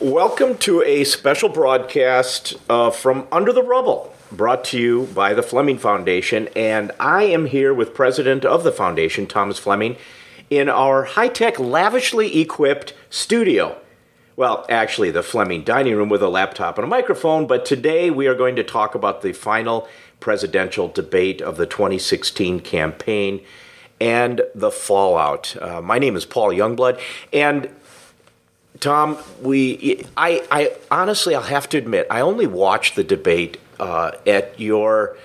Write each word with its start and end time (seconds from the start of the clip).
Welcome 0.00 0.58
to 0.58 0.80
a 0.84 1.02
special 1.02 1.48
broadcast 1.48 2.56
uh, 2.70 2.90
from 2.90 3.26
Under 3.32 3.52
the 3.52 3.64
Rubble, 3.64 4.14
brought 4.30 4.62
to 4.66 4.78
you 4.78 5.06
by 5.12 5.34
the 5.34 5.42
Fleming 5.42 5.76
Foundation. 5.76 6.48
And 6.54 6.92
I 7.00 7.24
am 7.24 7.46
here 7.46 7.74
with 7.74 7.96
President 7.96 8.44
of 8.44 8.62
the 8.62 8.70
Foundation, 8.70 9.26
Thomas 9.26 9.58
Fleming, 9.58 9.96
in 10.50 10.68
our 10.68 11.02
high 11.02 11.26
tech, 11.26 11.58
lavishly 11.58 12.40
equipped 12.40 12.94
studio. 13.10 13.76
Well, 14.36 14.64
actually, 14.68 15.10
the 15.10 15.24
Fleming 15.24 15.64
dining 15.64 15.96
room 15.96 16.10
with 16.10 16.22
a 16.22 16.28
laptop 16.28 16.78
and 16.78 16.84
a 16.84 16.88
microphone, 16.88 17.48
but 17.48 17.64
today 17.64 18.08
we 18.08 18.28
are 18.28 18.36
going 18.36 18.54
to 18.54 18.62
talk 18.62 18.94
about 18.94 19.22
the 19.22 19.32
final 19.32 19.88
presidential 20.20 20.86
debate 20.86 21.42
of 21.42 21.56
the 21.56 21.66
2016 21.66 22.60
campaign 22.60 23.40
and 24.00 24.42
the 24.54 24.70
fallout. 24.70 25.56
Uh, 25.60 25.82
my 25.82 25.98
name 25.98 26.14
is 26.14 26.24
Paul 26.24 26.50
Youngblood, 26.50 27.00
and 27.32 27.68
Tom, 28.80 29.18
we, 29.42 30.04
I, 30.16 30.42
I 30.50 30.76
honestly, 30.90 31.34
I'll 31.34 31.42
have 31.42 31.68
to 31.70 31.78
admit, 31.78 32.06
I 32.10 32.20
only 32.20 32.46
watched 32.46 32.94
the 32.94 33.04
debate 33.04 33.58
uh, 33.80 34.12
at 34.26 34.58
your, 34.60 35.16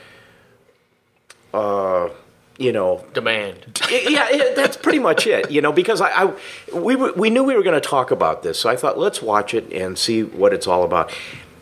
uh, 1.54 2.10
you 2.58 2.72
know, 2.72 3.06
demand. 3.14 3.82
yeah, 3.90 4.54
that's 4.56 4.78
pretty 4.78 5.00
much 5.00 5.28
it. 5.28 5.52
You 5.52 5.62
know, 5.62 5.72
because 5.72 6.02
I, 6.02 6.10
I 6.10 6.34
we 6.74 6.96
we 6.96 7.30
knew 7.30 7.44
we 7.44 7.56
were 7.56 7.64
going 7.64 7.80
to 7.80 7.88
talk 7.88 8.12
about 8.12 8.44
this, 8.44 8.60
so 8.60 8.70
I 8.70 8.76
thought 8.76 8.98
let's 8.98 9.22
watch 9.22 9.54
it 9.54 9.72
and 9.72 9.98
see 9.98 10.24
what 10.24 10.54
it's 10.54 10.68
all 10.68 10.84
about. 10.84 11.12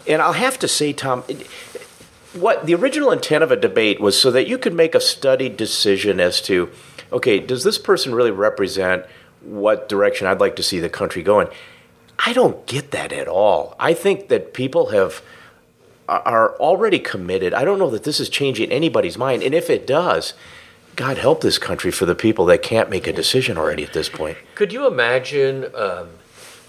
And 0.08 0.22
I'll 0.22 0.34
have 0.34 0.60
to 0.60 0.68
say, 0.68 0.94
Tom, 0.94 1.24
what 2.34 2.66
the 2.66 2.74
original 2.74 3.12
intent 3.12 3.44
of 3.44 3.52
a 3.52 3.56
debate 3.56 4.00
was 4.00 4.20
so 4.20 4.32
that 4.32 4.48
you 4.48 4.58
could 4.58 4.74
make 4.74 4.96
a 4.96 5.02
studied 5.02 5.58
decision 5.58 6.20
as 6.20 6.42
to, 6.44 6.70
okay, 7.12 7.40
does 7.40 7.64
this 7.64 7.78
person 7.78 8.16
really 8.16 8.32
represent 8.32 9.06
what 9.42 9.90
direction 9.90 10.28
I'd 10.28 10.40
like 10.40 10.56
to 10.58 10.64
see 10.64 10.80
the 10.80 10.90
country 10.90 11.24
going? 11.24 11.48
I 12.26 12.34
don't 12.34 12.66
get 12.68 12.92
that 12.92 13.12
at 13.12 13.28
all. 13.28 13.76
I 13.80 13.94
think 13.94 14.28
that 14.30 14.54
people 14.54 14.90
have 14.90 15.22
are 16.08 16.56
already 16.58 17.00
committed. 17.00 17.54
I 17.54 17.64
don't 17.64 17.80
know 17.80 17.90
that 17.90 18.04
this 18.04 18.20
is 18.20 18.28
changing 18.28 18.72
anybody's 18.72 19.18
mind, 19.18 19.44
and 19.44 19.56
if 19.56 19.70
it 19.70 19.88
does, 19.88 20.34
God 20.96 21.18
help 21.18 21.42
this 21.42 21.58
country 21.58 21.90
for 21.90 22.06
the 22.06 22.16
people 22.16 22.46
that 22.48 22.62
can't 22.62 22.90
make 22.90 23.08
a 23.08 23.14
decision 23.14 23.58
already 23.58 23.84
at 23.84 23.94
this 23.94 24.10
point. 24.10 24.38
Could 24.56 24.74
you 24.74 24.88
imagine 24.88 25.74
um, 25.74 26.10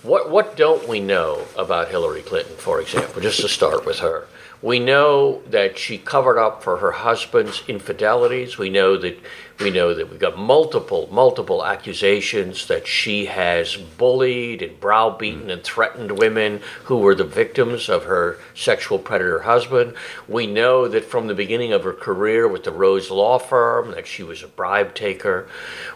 what 0.02 0.30
what 0.30 0.56
don't 0.56 0.88
we 0.88 1.00
know 1.00 1.44
about 1.58 1.88
Hillary 1.88 2.22
Clinton, 2.22 2.56
for 2.56 2.80
example? 2.80 3.20
Just 3.20 3.40
to 3.40 3.48
start 3.48 3.84
with 3.84 3.98
her, 3.98 4.28
we 4.62 4.78
know 4.78 5.42
that 5.50 5.76
she 5.76 5.98
covered 5.98 6.38
up 6.38 6.62
for 6.62 6.76
her 6.78 6.92
husband's 6.92 7.64
infidelities. 7.66 8.58
We 8.58 8.70
know 8.70 8.96
that 8.96 9.18
we 9.60 9.70
know 9.70 9.94
that 9.94 10.10
we've 10.10 10.18
got 10.18 10.38
multiple, 10.38 11.08
multiple 11.12 11.64
accusations 11.64 12.66
that 12.66 12.86
she 12.86 13.26
has 13.26 13.76
bullied 13.76 14.62
and 14.62 14.80
browbeaten 14.80 15.50
and 15.50 15.62
threatened 15.62 16.18
women 16.18 16.60
who 16.84 16.98
were 16.98 17.14
the 17.14 17.24
victims 17.24 17.88
of 17.88 18.04
her 18.04 18.38
sexual 18.54 18.98
predator 18.98 19.40
husband. 19.40 19.94
We 20.28 20.46
know 20.46 20.88
that 20.88 21.04
from 21.04 21.26
the 21.26 21.34
beginning 21.34 21.72
of 21.72 21.84
her 21.84 21.92
career 21.92 22.48
with 22.48 22.64
the 22.64 22.72
Rose 22.72 23.10
Law 23.10 23.38
Firm 23.38 23.92
that 23.92 24.06
she 24.06 24.22
was 24.22 24.42
a 24.42 24.48
bribe 24.48 24.94
taker. 24.94 25.48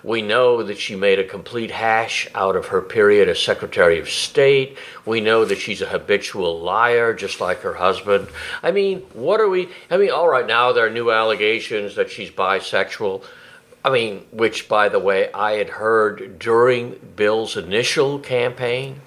We 0.03 0.23
know 0.23 0.63
that 0.63 0.79
she 0.79 0.95
made 0.95 1.19
a 1.19 1.25
complete 1.25 1.71
hash 1.71 2.29
out 2.35 2.57
of 2.57 2.67
her 2.67 2.83
period 2.83 3.29
as 3.29 3.41
Secretary 3.41 3.99
of 3.99 4.09
State. 4.09 4.77
We 5.05 5.21
know 5.21 5.45
that 5.45 5.59
she's 5.59 5.83
a 5.83 5.87
habitual 5.87 6.61
liar, 6.61 7.15
just 7.15 7.41
like 7.41 7.61
her 7.61 7.75
husband. 7.75 8.29
I 8.63 8.71
mean, 8.71 9.01
what 9.13 9.41
are 9.41 9.49
we? 9.49 9.69
I 9.91 9.97
mean, 9.97 10.11
all 10.11 10.29
right, 10.29 10.47
now 10.47 10.73
there 10.73 10.87
are 10.87 10.91
new 10.91 11.11
allegations 11.11 11.97
that 11.97 12.11
she's 12.11 12.31
bisexual. 12.31 13.25
I 13.87 13.91
mean, 13.91 14.27
which, 14.33 14.69
by 14.69 14.89
the 14.89 14.99
way, 14.99 15.33
I 15.33 15.53
had 15.53 15.69
heard 15.69 16.41
during 16.41 16.99
Bill's 17.15 17.57
initial 17.57 18.19
campaign. 18.19 19.01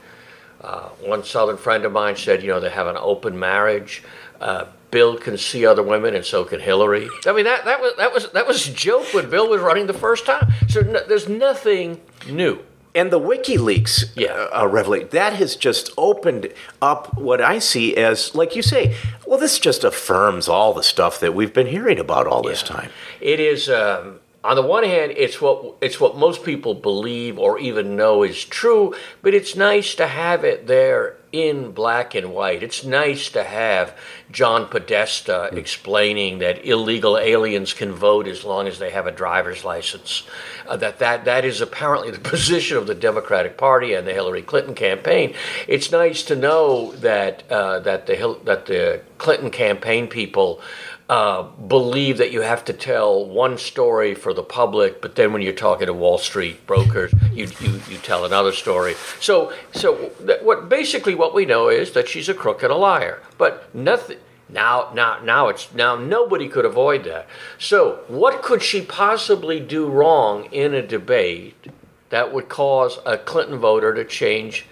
Uh, 0.62 0.88
one 1.02 1.26
Southern 1.26 1.58
friend 1.58 1.84
of 1.84 1.92
mine 1.92 2.16
said, 2.16 2.42
you 2.42 2.48
know, 2.48 2.62
they 2.62 2.70
have 2.70 2.88
an 2.88 2.96
open 2.98 3.38
marriage. 3.38 4.04
Uh, 4.40 4.68
Bill 4.90 5.18
can 5.18 5.38
see 5.38 5.66
other 5.66 5.84
women, 5.84 6.16
and 6.16 6.24
so 6.24 6.46
can 6.46 6.62
Hillary. 6.62 7.10
I 7.26 7.34
mean, 7.34 7.44
that, 7.44 7.66
that 7.66 7.82
was 7.82 7.94
that 7.98 8.14
was 8.14 8.32
that 8.32 8.48
was 8.48 8.70
a 8.70 8.74
joke 8.74 9.14
when 9.14 9.30
Bill 9.30 9.50
was 9.50 9.60
running 9.60 9.88
the 9.88 9.94
first 9.94 10.26
time. 10.26 10.50
So 10.70 10.80
no, 10.80 11.06
there's 11.06 11.28
nothing 11.28 12.00
new. 12.30 12.60
And 12.96 13.12
the 13.12 13.20
WikiLeaks 13.20 14.12
yeah. 14.16 14.48
uh, 14.52 14.66
revelation 14.66 15.10
that 15.12 15.34
has 15.34 15.58
just 15.58 15.92
opened 15.98 16.54
up 16.82 17.18
what 17.18 17.42
I 17.42 17.60
see 17.60 17.98
as, 17.98 18.34
like 18.34 18.56
you 18.56 18.62
say, 18.62 18.96
well, 19.28 19.38
this 19.38 19.60
just 19.60 19.84
affirms 19.84 20.48
all 20.48 20.74
the 20.74 20.84
stuff 20.84 21.20
that 21.20 21.36
we've 21.36 21.54
been 21.54 21.68
hearing 21.68 22.00
about 22.00 22.26
all 22.26 22.42
yeah. 22.46 22.52
this 22.52 22.64
time. 22.64 22.90
It 23.20 23.42
is. 23.42 23.70
Um, 23.70 24.22
on 24.42 24.56
the 24.56 24.62
one 24.62 24.86
hand, 24.86 25.14
it's 25.18 25.42
what 25.42 25.76
it's 25.82 26.00
what 26.00 26.18
most 26.18 26.46
people 26.46 26.74
believe 26.74 27.38
or 27.38 27.60
even 27.60 27.98
know 27.98 28.24
is 28.24 28.46
true, 28.46 28.96
but 29.22 29.34
it's 29.34 29.56
nice 29.56 29.96
to 29.96 30.08
have 30.08 30.46
it 30.46 30.66
there 30.66 31.18
in 31.34 31.72
black 31.72 32.16
and 32.16 32.34
white. 32.34 32.64
It's 32.64 32.86
nice 32.86 33.30
to 33.32 33.44
have 33.44 33.98
John 34.32 34.68
Podesta 34.68 35.50
mm. 35.52 35.58
explaining 35.58 36.40
that 36.40 36.66
illegal 36.66 37.18
aliens 37.18 37.74
can 37.74 37.92
vote 37.92 38.28
as 38.28 38.46
long 38.46 38.68
as 38.68 38.80
they 38.80 38.92
have 38.92 39.08
a 39.08 39.12
driver's 39.12 39.66
license. 39.66 40.24
Uh, 40.66 40.78
that, 40.78 41.00
that 41.00 41.26
that 41.26 41.44
is 41.44 41.60
apparently 41.60 42.10
the 42.10 42.20
position 42.30 42.78
of 42.78 42.88
the 42.88 42.96
Democratic 42.96 43.58
Party 43.58 43.94
and 43.94 44.08
the 44.08 44.14
Hillary 44.14 44.42
Clinton 44.42 44.74
campaign. 44.74 45.34
It's 45.68 45.92
nice 45.92 46.24
to 46.24 46.36
know 46.38 46.94
that 46.94 47.44
uh, 47.52 47.80
that 47.80 48.08
the 48.08 48.40
that 48.46 48.68
the 48.68 49.02
Clinton 49.18 49.52
campaign 49.52 50.08
people 50.08 50.62
uh, 51.10 51.42
believe 51.42 52.20
that 52.20 52.32
you 52.32 52.42
have 52.42 52.64
to 52.64 52.72
tell 52.72 53.26
one 53.26 53.58
story 53.58 54.14
for 54.14 54.32
the 54.32 54.44
public, 54.44 55.02
but 55.02 55.16
then 55.16 55.34
when 55.34 55.42
you're 55.42 55.54
talking 55.54 55.88
to 55.88 55.94
Wall 55.94 56.20
Street 56.20 56.68
brokers, 56.68 57.12
you, 57.34 57.48
you, 57.60 57.82
you 57.90 57.98
tell 57.98 58.26
another 58.26 58.52
story. 58.52 58.94
So, 59.20 59.52
so 59.72 59.96
what 60.44 60.70
basically 60.70 61.16
what 61.16 61.34
we 61.34 61.46
know 61.46 61.68
is 61.68 61.94
that 61.94 62.08
she's 62.08 62.30
a 62.30 62.36
crook 62.36 62.62
and 62.62 62.72
a 62.72 62.76
liar, 62.76 63.24
but 63.40 63.74
nothing. 63.74 64.18
Now, 64.52 64.92
now, 64.96 65.20
now 65.24 65.48
it's 65.48 65.74
now 65.74 65.96
nobody 65.96 66.48
could 66.48 66.66
avoid 66.66 67.04
that. 67.06 67.28
So, 67.60 68.04
what 68.08 68.42
could 68.42 68.64
she 68.64 68.82
possibly 68.82 69.60
do 69.60 69.88
wrong 69.88 70.46
in 70.46 70.74
a 70.74 70.86
debate 70.86 71.68
that 72.10 72.34
would 72.34 72.50
cause 72.50 72.98
a 73.06 73.18
Clinton 73.18 73.60
voter 73.60 73.94
to 73.94 74.04
change 74.04 74.66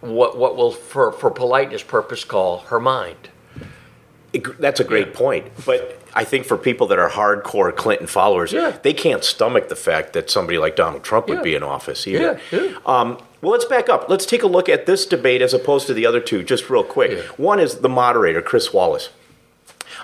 what 0.00 0.36
what 0.36 0.54
will, 0.54 0.70
for 0.70 1.12
for 1.12 1.30
politeness 1.30 1.82
purpose, 1.82 2.24
call 2.24 2.58
her 2.68 2.78
mind? 2.80 3.30
That's 4.58 4.80
a 4.80 4.84
great 4.84 5.08
yeah. 5.08 5.14
point. 5.14 5.52
But 5.64 6.00
I 6.14 6.24
think 6.24 6.46
for 6.46 6.56
people 6.56 6.86
that 6.88 6.98
are 6.98 7.08
hardcore 7.08 7.74
Clinton 7.74 8.06
followers, 8.06 8.52
yeah. 8.52 8.78
they 8.82 8.92
can't 8.92 9.24
stomach 9.24 9.68
the 9.68 9.76
fact 9.76 10.12
that 10.14 10.30
somebody 10.30 10.58
like 10.58 10.76
Donald 10.76 11.04
Trump 11.04 11.28
would 11.28 11.38
yeah. 11.38 11.42
be 11.42 11.54
in 11.54 11.62
office 11.62 12.06
either. 12.06 12.40
Um, 12.84 13.18
well, 13.42 13.52
let's 13.52 13.64
back 13.64 13.88
up. 13.88 14.08
Let's 14.08 14.26
take 14.26 14.42
a 14.42 14.46
look 14.46 14.68
at 14.68 14.86
this 14.86 15.06
debate 15.06 15.42
as 15.42 15.54
opposed 15.54 15.86
to 15.88 15.94
the 15.94 16.06
other 16.06 16.20
two, 16.20 16.42
just 16.42 16.68
real 16.70 16.84
quick. 16.84 17.18
One 17.38 17.60
is 17.60 17.76
the 17.76 17.88
moderator, 17.88 18.42
Chris 18.42 18.72
Wallace. 18.72 19.10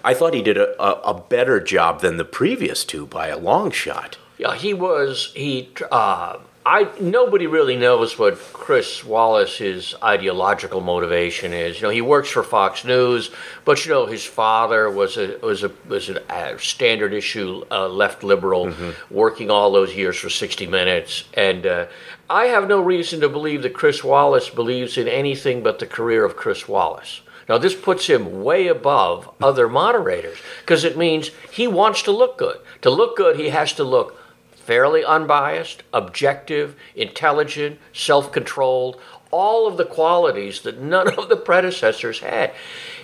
I 0.04 0.14
thought 0.14 0.34
he 0.34 0.42
did 0.42 0.56
a, 0.56 0.80
a, 0.82 1.14
a, 1.14 1.20
better 1.20 1.60
job 1.60 2.00
than 2.00 2.16
the 2.16 2.24
previous 2.24 2.84
two 2.84 3.06
by 3.06 3.28
a 3.28 3.38
long 3.38 3.70
shot. 3.70 4.16
Yeah, 4.38 4.54
he 4.54 4.74
was. 4.74 5.32
He. 5.34 5.70
Uh, 5.90 6.38
I 6.64 6.88
nobody 7.00 7.48
really 7.48 7.76
knows 7.76 8.18
what 8.18 8.38
Chris 8.52 9.04
Wallace's 9.04 9.96
ideological 10.02 10.80
motivation 10.80 11.52
is. 11.52 11.76
You 11.76 11.82
know, 11.82 11.90
he 11.90 12.00
works 12.00 12.30
for 12.30 12.44
Fox 12.44 12.84
News, 12.84 13.30
but 13.64 13.84
you 13.84 13.92
know 13.92 14.06
his 14.06 14.24
father 14.24 14.88
was 14.88 15.16
a 15.16 15.38
was 15.42 15.64
a 15.64 15.72
was 15.88 16.08
a 16.08 16.56
standard 16.58 17.12
issue 17.12 17.64
uh, 17.70 17.88
left 17.88 18.22
liberal, 18.22 18.66
mm-hmm. 18.66 19.14
working 19.14 19.50
all 19.50 19.72
those 19.72 19.94
years 19.96 20.16
for 20.16 20.30
60 20.30 20.66
Minutes, 20.68 21.24
and 21.34 21.66
uh, 21.66 21.86
I 22.30 22.46
have 22.46 22.68
no 22.68 22.80
reason 22.80 23.20
to 23.20 23.28
believe 23.28 23.62
that 23.62 23.74
Chris 23.74 24.04
Wallace 24.04 24.48
believes 24.48 24.96
in 24.96 25.08
anything 25.08 25.62
but 25.62 25.80
the 25.80 25.86
career 25.86 26.24
of 26.24 26.36
Chris 26.36 26.68
Wallace. 26.68 27.22
Now, 27.48 27.58
this 27.58 27.74
puts 27.74 28.06
him 28.06 28.42
way 28.42 28.68
above 28.68 29.28
other 29.42 29.68
moderators 29.68 30.38
because 30.60 30.84
it 30.84 30.96
means 30.96 31.32
he 31.50 31.66
wants 31.66 32.02
to 32.04 32.12
look 32.12 32.38
good. 32.38 32.58
To 32.82 32.90
look 32.90 33.16
good, 33.16 33.36
he 33.36 33.48
has 33.48 33.72
to 33.74 33.84
look 33.84 34.21
fairly 34.64 35.04
unbiased, 35.04 35.82
objective, 35.92 36.76
intelligent, 36.94 37.78
self 37.92 38.32
controlled, 38.32 39.00
all 39.32 39.66
of 39.66 39.78
the 39.78 39.84
qualities 39.84 40.60
that 40.60 40.78
none 40.78 41.08
of 41.18 41.28
the 41.28 41.36
predecessors 41.36 42.20
had. 42.20 42.52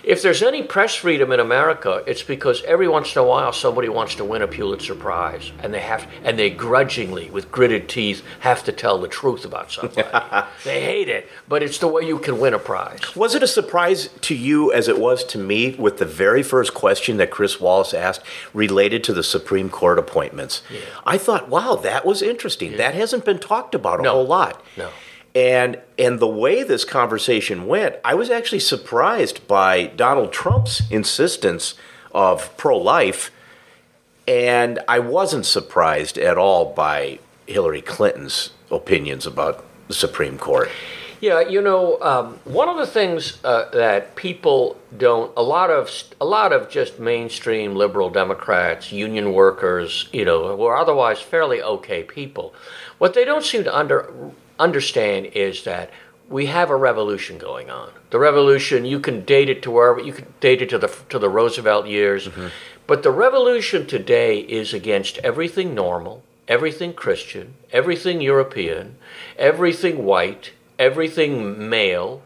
If 0.03 0.21
there's 0.21 0.41
any 0.41 0.63
press 0.63 0.95
freedom 0.95 1.31
in 1.31 1.41
America, 1.41 2.03
it's 2.07 2.23
because 2.23 2.63
every 2.63 2.87
once 2.87 3.15
in 3.15 3.21
a 3.21 3.25
while 3.25 3.51
somebody 3.51 3.89
wants 3.89 4.15
to 4.15 4.23
win 4.23 4.41
a 4.41 4.47
Pulitzer 4.47 4.95
Prize, 4.95 5.51
and 5.61 5.73
they 5.73 5.81
have, 5.81 6.07
and 6.23 6.39
they 6.39 6.49
grudgingly, 6.49 7.29
with 7.29 7.51
gritted 7.51 7.89
teeth, 7.89 8.23
have 8.39 8.63
to 8.63 8.71
tell 8.71 8.99
the 8.99 9.09
truth 9.09 9.43
about 9.43 9.71
somebody. 9.71 10.03
they 10.63 10.81
hate 10.81 11.09
it, 11.09 11.27
but 11.49 11.61
it's 11.63 11.79
the 11.79 11.87
way 11.87 12.03
you 12.03 12.19
can 12.19 12.39
win 12.39 12.53
a 12.53 12.59
prize. 12.59 13.15
Was 13.15 13.35
it 13.35 13.43
a 13.43 13.47
surprise 13.47 14.09
to 14.21 14.35
you, 14.35 14.71
as 14.71 14.87
it 14.87 14.99
was 14.99 15.25
to 15.25 15.37
me, 15.37 15.75
with 15.75 15.97
the 15.97 16.05
very 16.05 16.43
first 16.43 16.73
question 16.73 17.17
that 17.17 17.31
Chris 17.31 17.59
Wallace 17.59 17.93
asked 17.93 18.21
related 18.53 19.03
to 19.05 19.13
the 19.13 19.23
Supreme 19.23 19.69
Court 19.69 19.99
appointments? 19.99 20.61
Yeah. 20.71 20.79
I 21.05 21.17
thought, 21.17 21.49
wow, 21.49 21.75
that 21.75 22.05
was 22.05 22.21
interesting. 22.21 22.71
Yeah. 22.71 22.77
That 22.77 22.93
hasn't 22.93 23.25
been 23.25 23.39
talked 23.39 23.75
about 23.75 23.99
a 23.99 24.03
no. 24.03 24.11
whole 24.11 24.27
lot. 24.27 24.63
No. 24.77 24.91
And 25.35 25.79
and 25.97 26.19
the 26.19 26.27
way 26.27 26.63
this 26.63 26.83
conversation 26.83 27.67
went, 27.67 27.95
I 28.03 28.15
was 28.15 28.29
actually 28.29 28.61
surprised 28.61 29.47
by 29.47 29.87
Donald 29.87 30.33
Trump's 30.33 30.81
insistence 30.89 31.75
of 32.11 32.55
pro-life, 32.57 33.31
and 34.27 34.79
I 34.87 34.99
wasn't 34.99 35.45
surprised 35.45 36.17
at 36.17 36.37
all 36.37 36.73
by 36.73 37.19
Hillary 37.45 37.81
Clinton's 37.81 38.51
opinions 38.71 39.27
about 39.27 39.63
the 39.87 39.93
Supreme 39.93 40.37
Court. 40.37 40.69
Yeah, 41.21 41.41
you 41.41 41.61
know, 41.61 42.01
um, 42.01 42.39
one 42.45 42.69
of 42.69 42.77
the 42.77 42.87
things 42.87 43.43
uh, 43.43 43.69
that 43.73 44.15
people 44.15 44.79
don't 44.97 45.33
a 45.35 45.43
lot 45.43 45.69
of 45.69 45.91
a 46.21 46.25
lot 46.25 46.53
of 46.53 46.69
just 46.69 46.97
mainstream 46.97 47.75
liberal 47.75 48.09
Democrats, 48.09 48.91
union 48.91 49.33
workers, 49.33 50.07
you 50.13 50.23
know, 50.23 50.55
who 50.55 50.63
are 50.63 50.77
otherwise 50.77 51.19
fairly 51.19 51.61
okay 51.61 52.03
people, 52.03 52.53
what 52.99 53.13
they 53.13 53.25
don't 53.25 53.43
seem 53.43 53.65
to 53.65 53.77
under 53.77 54.11
understand 54.59 55.27
is 55.27 55.63
that 55.63 55.89
we 56.27 56.45
have 56.45 56.69
a 56.69 56.75
revolution 56.75 57.37
going 57.37 57.71
on. 57.71 57.89
The 58.11 58.19
revolution 58.19 58.85
you 58.85 58.99
can 58.99 59.25
date 59.25 59.49
it 59.49 59.63
to 59.63 59.71
wherever 59.71 59.99
you 59.99 60.13
can 60.13 60.27
date 60.39 60.61
it 60.61 60.69
to 60.69 60.77
the 60.77 60.89
to 61.09 61.17
the 61.17 61.29
Roosevelt 61.29 61.87
years, 61.87 62.27
mm-hmm. 62.27 62.47
but 62.85 63.01
the 63.01 63.11
revolution 63.11 63.87
today 63.87 64.39
is 64.39 64.73
against 64.73 65.17
everything 65.19 65.73
normal, 65.73 66.21
everything 66.47 66.93
Christian, 66.93 67.55
everything 67.71 68.21
European, 68.21 68.97
everything 69.37 70.03
white 70.03 70.51
everything 70.79 71.69
male. 71.69 72.23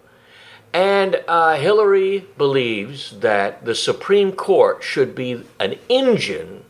And 0.71 1.21
uh, 1.27 1.55
Hillary 1.57 2.25
believes 2.37 3.19
that 3.19 3.65
the 3.65 3.75
Supreme 3.75 4.31
Court 4.31 4.83
should 4.83 5.13
be 5.13 5.43
an 5.59 5.77
engine 5.89 6.63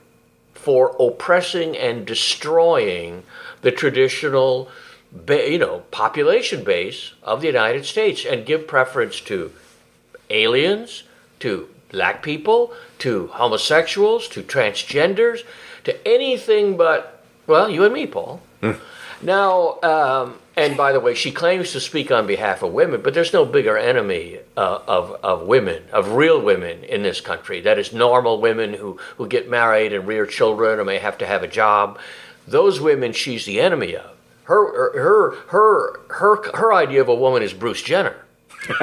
for 0.53 0.95
oppressing 0.99 1.77
and 1.77 2.07
destroying 2.07 3.23
the 3.61 3.71
traditional, 3.71 4.69
you 5.27 5.59
know, 5.59 5.83
population 5.91 6.63
base 6.63 7.13
of 7.21 7.41
the 7.41 7.47
United 7.47 7.85
States 7.85 8.25
and 8.25 8.45
give 8.45 8.67
preference 8.67 9.19
to 9.21 9.51
aliens, 10.29 11.03
to 11.39 11.69
black 11.89 12.23
people, 12.23 12.73
to 12.99 13.27
homosexuals, 13.27 14.27
to 14.29 14.41
transgenders, 14.41 15.43
to 15.83 16.07
anything 16.07 16.77
but, 16.77 17.23
well, 17.47 17.69
you 17.69 17.83
and 17.83 17.93
me, 17.93 18.07
Paul. 18.07 18.41
Mm. 18.61 18.79
Now, 19.21 19.79
um, 19.81 20.39
and 20.55 20.75
by 20.75 20.91
the 20.91 20.99
way, 20.99 21.13
she 21.13 21.31
claims 21.31 21.71
to 21.71 21.79
speak 21.79 22.11
on 22.11 22.27
behalf 22.27 22.61
of 22.61 22.73
women, 22.73 23.01
but 23.01 23.13
there's 23.13 23.33
no 23.33 23.45
bigger 23.45 23.77
enemy 23.77 24.39
uh, 24.57 24.79
of, 24.87 25.11
of 25.23 25.43
women, 25.43 25.83
of 25.91 26.13
real 26.13 26.41
women 26.41 26.83
in 26.83 27.03
this 27.03 27.21
country. 27.21 27.61
That 27.61 27.79
is 27.79 27.93
normal 27.93 28.41
women 28.41 28.73
who, 28.73 28.99
who 29.17 29.27
get 29.27 29.49
married 29.49 29.93
and 29.93 30.07
rear 30.07 30.25
children 30.25 30.79
or 30.79 30.83
may 30.83 30.99
have 30.99 31.17
to 31.19 31.25
have 31.25 31.43
a 31.43 31.47
job. 31.47 31.99
Those 32.47 32.81
women 32.81 33.13
she's 33.13 33.45
the 33.45 33.61
enemy 33.61 33.95
of. 33.95 34.12
Her, 34.45 34.91
her, 34.93 35.35
her, 35.47 35.99
her, 36.09 36.51
her 36.57 36.73
idea 36.73 37.01
of 37.01 37.07
a 37.07 37.15
woman 37.15 37.43
is 37.43 37.53
Bruce 37.53 37.81
Jenner. 37.81 38.15
so 38.67 38.75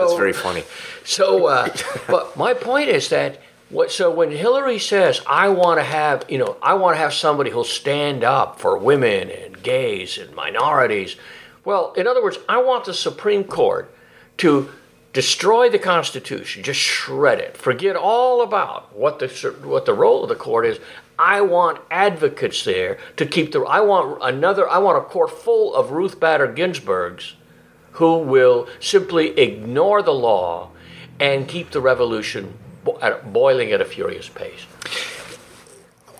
That's 0.00 0.14
very 0.16 0.32
funny. 0.32 0.64
So, 1.04 1.46
uh, 1.46 1.68
but 2.06 2.36
my 2.36 2.54
point 2.54 2.88
is 2.88 3.10
that 3.10 3.40
what, 3.70 3.90
so 3.90 4.10
when 4.10 4.30
Hillary 4.30 4.78
says, 4.78 5.20
"I 5.26 5.48
want 5.50 5.78
to 5.78 5.84
have," 5.84 6.24
you 6.30 6.38
know, 6.38 6.56
I 6.62 6.74
want 6.74 6.96
to 6.96 6.98
have 6.98 7.12
somebody 7.12 7.50
who'll 7.50 7.64
stand 7.64 8.24
up 8.24 8.58
for 8.58 8.78
women 8.78 9.30
and 9.30 9.62
gays 9.62 10.16
and 10.16 10.34
minorities. 10.34 11.16
Well, 11.64 11.92
in 11.92 12.06
other 12.06 12.22
words, 12.22 12.38
I 12.48 12.62
want 12.62 12.86
the 12.86 12.94
Supreme 12.94 13.44
Court 13.44 13.94
to 14.38 14.70
destroy 15.12 15.68
the 15.68 15.78
Constitution, 15.78 16.62
just 16.62 16.80
shred 16.80 17.40
it, 17.40 17.56
forget 17.56 17.96
all 17.96 18.40
about 18.40 18.96
what 18.96 19.18
the 19.18 19.28
what 19.62 19.84
the 19.84 19.92
role 19.92 20.22
of 20.22 20.30
the 20.30 20.34
court 20.34 20.64
is. 20.64 20.78
I 21.18 21.40
want 21.40 21.80
advocates 21.90 22.64
there 22.64 22.98
to 23.16 23.26
keep 23.26 23.52
the. 23.52 23.62
I 23.62 23.80
want 23.80 24.18
another. 24.22 24.68
I 24.68 24.78
want 24.78 24.98
a 24.98 25.00
court 25.00 25.30
full 25.30 25.74
of 25.74 25.90
Ruth 25.90 26.20
Bader 26.20 26.46
Ginsburgs, 26.46 27.34
who 27.92 28.18
will 28.18 28.68
simply 28.78 29.38
ignore 29.38 30.02
the 30.02 30.12
law 30.12 30.70
and 31.18 31.48
keep 31.48 31.70
the 31.70 31.80
revolution 31.80 32.54
boiling 33.24 33.72
at 33.72 33.80
a 33.80 33.84
furious 33.84 34.28
pace. 34.28 34.66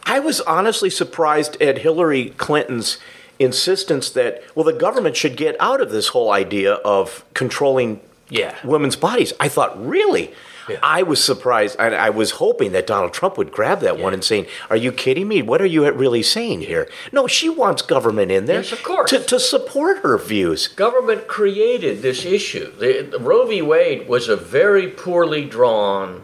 I 0.04 0.18
was 0.18 0.40
honestly 0.42 0.90
surprised 0.90 1.60
at 1.62 1.78
Hillary 1.78 2.30
Clinton's 2.30 2.98
insistence 3.38 4.10
that 4.10 4.42
well 4.56 4.64
the 4.64 4.72
government 4.72 5.16
should 5.16 5.36
get 5.36 5.54
out 5.60 5.80
of 5.80 5.90
this 5.90 6.08
whole 6.08 6.32
idea 6.32 6.74
of 6.74 7.24
controlling 7.34 8.00
yeah. 8.28 8.56
women's 8.64 8.96
bodies. 8.96 9.32
I 9.38 9.48
thought, 9.48 9.80
really? 9.84 10.32
Yeah. 10.68 10.78
I 10.82 11.02
was 11.02 11.22
surprised, 11.22 11.76
and 11.78 11.94
I 11.94 12.10
was 12.10 12.32
hoping 12.32 12.72
that 12.72 12.86
Donald 12.86 13.12
Trump 13.12 13.38
would 13.38 13.50
grab 13.50 13.80
that 13.80 13.96
yeah. 13.96 14.02
one 14.02 14.14
and 14.14 14.22
saying, 14.24 14.46
"Are 14.70 14.76
you 14.76 14.92
kidding 14.92 15.28
me? 15.28 15.42
What 15.42 15.60
are 15.62 15.66
you 15.66 15.90
really 15.92 16.22
saying 16.22 16.62
here?" 16.62 16.88
No, 17.12 17.26
she 17.26 17.48
wants 17.48 17.82
government 17.82 18.30
in 18.30 18.46
there, 18.46 18.62
yes, 18.62 18.72
of 18.72 18.82
course, 18.82 19.10
to, 19.10 19.20
to 19.20 19.40
support 19.40 19.98
her 19.98 20.18
views. 20.18 20.68
Government 20.68 21.26
created 21.28 22.02
this 22.02 22.24
issue. 22.24 22.72
The, 22.76 23.08
the 23.10 23.18
Roe 23.18 23.46
v. 23.46 23.62
Wade 23.62 24.08
was 24.08 24.28
a 24.28 24.36
very 24.36 24.88
poorly 24.88 25.44
drawn 25.44 26.22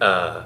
uh, 0.00 0.44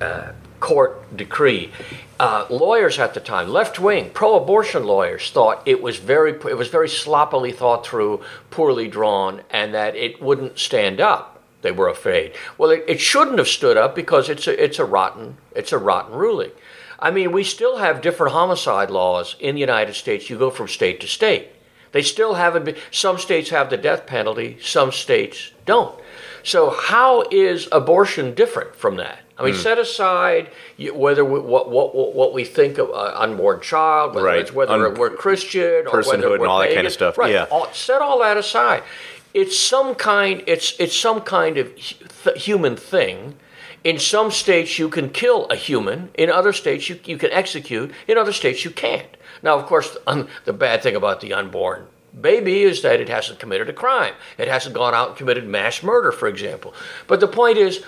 uh, 0.00 0.32
court 0.60 1.16
decree. 1.16 1.72
Uh, 2.18 2.46
lawyers 2.50 2.98
at 2.98 3.14
the 3.14 3.20
time, 3.20 3.48
left 3.48 3.80
wing, 3.80 4.10
pro 4.10 4.36
abortion 4.36 4.84
lawyers, 4.84 5.30
thought 5.30 5.62
it 5.64 5.80
was 5.80 5.96
very 5.96 6.32
it 6.32 6.58
was 6.58 6.68
very 6.68 6.88
sloppily 6.88 7.50
thought 7.50 7.86
through, 7.86 8.22
poorly 8.50 8.88
drawn, 8.88 9.40
and 9.48 9.72
that 9.72 9.96
it 9.96 10.20
wouldn't 10.20 10.58
stand 10.58 11.00
up. 11.00 11.39
They 11.62 11.72
were 11.72 11.88
afraid. 11.88 12.32
Well, 12.56 12.70
it, 12.70 12.84
it 12.88 13.00
shouldn't 13.00 13.38
have 13.38 13.48
stood 13.48 13.76
up 13.76 13.94
because 13.94 14.28
it's 14.28 14.46
a, 14.46 14.64
it's 14.64 14.78
a 14.78 14.84
rotten 14.84 15.36
it's 15.54 15.72
a 15.72 15.78
rotten 15.78 16.14
ruling. 16.14 16.52
I 16.98 17.10
mean, 17.10 17.32
we 17.32 17.44
still 17.44 17.78
have 17.78 18.02
different 18.02 18.32
homicide 18.32 18.90
laws 18.90 19.36
in 19.40 19.54
the 19.54 19.60
United 19.60 19.94
States. 19.94 20.28
You 20.28 20.38
go 20.38 20.50
from 20.50 20.68
state 20.68 21.00
to 21.00 21.06
state. 21.06 21.48
They 21.92 22.02
still 22.02 22.34
haven't 22.34 22.64
been. 22.64 22.76
Some 22.90 23.18
states 23.18 23.50
have 23.50 23.70
the 23.70 23.76
death 23.76 24.06
penalty. 24.06 24.58
Some 24.60 24.92
states 24.92 25.52
don't. 25.66 25.98
So, 26.42 26.70
how 26.70 27.24
is 27.30 27.68
abortion 27.72 28.34
different 28.34 28.76
from 28.76 28.96
that? 28.96 29.20
I 29.36 29.44
mean, 29.44 29.54
mm. 29.54 29.62
set 29.62 29.78
aside 29.78 30.50
whether 30.92 31.24
we, 31.24 31.40
what, 31.40 31.70
what 31.70 32.14
what 32.14 32.34
we 32.34 32.44
think 32.44 32.78
of 32.78 32.90
uh, 32.90 33.14
unborn 33.16 33.60
child, 33.60 34.14
whether 34.14 34.26
right. 34.26 34.38
it's 34.38 34.52
whether 34.52 34.72
Un- 34.72 34.94
we're 34.94 35.10
Christian 35.10 35.86
or 35.86 36.02
whether 36.02 36.28
we're 36.28 36.34
and 36.36 36.46
all 36.46 36.60
pagan. 36.60 36.70
that 36.70 36.74
kind 36.76 36.86
of 36.86 36.92
stuff. 36.92 37.18
Right. 37.18 37.32
Yeah. 37.32 37.46
All, 37.50 37.72
set 37.72 38.02
all 38.02 38.20
that 38.20 38.36
aside. 38.36 38.82
It's 39.32 39.58
some 39.58 39.94
kind. 39.94 40.42
It's 40.46 40.78
it's 40.78 40.96
some 40.96 41.20
kind 41.20 41.56
of 41.56 41.74
th- 41.76 42.42
human 42.44 42.76
thing. 42.76 43.36
In 43.82 43.98
some 43.98 44.30
states, 44.30 44.78
you 44.78 44.88
can 44.88 45.08
kill 45.08 45.46
a 45.46 45.56
human. 45.56 46.10
In 46.14 46.30
other 46.30 46.52
states, 46.52 46.88
you, 46.90 47.00
you 47.04 47.16
can 47.16 47.30
execute. 47.30 47.92
In 48.06 48.18
other 48.18 48.32
states, 48.32 48.64
you 48.64 48.70
can't. 48.70 49.16
Now, 49.42 49.58
of 49.58 49.64
course, 49.64 49.96
um, 50.06 50.28
the 50.44 50.52
bad 50.52 50.82
thing 50.82 50.96
about 50.96 51.20
the 51.20 51.32
unborn 51.32 51.86
baby 52.18 52.62
is 52.62 52.82
that 52.82 53.00
it 53.00 53.08
hasn't 53.08 53.38
committed 53.38 53.68
a 53.68 53.72
crime. 53.72 54.14
It 54.38 54.48
hasn't 54.48 54.74
gone 54.74 54.94
out 54.94 55.08
and 55.08 55.16
committed 55.16 55.46
mass 55.46 55.82
murder, 55.82 56.12
for 56.12 56.28
example. 56.28 56.74
But 57.06 57.20
the 57.20 57.28
point 57.28 57.58
is, 57.58 57.84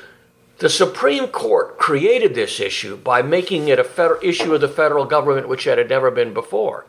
the 0.58 0.70
Supreme 0.70 1.28
Court 1.28 1.78
created 1.78 2.34
this 2.34 2.60
issue 2.60 2.96
by 2.96 3.22
making 3.22 3.68
it 3.68 3.78
a 3.78 3.84
federal 3.84 4.20
issue 4.22 4.54
of 4.54 4.60
the 4.60 4.68
federal 4.68 5.04
government, 5.04 5.48
which 5.48 5.66
it 5.66 5.78
had 5.78 5.88
never 5.88 6.10
been 6.10 6.32
before. 6.32 6.86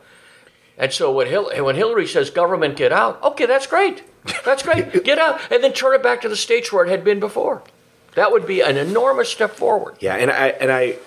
And 0.78 0.92
so 0.92 1.12
when, 1.12 1.28
when 1.32 1.76
Hillary 1.76 2.06
says 2.06 2.30
government 2.30 2.76
get 2.76 2.92
out, 2.92 3.22
okay, 3.22 3.46
that's 3.46 3.66
great. 3.66 4.04
That's 4.44 4.62
great. 4.62 5.04
get 5.04 5.18
out. 5.18 5.40
And 5.50 5.62
then 5.62 5.72
turn 5.72 5.94
it 5.94 6.02
back 6.02 6.20
to 6.22 6.28
the 6.28 6.36
states 6.36 6.72
where 6.72 6.84
it 6.84 6.90
had 6.90 7.04
been 7.04 7.20
before. 7.20 7.62
That 8.14 8.30
would 8.30 8.46
be 8.46 8.60
an 8.60 8.76
enormous 8.76 9.28
step 9.28 9.52
forward. 9.52 9.96
Yeah, 10.00 10.14
and 10.14 10.30
I 10.30 10.48
and 10.48 10.70
I 10.70 10.98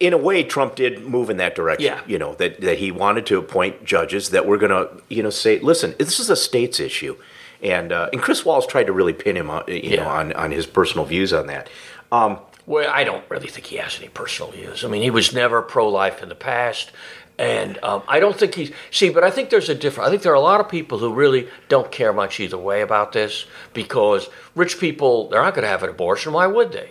in 0.00 0.12
a 0.12 0.18
way, 0.18 0.44
Trump 0.44 0.74
did 0.74 1.02
move 1.02 1.30
in 1.30 1.38
that 1.38 1.54
direction. 1.54 1.86
Yeah. 1.86 2.00
You 2.06 2.18
know, 2.18 2.34
that, 2.34 2.60
that 2.60 2.78
he 2.78 2.90
wanted 2.90 3.26
to 3.26 3.38
appoint 3.38 3.84
judges 3.84 4.30
that 4.30 4.46
were 4.46 4.58
going 4.58 4.70
to, 4.70 5.02
you 5.08 5.22
know, 5.22 5.30
say, 5.30 5.58
listen, 5.58 5.94
this 5.98 6.20
is 6.20 6.30
a 6.30 6.36
state's 6.36 6.80
issue. 6.80 7.16
And, 7.62 7.92
uh, 7.92 8.10
and 8.12 8.20
Chris 8.20 8.44
Wallace 8.44 8.66
tried 8.66 8.84
to 8.84 8.92
really 8.92 9.14
pin 9.14 9.36
him, 9.36 9.50
on, 9.50 9.64
you 9.68 9.80
yeah. 9.82 9.96
know, 10.02 10.08
on, 10.08 10.32
on 10.34 10.50
his 10.50 10.66
personal 10.66 11.06
views 11.06 11.32
on 11.32 11.46
that. 11.46 11.70
Um, 12.12 12.38
well, 12.66 12.90
I 12.92 13.04
don't 13.04 13.28
really 13.30 13.48
think 13.48 13.66
he 13.66 13.76
has 13.76 13.98
any 13.98 14.08
personal 14.08 14.52
views. 14.52 14.84
I 14.84 14.88
mean, 14.88 15.02
he 15.02 15.10
was 15.10 15.32
never 15.32 15.62
pro-life 15.62 16.22
in 16.22 16.28
the 16.28 16.34
past, 16.34 16.92
and 17.38 17.82
um, 17.82 18.02
I 18.06 18.20
don't 18.20 18.38
think 18.38 18.54
he's 18.54 18.70
see. 18.90 19.10
But 19.10 19.24
I 19.24 19.30
think 19.30 19.50
there's 19.50 19.68
a 19.68 19.74
difference. 19.74 20.06
I 20.06 20.10
think 20.10 20.22
there 20.22 20.32
are 20.32 20.36
a 20.36 20.40
lot 20.40 20.60
of 20.60 20.68
people 20.68 20.98
who 20.98 21.12
really 21.12 21.48
don't 21.68 21.90
care 21.90 22.12
much 22.12 22.38
either 22.40 22.58
way 22.58 22.80
about 22.80 23.12
this 23.12 23.46
because 23.72 24.28
rich 24.54 24.78
people 24.78 25.28
they're 25.28 25.42
not 25.42 25.54
going 25.54 25.64
to 25.64 25.68
have 25.68 25.82
an 25.82 25.90
abortion. 25.90 26.32
Why 26.32 26.46
would 26.46 26.72
they? 26.72 26.90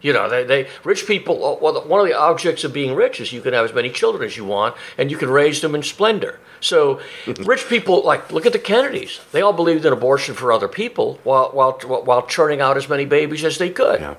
You 0.00 0.12
know, 0.12 0.28
they, 0.28 0.42
they 0.44 0.68
rich 0.82 1.06
people. 1.06 1.58
Well, 1.60 1.86
one 1.86 2.00
of 2.00 2.06
the 2.06 2.18
objects 2.18 2.64
of 2.64 2.72
being 2.72 2.94
rich 2.94 3.20
is 3.20 3.32
you 3.32 3.40
can 3.40 3.54
have 3.54 3.64
as 3.64 3.72
many 3.72 3.88
children 3.88 4.24
as 4.24 4.36
you 4.36 4.44
want, 4.44 4.74
and 4.98 5.10
you 5.10 5.16
can 5.16 5.30
raise 5.30 5.60
them 5.60 5.76
in 5.76 5.82
splendor. 5.82 6.40
So, 6.60 7.00
rich 7.44 7.68
people 7.68 8.02
like 8.02 8.32
look 8.32 8.44
at 8.44 8.52
the 8.52 8.58
Kennedys. 8.58 9.20
They 9.30 9.42
all 9.42 9.52
believed 9.52 9.84
in 9.84 9.92
abortion 9.92 10.34
for 10.34 10.52
other 10.52 10.68
people, 10.68 11.20
while 11.22 11.50
while 11.52 11.72
while 11.72 12.26
churning 12.26 12.60
out 12.60 12.76
as 12.76 12.88
many 12.88 13.04
babies 13.04 13.44
as 13.44 13.58
they 13.58 13.70
could. 13.70 14.00
Yeah. 14.00 14.14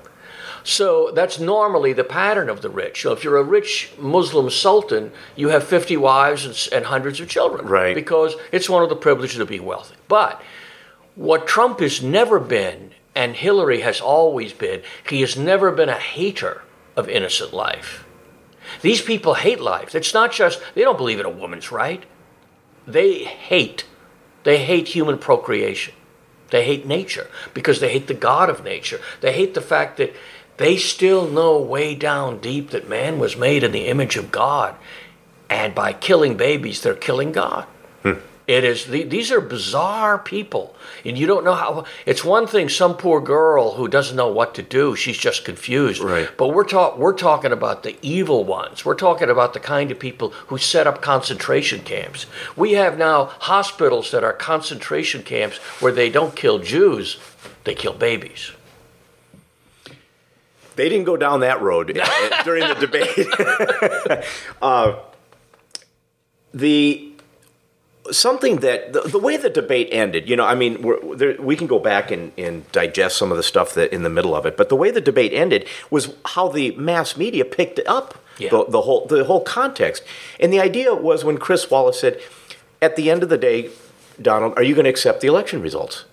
So 0.64 1.10
that's 1.10 1.38
normally 1.38 1.92
the 1.92 2.04
pattern 2.04 2.48
of 2.48 2.62
the 2.62 2.70
rich. 2.70 3.02
So 3.02 3.12
if 3.12 3.22
you're 3.22 3.36
a 3.36 3.42
rich 3.42 3.92
Muslim 3.98 4.48
sultan, 4.48 5.12
you 5.36 5.50
have 5.50 5.62
50 5.62 5.98
wives 5.98 6.46
and, 6.46 6.68
and 6.72 6.86
hundreds 6.86 7.20
of 7.20 7.28
children, 7.28 7.66
right? 7.66 7.94
Because 7.94 8.34
it's 8.50 8.68
one 8.68 8.82
of 8.82 8.88
the 8.88 8.96
privileges 8.96 9.38
of 9.38 9.48
being 9.48 9.66
wealthy. 9.66 9.94
But 10.08 10.42
what 11.14 11.46
Trump 11.46 11.80
has 11.80 12.02
never 12.02 12.40
been 12.40 12.92
and 13.14 13.36
Hillary 13.36 13.82
has 13.82 14.00
always 14.00 14.52
been, 14.52 14.82
he 15.08 15.20
has 15.20 15.36
never 15.36 15.70
been 15.70 15.90
a 15.90 15.98
hater 15.98 16.62
of 16.96 17.08
innocent 17.08 17.52
life. 17.52 18.04
These 18.80 19.02
people 19.02 19.34
hate 19.34 19.60
life. 19.60 19.94
It's 19.94 20.14
not 20.14 20.32
just, 20.32 20.60
they 20.74 20.82
don't 20.82 20.98
believe 20.98 21.20
in 21.20 21.26
a 21.26 21.30
woman's 21.30 21.70
right. 21.70 22.02
They 22.86 23.24
hate, 23.24 23.84
they 24.42 24.64
hate 24.64 24.88
human 24.88 25.18
procreation. 25.18 25.94
They 26.50 26.64
hate 26.64 26.86
nature 26.86 27.28
because 27.52 27.80
they 27.80 27.90
hate 27.90 28.06
the 28.06 28.14
God 28.14 28.50
of 28.50 28.62
nature. 28.64 29.00
They 29.20 29.32
hate 29.32 29.54
the 29.54 29.60
fact 29.60 29.96
that 29.96 30.14
they 30.56 30.76
still 30.76 31.28
know 31.28 31.60
way 31.60 31.94
down 31.94 32.38
deep 32.38 32.70
that 32.70 32.88
man 32.88 33.18
was 33.18 33.36
made 33.36 33.64
in 33.64 33.72
the 33.72 33.86
image 33.86 34.16
of 34.16 34.30
God. 34.30 34.76
And 35.50 35.74
by 35.74 35.92
killing 35.92 36.36
babies, 36.36 36.82
they're 36.82 36.94
killing 36.94 37.32
God. 37.32 37.64
Hmm. 38.02 38.14
It 38.46 38.62
is. 38.62 38.86
These 38.86 39.32
are 39.32 39.40
bizarre 39.40 40.18
people, 40.18 40.76
and 41.02 41.16
you 41.16 41.26
don't 41.26 41.44
know 41.44 41.54
how. 41.54 41.84
It's 42.04 42.22
one 42.22 42.46
thing, 42.46 42.68
some 42.68 42.94
poor 42.94 43.22
girl 43.22 43.74
who 43.74 43.88
doesn't 43.88 44.16
know 44.16 44.28
what 44.28 44.54
to 44.56 44.62
do. 44.62 44.94
She's 44.96 45.16
just 45.16 45.46
confused. 45.46 46.02
Right. 46.02 46.28
But 46.36 46.48
we're 46.48 46.64
talk. 46.64 46.98
We're 46.98 47.14
talking 47.14 47.52
about 47.52 47.84
the 47.84 47.96
evil 48.02 48.44
ones. 48.44 48.84
We're 48.84 48.96
talking 48.96 49.30
about 49.30 49.54
the 49.54 49.60
kind 49.60 49.90
of 49.90 49.98
people 49.98 50.30
who 50.48 50.58
set 50.58 50.86
up 50.86 51.00
concentration 51.00 51.80
camps. 51.80 52.26
We 52.54 52.72
have 52.72 52.98
now 52.98 53.26
hospitals 53.40 54.10
that 54.10 54.24
are 54.24 54.34
concentration 54.34 55.22
camps 55.22 55.56
where 55.80 55.92
they 55.92 56.10
don't 56.10 56.36
kill 56.36 56.58
Jews, 56.58 57.16
they 57.64 57.74
kill 57.74 57.94
babies. 57.94 58.50
They 60.76 60.88
didn't 60.88 61.04
go 61.04 61.16
down 61.16 61.40
that 61.40 61.62
road 61.62 61.86
during 62.44 62.66
the 62.66 62.74
debate. 62.74 64.24
uh, 64.62 64.96
the 66.52 67.10
something 68.10 68.56
that 68.56 68.92
the, 68.92 69.00
the, 69.02 69.18
way 69.18 69.36
the 69.36 69.50
debate 69.50 69.88
ended, 69.90 70.28
you 70.28 70.36
know, 70.36 70.44
I 70.44 70.54
mean, 70.54 70.84
there, 71.16 71.40
we 71.40 71.56
can 71.56 71.66
go 71.66 71.78
back 71.78 72.10
and, 72.10 72.32
and, 72.36 72.70
digest 72.70 73.16
some 73.16 73.30
of 73.30 73.36
the 73.36 73.42
stuff 73.42 73.74
that 73.74 73.94
in 73.94 74.02
the 74.02 74.10
middle 74.10 74.34
of 74.34 74.44
it, 74.44 74.56
but 74.56 74.68
the 74.68 74.76
way 74.76 74.90
the 74.90 75.00
debate 75.00 75.32
ended 75.32 75.66
was 75.90 76.14
how 76.26 76.48
the 76.48 76.72
mass 76.72 77.16
media 77.16 77.44
picked 77.44 77.80
up 77.86 78.22
yeah. 78.38 78.50
the, 78.50 78.66
the 78.66 78.82
whole 78.82 79.06
the 79.06 79.24
whole 79.24 79.42
context, 79.42 80.02
and 80.40 80.52
the 80.52 80.60
idea 80.60 80.94
was 80.94 81.24
when 81.24 81.38
Chris 81.38 81.70
Wallace 81.70 82.00
said, 82.00 82.20
"At 82.82 82.96
the 82.96 83.10
end 83.10 83.22
of 83.22 83.28
the 83.28 83.38
day, 83.38 83.70
Donald, 84.20 84.54
are 84.56 84.62
you 84.62 84.74
going 84.74 84.84
to 84.84 84.90
accept 84.90 85.20
the 85.20 85.28
election 85.28 85.62
results?" 85.62 86.04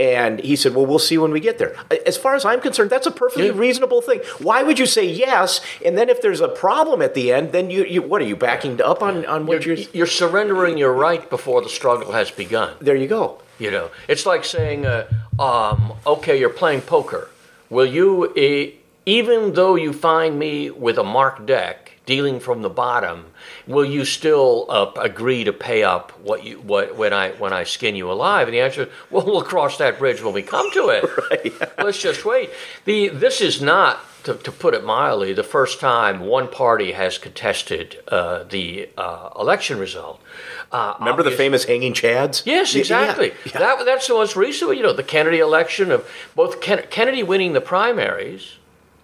And 0.00 0.40
he 0.40 0.56
said, 0.56 0.74
Well, 0.74 0.86
we'll 0.86 0.98
see 0.98 1.18
when 1.18 1.30
we 1.30 1.40
get 1.40 1.58
there. 1.58 1.76
As 2.06 2.16
far 2.16 2.34
as 2.34 2.46
I'm 2.46 2.62
concerned, 2.62 2.88
that's 2.88 3.06
a 3.06 3.10
perfectly 3.10 3.48
yeah. 3.48 3.52
reasonable 3.54 4.00
thing. 4.00 4.22
Why 4.38 4.62
would 4.62 4.78
you 4.78 4.86
say 4.86 5.06
yes? 5.06 5.60
And 5.84 5.98
then 5.98 6.08
if 6.08 6.22
there's 6.22 6.40
a 6.40 6.48
problem 6.48 7.02
at 7.02 7.12
the 7.12 7.30
end, 7.30 7.52
then 7.52 7.68
you, 7.68 7.84
you 7.84 8.00
what 8.00 8.22
are 8.22 8.24
you 8.24 8.34
backing 8.34 8.80
up 8.80 9.02
on, 9.02 9.26
on 9.26 9.44
what 9.44 9.66
you're, 9.66 9.76
you're. 9.76 9.88
You're 9.92 10.06
surrendering 10.06 10.78
your 10.78 10.94
right 10.94 11.28
before 11.28 11.60
the 11.60 11.68
struggle 11.68 12.12
has 12.12 12.30
begun. 12.30 12.76
There 12.80 12.96
you 12.96 13.08
go. 13.08 13.42
You 13.58 13.70
know, 13.70 13.90
it's 14.08 14.24
like 14.24 14.46
saying, 14.46 14.86
uh, 14.86 15.06
um, 15.38 15.92
Okay, 16.06 16.40
you're 16.40 16.48
playing 16.48 16.80
poker. 16.80 17.28
Will 17.68 17.84
you, 17.84 18.32
even 19.04 19.52
though 19.52 19.74
you 19.74 19.92
find 19.92 20.38
me 20.38 20.70
with 20.70 20.96
a 20.96 21.04
marked 21.04 21.44
deck, 21.44 21.89
dealing 22.06 22.40
from 22.40 22.62
the 22.62 22.70
bottom, 22.70 23.26
will 23.66 23.84
you 23.84 24.04
still 24.04 24.66
uh, 24.68 24.90
agree 25.00 25.44
to 25.44 25.52
pay 25.52 25.82
up 25.82 26.10
what 26.20 26.44
you 26.44 26.60
what 26.60 26.96
when 26.96 27.12
I 27.12 27.30
when 27.32 27.52
I 27.52 27.64
skin 27.64 27.96
you 27.96 28.10
alive? 28.10 28.48
And 28.48 28.54
the 28.54 28.60
answer 28.60 28.82
is, 28.82 28.88
well, 29.10 29.26
we'll 29.26 29.42
cross 29.42 29.78
that 29.78 29.98
bridge 29.98 30.22
when 30.22 30.34
we 30.34 30.42
come 30.42 30.70
to 30.72 30.88
it. 30.88 31.04
right. 31.30 31.78
Let's 31.78 32.00
just 32.00 32.24
wait. 32.24 32.50
The 32.84 33.08
this 33.08 33.40
is 33.40 33.60
not. 33.60 34.00
To, 34.24 34.34
to, 34.34 34.52
put 34.52 34.74
it 34.74 34.84
mildly, 34.84 35.32
the 35.32 35.42
first 35.42 35.80
time 35.80 36.20
one 36.20 36.48
party 36.48 36.92
has 36.92 37.16
contested 37.16 38.02
uh, 38.08 38.44
the 38.44 38.90
uh, 38.98 39.30
election 39.34 39.78
result. 39.78 40.20
Uh, 40.70 40.94
Remember 40.98 41.22
the 41.22 41.30
famous 41.30 41.64
hanging 41.64 41.94
chads? 41.94 42.44
Yes, 42.44 42.74
exactly. 42.74 43.28
Yeah, 43.28 43.52
yeah. 43.54 43.58
That, 43.60 43.86
that's 43.86 44.08
the 44.08 44.12
most 44.12 44.36
recent. 44.36 44.76
You 44.76 44.82
know, 44.82 44.92
the 44.92 45.02
Kennedy 45.02 45.38
election 45.38 45.90
of 45.90 46.06
both 46.36 46.60
Ken, 46.60 46.84
Kennedy 46.90 47.22
winning 47.22 47.54
the 47.54 47.62
primaries 47.62 48.56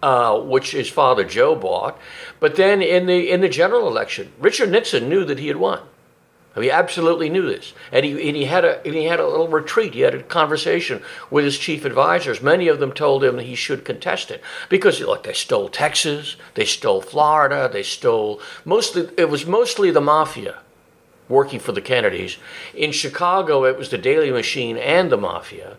uh, 0.03 0.39
which 0.41 0.73
his 0.73 0.89
father 0.89 1.25
Joe 1.25 1.55
bought. 1.55 1.99
But 2.41 2.57
then 2.57 2.83
in 2.83 3.07
the 3.07 3.31
in 3.31 3.41
the 3.41 3.49
general 3.49 3.89
election, 3.89 4.33
Richard 4.39 4.71
Nixon 4.71 5.09
knew 5.09 5.25
that 5.25 5.39
he 5.39 5.49
had 5.49 5.57
won. 5.57 5.81
I 6.57 6.63
He 6.63 6.71
absolutely 6.71 7.29
knew 7.29 7.47
this, 7.47 7.75
and 7.93 8.05
he 8.05 8.13
and 8.13 8.35
he 8.35 8.47
had 8.47 8.65
a 8.65 8.83
and 8.85 8.95
he 8.95 9.05
had 9.05 9.21
a 9.21 9.27
little 9.27 9.49
retreat. 9.49 9.93
He 9.93 10.01
had 10.01 10.15
a 10.15 10.23
conversation 10.23 11.03
with 11.31 11.45
his 11.45 11.59
chief 11.59 11.85
advisors. 11.85 12.41
Many 12.41 12.69
of 12.69 12.81
them 12.81 12.93
told 12.93 13.23
him 13.23 13.37
that 13.37 13.45
he 13.45 13.55
should 13.55 13.85
contest 13.85 14.31
it 14.31 14.43
because 14.71 15.01
look, 15.01 15.25
they 15.25 15.35
stole 15.35 15.69
Texas, 15.69 16.37
they 16.55 16.65
stole 16.65 17.03
Florida, 17.03 17.69
they 17.71 17.83
stole 17.83 18.41
mostly. 18.65 19.11
It 19.19 19.29
was 19.29 19.45
mostly 19.45 19.91
the 19.91 20.01
mafia 20.01 20.61
working 21.29 21.61
for 21.61 21.73
the 21.73 21.83
Kennedys. 21.83 22.39
In 22.75 22.93
Chicago, 22.93 23.65
it 23.65 23.77
was 23.77 23.91
the 23.91 23.99
Daley 23.99 24.31
Machine 24.31 24.79
and 24.79 25.11
the 25.11 25.19
mafia. 25.19 25.77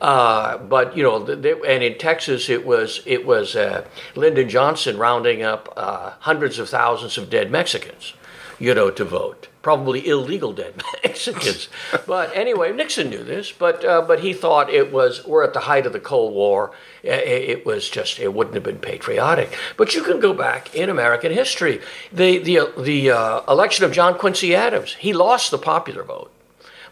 Uh, 0.00 0.58
but 0.58 0.96
you 0.96 1.02
know, 1.02 1.18
they, 1.18 1.52
and 1.52 1.82
in 1.82 1.98
Texas, 1.98 2.48
it 2.48 2.66
was 2.66 3.00
it 3.06 3.26
was 3.26 3.56
uh, 3.56 3.86
Lyndon 4.14 4.48
Johnson 4.48 4.98
rounding 4.98 5.42
up 5.42 5.72
uh, 5.76 6.12
hundreds 6.20 6.58
of 6.58 6.68
thousands 6.68 7.16
of 7.16 7.30
dead 7.30 7.50
Mexicans, 7.50 8.12
you 8.58 8.74
know, 8.74 8.90
to 8.90 9.04
vote. 9.04 9.48
Probably 9.62 10.06
illegal 10.06 10.52
dead 10.52 10.80
Mexicans. 11.04 11.68
but 12.06 12.30
anyway, 12.36 12.72
Nixon 12.72 13.08
knew 13.08 13.24
this, 13.24 13.50
but 13.50 13.84
uh, 13.84 14.02
but 14.02 14.20
he 14.20 14.34
thought 14.34 14.68
it 14.70 14.92
was 14.92 15.26
we're 15.26 15.44
at 15.44 15.54
the 15.54 15.60
height 15.60 15.86
of 15.86 15.92
the 15.92 16.00
Cold 16.00 16.34
War. 16.34 16.72
It, 17.02 17.64
was 17.64 17.88
just 17.88 18.18
it 18.18 18.34
wouldn't 18.34 18.54
have 18.54 18.64
been 18.64 18.78
patriotic. 18.78 19.56
But 19.76 19.94
you 19.94 20.02
can 20.02 20.20
go 20.20 20.34
back 20.34 20.74
in 20.74 20.90
American 20.90 21.32
history. 21.32 21.80
The 22.12 22.38
the 22.38 22.72
the 22.78 23.10
uh, 23.12 23.40
election 23.48 23.84
of 23.84 23.92
John 23.92 24.18
Quincy 24.18 24.54
Adams, 24.54 24.94
he 24.94 25.12
lost 25.12 25.50
the 25.50 25.58
popular 25.58 26.02
vote 26.02 26.30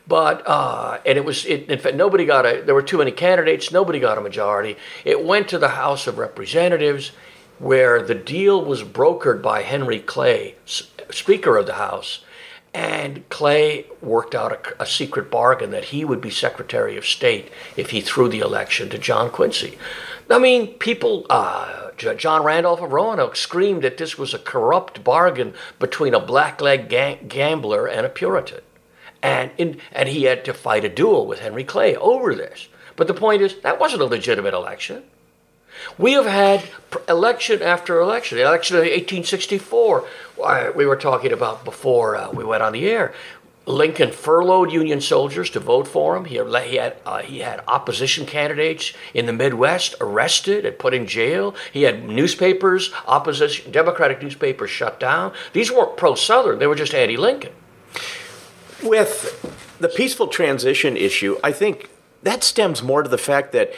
but 0.06 0.42
uh, 0.46 0.99
and 1.06 1.16
it 1.16 1.25
was 1.25 1.44
it, 1.46 1.70
in 1.70 1.78
fact 1.78 1.96
nobody 1.96 2.25
got 2.25 2.44
a. 2.44 2.62
There 2.62 2.75
were 2.75 2.82
too 2.82 2.99
many 2.99 3.12
candidates. 3.12 3.73
Nobody 3.73 3.99
got 3.99 4.18
a 4.18 4.20
majority. 4.20 4.76
It 5.04 5.25
went 5.25 5.49
to 5.49 5.58
the 5.58 5.70
House 5.70 6.06
of 6.06 6.18
Representatives, 6.18 7.12
where 7.58 8.02
the 8.02 8.14
deal 8.14 8.62
was 8.62 8.82
brokered 8.82 9.40
by 9.40 9.62
Henry 9.62 10.00
Clay, 10.00 10.56
Speaker 11.11 11.56
of 11.56 11.66
the 11.66 11.75
House, 11.75 12.23
and 12.75 13.26
Clay 13.30 13.87
worked 14.02 14.34
out 14.34 14.52
a, 14.52 14.82
a, 14.82 14.87
secret 14.87 15.30
bargain 15.30 15.70
that 15.70 15.87
he 15.87 16.04
would 16.04 16.20
be 16.20 16.30
Secretary 16.30 16.96
of 16.96 17.06
State 17.06 17.50
if 17.76 17.90
he 17.90 18.00
threw 18.00 18.28
the 18.28 18.40
election 18.40 18.90
to 18.90 18.99
John 18.99 19.30
Quincy. 19.30 19.78
I 20.28 20.38
mean, 20.38 20.75
people, 20.75 21.25
uh, 21.30 21.92
John 21.96 22.42
Randolph 22.42 22.82
of 22.82 22.92
Roanoke 22.92 23.37
screamed 23.37 23.82
that 23.82 23.99
this 23.99 24.18
was 24.18 24.34
a 24.34 24.38
corrupt 24.38 25.04
bargain 25.04 25.54
between 25.78 26.14
a 26.14 26.20
blackleg 26.20 26.88
ga- 26.88 27.20
gambler 27.28 27.87
and 27.87 28.04
a 28.04 28.08
Puritan 28.08 28.61
and 29.25 29.50
in, 29.57 29.81
and 29.90 30.09
he 30.09 30.25
had 30.25 30.45
to 30.45 30.52
fight 30.52 30.85
a 30.85 30.88
duel 30.88 31.26
with 31.26 31.40
Henry 31.40 31.64
Clay 31.64 31.97
over 31.97 32.35
this. 32.35 32.69
But 32.95 33.09
the 33.09 33.14
point 33.14 33.40
is, 33.40 33.59
that 33.62 33.81
wasn't 33.81 34.02
a 34.02 34.07
legitimate 34.07 34.52
election. 34.52 35.02
We 35.99 36.12
have 36.12 36.26
had 36.26 36.62
election 37.09 37.62
after 37.62 37.99
election. 37.99 38.37
The 38.37 38.45
election 38.45 38.76
of 38.76 38.83
1864, 38.83 40.04
we 40.76 40.87
were 40.87 40.97
talking 40.97 41.33
about 41.33 41.64
before 41.64 42.16
uh, 42.16 42.31
we 42.31 42.45
went 42.45 42.62
on 42.62 42.75
the 42.75 42.87
air. 42.87 43.14
Lincoln 43.66 44.12
furloughed 44.12 44.71
Union 44.71 45.00
soldiers 45.00 45.49
to 45.50 45.59
vote 45.59 45.88
for 45.88 46.16
him. 46.16 46.26
He 46.26 46.37
had, 46.37 46.97
uh, 47.07 47.23
he 47.23 47.38
had 47.38 47.64
opposition 47.66 48.26
candidates 48.26 48.93
in 49.14 49.25
the 49.25 49.33
Midwest 49.33 49.95
arrested 50.02 50.66
and 50.66 50.78
put 50.78 50.93
in 50.93 51.07
jail. 51.07 51.54
He 51.73 51.85
had 51.85 52.04
newspapers, 52.04 52.93
opposition, 53.07 53.73
Democratic 53.73 54.23
newspapers 54.23 54.69
shut 54.69 55.00
down. 55.00 55.33
These 55.54 55.73
weren't 55.73 55.97
pro 55.97 56.14
Southern, 56.14 56.59
they 56.59 56.66
were 56.66 56.75
just 56.75 56.95
anti 56.95 57.16
Lincoln. 57.16 57.52
With 58.83 59.76
the 59.78 59.88
peaceful 59.88 60.28
transition 60.28 60.97
issue, 60.97 61.38
I 61.43 61.52
think 61.52 61.88
that 62.23 62.43
stems 62.43 62.83
more 62.83 63.02
to 63.02 63.09
the 63.09 63.19
fact 63.19 63.52
that 63.52 63.73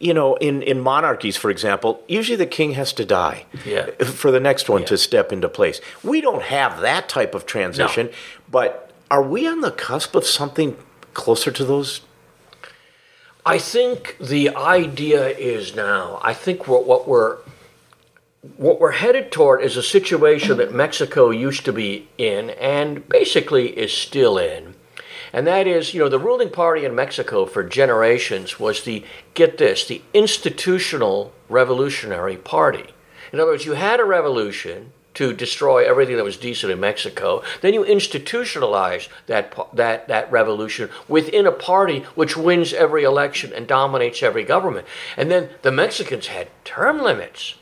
you 0.00 0.14
know, 0.14 0.36
in, 0.36 0.62
in 0.62 0.80
monarchies, 0.80 1.36
for 1.36 1.50
example, 1.50 2.02
usually 2.08 2.36
the 2.36 2.46
king 2.46 2.72
has 2.72 2.92
to 2.94 3.04
die 3.04 3.44
yeah. 3.64 3.86
for 4.04 4.30
the 4.30 4.40
next 4.40 4.68
one 4.68 4.82
yeah. 4.82 4.86
to 4.86 4.98
step 4.98 5.32
into 5.32 5.48
place. 5.48 5.80
We 6.02 6.20
don't 6.20 6.42
have 6.42 6.80
that 6.80 7.08
type 7.08 7.34
of 7.34 7.46
transition, 7.46 8.06
no. 8.06 8.12
but 8.50 8.90
are 9.10 9.22
we 9.22 9.46
on 9.46 9.60
the 9.60 9.70
cusp 9.70 10.14
of 10.14 10.24
something 10.24 10.76
closer 11.14 11.50
to 11.50 11.64
those? 11.64 12.00
I 13.44 13.58
think 13.58 14.16
the 14.20 14.50
idea 14.56 15.28
is 15.28 15.74
now, 15.74 16.20
I 16.22 16.32
think 16.32 16.68
what, 16.68 16.86
what 16.86 17.08
we're 17.08 17.38
what 18.56 18.80
we're 18.80 18.92
headed 18.92 19.30
toward 19.30 19.62
is 19.62 19.76
a 19.76 19.82
situation 19.82 20.56
that 20.56 20.74
Mexico 20.74 21.30
used 21.30 21.64
to 21.64 21.72
be 21.72 22.08
in 22.18 22.50
and 22.50 23.08
basically 23.08 23.68
is 23.78 23.92
still 23.92 24.36
in. 24.36 24.74
And 25.32 25.46
that 25.46 25.66
is, 25.66 25.94
you 25.94 26.00
know, 26.00 26.08
the 26.08 26.18
ruling 26.18 26.50
party 26.50 26.84
in 26.84 26.94
Mexico 26.94 27.46
for 27.46 27.62
generations 27.62 28.58
was 28.58 28.82
the, 28.82 29.04
get 29.34 29.58
this, 29.58 29.86
the 29.86 30.02
institutional 30.12 31.32
revolutionary 31.48 32.36
party. 32.36 32.86
In 33.32 33.38
other 33.38 33.52
words, 33.52 33.64
you 33.64 33.74
had 33.74 34.00
a 34.00 34.04
revolution 34.04 34.92
to 35.14 35.32
destroy 35.32 35.88
everything 35.88 36.16
that 36.16 36.24
was 36.24 36.36
decent 36.36 36.72
in 36.72 36.80
Mexico. 36.80 37.42
Then 37.60 37.74
you 37.74 37.84
institutionalize 37.84 39.08
that, 39.26 39.54
that, 39.72 40.08
that 40.08 40.32
revolution 40.32 40.90
within 41.06 41.46
a 41.46 41.52
party 41.52 42.00
which 42.14 42.36
wins 42.36 42.72
every 42.72 43.04
election 43.04 43.52
and 43.54 43.68
dominates 43.68 44.22
every 44.22 44.42
government. 44.42 44.86
And 45.16 45.30
then 45.30 45.50
the 45.62 45.72
Mexicans 45.72 46.26
had 46.26 46.48
term 46.64 47.00
limits. 47.00 47.54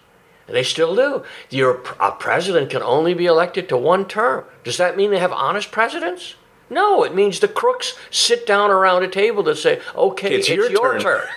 And 0.50 0.57
they 0.57 0.64
still 0.64 0.97
do. 0.97 1.23
Your 1.49 1.80
a 2.00 2.11
president 2.11 2.71
can 2.71 2.83
only 2.83 3.14
be 3.14 3.26
elected 3.26 3.69
to 3.69 3.76
one 3.76 4.04
term. 4.04 4.45
Does 4.64 4.78
that 4.78 4.97
mean 4.97 5.12
they 5.12 5.21
have 5.21 5.30
honest 5.30 5.71
presidents? 5.71 6.35
No, 6.69 7.04
it 7.04 7.14
means 7.14 7.38
the 7.38 7.47
crooks 7.47 7.97
sit 8.11 8.49
down 8.49 8.73
around 8.73 9.04
a 9.04 9.09
table 9.09 9.45
to 9.45 9.54
say, 9.54 9.80
"Okay, 9.95 10.35
it's, 10.35 10.49
it's 10.49 10.57
your, 10.57 10.69
your, 10.69 10.92
turn." 10.95 11.00
turn. 11.00 11.28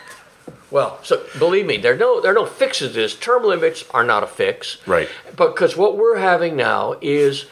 Well, 0.72 0.98
so 1.03 1.24
believe 1.38 1.67
me, 1.67 1.77
there 1.77 1.93
are 1.93 1.98
no 1.98 2.22
there 2.22 2.32
are 2.32 2.36
no 2.36 2.48
fixes 2.48 2.93
to 2.93 2.93
this. 2.96 3.15
Term 3.15 3.43
limits 3.43 3.86
are 3.91 4.03
not 4.03 4.24
a 4.24 4.27
fix, 4.27 4.77
right? 4.88 5.08
Because 5.36 5.77
what 5.77 5.96
we're 5.96 6.17
having 6.17 6.55
now 6.55 6.96
is, 7.00 7.46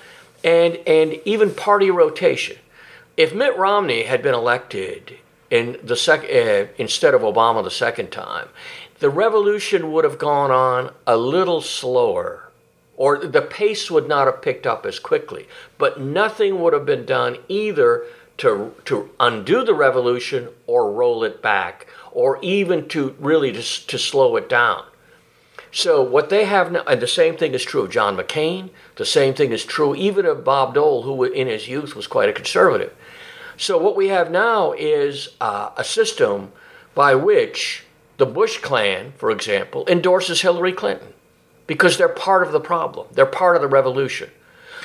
and 0.43 0.77
and 0.87 1.19
even 1.25 1.53
party 1.53 1.91
rotation. 1.91 2.57
If 3.17 3.35
Mitt 3.35 3.55
Romney 3.55 4.05
had 4.05 4.23
been 4.23 4.33
elected 4.33 5.19
in 5.51 5.77
the 5.83 5.95
sec, 5.95 6.23
uh, 6.23 6.71
instead 6.79 7.13
of 7.13 7.21
Obama 7.21 7.63
the 7.63 7.69
second 7.69 8.11
time, 8.11 8.47
the 9.01 9.09
revolution 9.09 9.91
would 9.91 10.05
have 10.05 10.17
gone 10.17 10.51
on 10.51 10.93
a 11.05 11.17
little 11.17 11.59
slower 11.59 12.51
or 12.95 13.17
the 13.17 13.41
pace 13.41 13.89
would 13.89 14.07
not 14.07 14.27
have 14.27 14.43
picked 14.43 14.67
up 14.67 14.85
as 14.85 14.99
quickly. 14.99 15.47
But 15.79 15.99
nothing 15.99 16.61
would 16.61 16.73
have 16.73 16.85
been 16.85 17.03
done 17.03 17.39
either 17.47 18.05
to, 18.37 18.75
to 18.85 19.09
undo 19.19 19.65
the 19.65 19.73
revolution 19.73 20.49
or 20.67 20.91
roll 20.91 21.23
it 21.23 21.41
back, 21.41 21.87
or 22.11 22.37
even 22.43 22.87
to 22.89 23.15
really 23.19 23.51
to, 23.53 23.87
to 23.87 23.97
slow 23.97 24.35
it 24.35 24.47
down. 24.47 24.85
So 25.71 26.03
what 26.03 26.29
they 26.29 26.45
have 26.45 26.71
now, 26.71 26.83
and 26.83 27.01
the 27.01 27.07
same 27.07 27.37
thing 27.37 27.55
is 27.55 27.63
true 27.63 27.81
of 27.81 27.89
John 27.89 28.15
McCain. 28.15 28.69
The 28.97 29.05
same 29.05 29.33
thing 29.33 29.51
is 29.51 29.65
true 29.65 29.95
even 29.95 30.27
of 30.27 30.43
Bob 30.43 30.75
Dole, 30.75 31.01
who 31.01 31.23
in 31.23 31.47
his 31.47 31.67
youth 31.67 31.95
was 31.95 32.05
quite 32.05 32.29
a 32.29 32.33
conservative. 32.33 32.93
So 33.57 33.79
what 33.79 33.95
we 33.95 34.09
have 34.09 34.29
now 34.29 34.73
is 34.73 35.29
uh, 35.41 35.71
a 35.75 35.83
system 35.83 36.51
by 36.93 37.15
which 37.15 37.85
the 38.21 38.25
Bush 38.27 38.59
clan, 38.59 39.13
for 39.17 39.31
example, 39.31 39.83
endorses 39.87 40.41
Hillary 40.41 40.73
Clinton 40.73 41.11
because 41.65 41.97
they're 41.97 42.07
part 42.07 42.45
of 42.45 42.51
the 42.51 42.59
problem. 42.59 43.07
They're 43.11 43.25
part 43.25 43.55
of 43.55 43.63
the 43.63 43.67
revolution. 43.67 44.29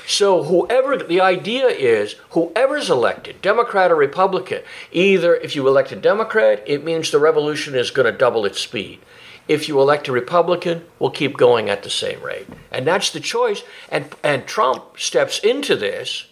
So 0.07 0.43
whoever 0.45 0.97
the 0.97 1.21
idea 1.21 1.66
is, 1.66 2.14
whoever's 2.31 2.88
elected, 2.88 3.43
Democrat 3.43 3.90
or 3.90 3.97
Republican, 3.97 4.62
either 4.90 5.35
if 5.35 5.55
you 5.55 5.69
elect 5.69 5.93
a 5.93 5.97
Democrat, 5.97 6.62
it 6.66 6.83
means 6.83 7.11
the 7.11 7.19
revolution 7.19 7.75
is 7.75 7.90
going 7.90 8.11
to 8.11 8.19
double 8.19 8.47
its 8.47 8.59
speed. 8.59 9.00
If 9.47 9.69
you 9.69 9.78
elect 9.83 10.09
a 10.09 10.12
Republican, 10.12 10.87
we'll 10.99 11.11
keep 11.11 11.37
going 11.37 11.69
at 11.69 11.83
the 11.83 11.90
same 11.90 12.23
rate. 12.23 12.47
And 12.71 12.87
that's 12.87 13.11
the 13.11 13.21
choice. 13.21 13.62
And 13.90 14.07
and 14.25 14.47
Trump 14.47 14.99
steps 14.99 15.40
into 15.40 15.76
this 15.76 16.26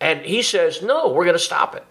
and 0.00 0.22
he 0.22 0.40
says, 0.40 0.80
"No, 0.80 1.08
we're 1.08 1.26
going 1.26 1.34
to 1.34 1.38
stop 1.38 1.76
it." 1.76 1.84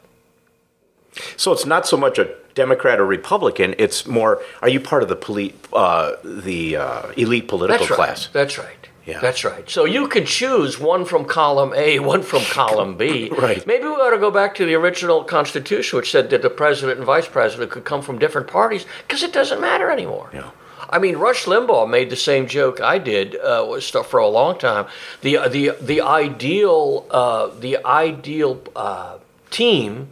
So 1.35 1.51
it's 1.51 1.67
not 1.67 1.85
so 1.85 1.97
much 1.97 2.17
a 2.17 2.33
Democrat 2.57 2.99
or 2.99 3.05
Republican. 3.05 3.75
It's 3.77 4.05
more, 4.05 4.41
are 4.61 4.67
you 4.67 4.79
part 4.79 5.03
of 5.03 5.09
the 5.09 5.15
poli- 5.15 5.55
uh, 5.71 6.13
the 6.23 6.75
uh, 6.75 7.11
elite 7.15 7.47
political 7.47 7.85
That's 7.85 7.91
right. 7.91 7.95
class? 7.95 8.29
That's 8.33 8.57
right. 8.57 8.89
Yeah. 9.05 9.19
That's 9.21 9.45
right. 9.45 9.69
So 9.69 9.85
you 9.85 10.09
can 10.09 10.25
choose 10.25 10.77
one 10.77 11.05
from 11.05 11.23
column 11.23 11.71
A, 11.75 11.99
one 11.99 12.23
from 12.23 12.41
column 12.59 12.97
B. 12.97 13.29
Right. 13.29 13.65
Maybe 13.65 13.85
we 13.85 13.91
ought 13.91 14.09
to 14.09 14.17
go 14.17 14.31
back 14.31 14.55
to 14.55 14.65
the 14.65 14.73
original 14.73 15.23
Constitution, 15.23 15.95
which 15.97 16.11
said 16.11 16.29
that 16.31 16.41
the 16.41 16.49
president 16.49 16.97
and 16.97 17.05
vice 17.05 17.27
president 17.27 17.71
could 17.71 17.85
come 17.85 18.01
from 18.01 18.19
different 18.19 18.47
parties, 18.47 18.85
because 19.07 19.23
it 19.23 19.31
doesn't 19.31 19.61
matter 19.61 19.89
anymore. 19.89 20.29
Yeah. 20.33 20.51
I 20.89 20.99
mean, 20.99 21.17
Rush 21.17 21.45
Limbaugh 21.45 21.89
made 21.89 22.09
the 22.09 22.15
same 22.15 22.47
joke 22.47 22.81
I 22.81 22.97
did 22.97 23.35
uh, 23.35 23.79
for 23.79 24.19
a 24.19 24.27
long 24.27 24.57
time. 24.57 24.87
The 25.21 25.47
the 25.49 25.71
the 25.81 26.01
ideal 26.01 27.05
uh, 27.11 27.47
the 27.59 27.77
ideal 27.85 28.61
uh, 28.75 29.17
team 29.49 30.09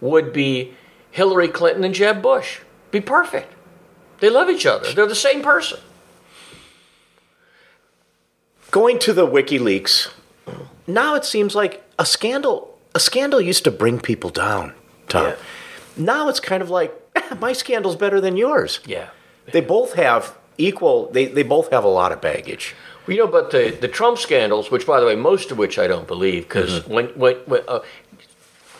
would 0.00 0.32
be 0.32 0.74
Hillary 1.16 1.48
Clinton 1.48 1.82
and 1.82 1.94
Jeb 1.94 2.20
Bush. 2.20 2.58
Be 2.90 3.00
perfect. 3.00 3.50
They 4.20 4.28
love 4.28 4.50
each 4.50 4.66
other. 4.66 4.92
They're 4.92 5.06
the 5.06 5.14
same 5.14 5.42
person. 5.42 5.80
Going 8.70 8.98
to 9.00 9.12
the 9.14 9.26
WikiLeaks, 9.26 10.10
now 10.86 11.14
it 11.14 11.24
seems 11.24 11.54
like 11.54 11.82
a 11.98 12.04
scandal. 12.04 12.78
A 12.94 13.00
scandal 13.00 13.40
used 13.40 13.64
to 13.64 13.70
bring 13.70 13.98
people 14.00 14.28
down, 14.30 14.74
Tom. 15.08 15.26
Yeah. 15.28 15.36
Now 15.96 16.28
it's 16.28 16.40
kind 16.40 16.62
of 16.62 16.68
like 16.68 16.92
"Eh, 17.14 17.34
my 17.40 17.52
scandal's 17.54 17.96
better 17.96 18.20
than 18.20 18.36
yours. 18.36 18.80
Yeah. 18.84 19.08
They 19.52 19.60
both 19.62 19.94
have 19.94 20.36
equal. 20.58 21.10
They 21.12 21.24
they 21.26 21.42
both 21.42 21.70
have 21.70 21.84
a 21.84 21.88
lot 21.88 22.12
of 22.12 22.20
baggage. 22.20 22.74
Well, 23.06 23.16
you 23.16 23.22
know, 23.24 23.30
but 23.30 23.50
the, 23.52 23.70
the 23.80 23.86
Trump 23.88 24.18
scandals, 24.18 24.70
which, 24.72 24.84
by 24.84 24.98
the 24.98 25.06
way, 25.06 25.14
most 25.14 25.52
of 25.52 25.58
which 25.58 25.78
I 25.78 25.86
don't 25.86 26.08
believe, 26.08 26.42
because 26.42 26.80
Mm-hmm. 26.80 26.92
when, 26.92 27.06
when, 27.10 27.36
when 27.46 27.62
uh, 27.68 27.78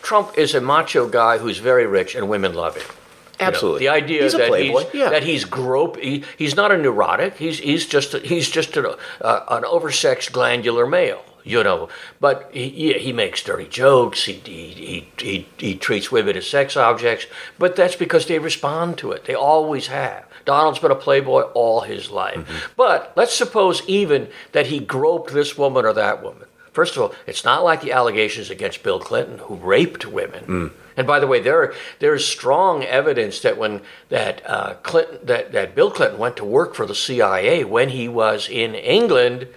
Trump 0.07 0.39
is 0.39 0.55
a 0.55 0.61
macho 0.61 1.09
guy 1.09 1.39
who's 1.39 1.59
very 1.59 1.85
rich 1.85 2.15
and 2.15 2.29
women 2.29 2.55
love 2.55 2.77
him. 2.77 2.85
You 2.85 3.47
know, 3.47 3.49
Absolutely. 3.49 3.81
the 3.81 3.89
idea 3.89 4.23
He's 4.23 4.35
that 4.35 4.55
he's 4.55 4.95
yeah. 4.95 5.11
that 5.11 5.25
he's 5.25 5.45
grope 5.45 5.97
he, 5.97 6.23
he's 6.39 6.55
not 6.55 6.71
a 6.71 6.79
neurotic. 6.79 7.37
He's 7.37 7.59
he's 7.59 7.87
just 7.87 8.15
a, 8.15 8.21
he's 8.21 8.49
just 8.49 8.77
a, 8.77 8.97
uh, 9.21 9.45
an 9.49 9.65
oversexed 9.65 10.31
glandular 10.31 10.87
male. 10.87 11.25
You 11.43 11.65
know, 11.65 11.89
but 12.21 12.49
he 12.53 12.93
yeah, 12.93 12.99
he 12.99 13.13
makes 13.13 13.43
dirty 13.43 13.67
jokes. 13.67 14.27
He, 14.27 14.35
he 14.35 14.69
he 14.71 15.09
he 15.19 15.49
he 15.59 15.75
treats 15.75 16.13
women 16.13 16.37
as 16.37 16.49
sex 16.49 16.77
objects. 16.77 17.27
But 17.59 17.75
that's 17.75 17.97
because 17.97 18.27
they 18.27 18.39
respond 18.39 18.99
to 18.99 19.11
it. 19.11 19.25
They 19.25 19.35
always 19.35 19.89
have. 19.89 20.25
Donald's 20.45 20.79
been 20.79 20.93
a 20.93 20.95
playboy 20.95 21.43
all 21.53 21.81
his 21.81 22.13
life. 22.13 22.37
Mm-hmm. 22.37 22.73
But 22.77 23.13
let's 23.17 23.35
suppose 23.35 23.83
even 23.89 24.29
that 24.53 24.69
he 24.69 24.79
groped 24.79 25.33
this 25.33 25.59
woman 25.59 25.85
or 25.85 25.93
that 25.95 26.23
woman. 26.23 26.46
First 26.77 26.95
of 26.95 27.03
all, 27.03 27.15
it's 27.27 27.43
not 27.43 27.65
like 27.65 27.81
the 27.81 27.93
allegations 27.93 28.51
against 28.51 28.83
Bill 28.83 29.01
Clinton, 29.01 29.39
who 29.39 29.55
raped 29.55 30.05
women. 30.05 30.45
Mm. 30.45 30.73
And 30.95 31.07
by 31.07 31.19
the 31.19 31.27
way, 31.27 31.41
there 31.41 31.73
there's 32.01 32.27
strong 32.27 32.85
evidence 32.85 33.41
that 33.41 33.57
when 33.57 33.81
that 34.11 34.43
uh, 34.45 34.75
Clinton 34.83 35.21
that, 35.23 35.53
that 35.53 35.75
Bill 35.75 35.91
Clinton 35.91 36.19
went 36.19 36.37
to 36.37 36.45
work 36.45 36.75
for 36.75 36.85
the 36.85 36.95
CIA 36.95 37.65
when 37.65 37.89
he 37.89 38.09
was 38.09 38.51
in 38.51 38.75
England 38.75 39.49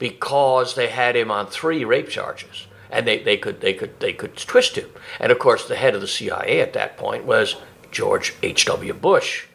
because 0.00 0.74
they 0.74 0.88
had 0.88 1.14
him 1.14 1.30
on 1.30 1.46
three 1.46 1.84
rape 1.84 2.08
charges. 2.08 2.66
And 2.90 3.06
they, 3.06 3.22
they 3.22 3.36
could 3.36 3.60
they 3.60 3.74
could 3.74 4.00
they 4.00 4.12
could 4.12 4.36
twist 4.36 4.74
him. 4.74 4.90
And 5.20 5.30
of 5.30 5.38
course 5.38 5.68
the 5.68 5.76
head 5.76 5.94
of 5.94 6.00
the 6.00 6.08
CIA 6.08 6.60
at 6.60 6.72
that 6.72 6.96
point 6.96 7.24
was 7.24 7.54
George 7.92 8.34
H. 8.42 8.64
W. 8.64 8.94
Bush. 8.94 9.46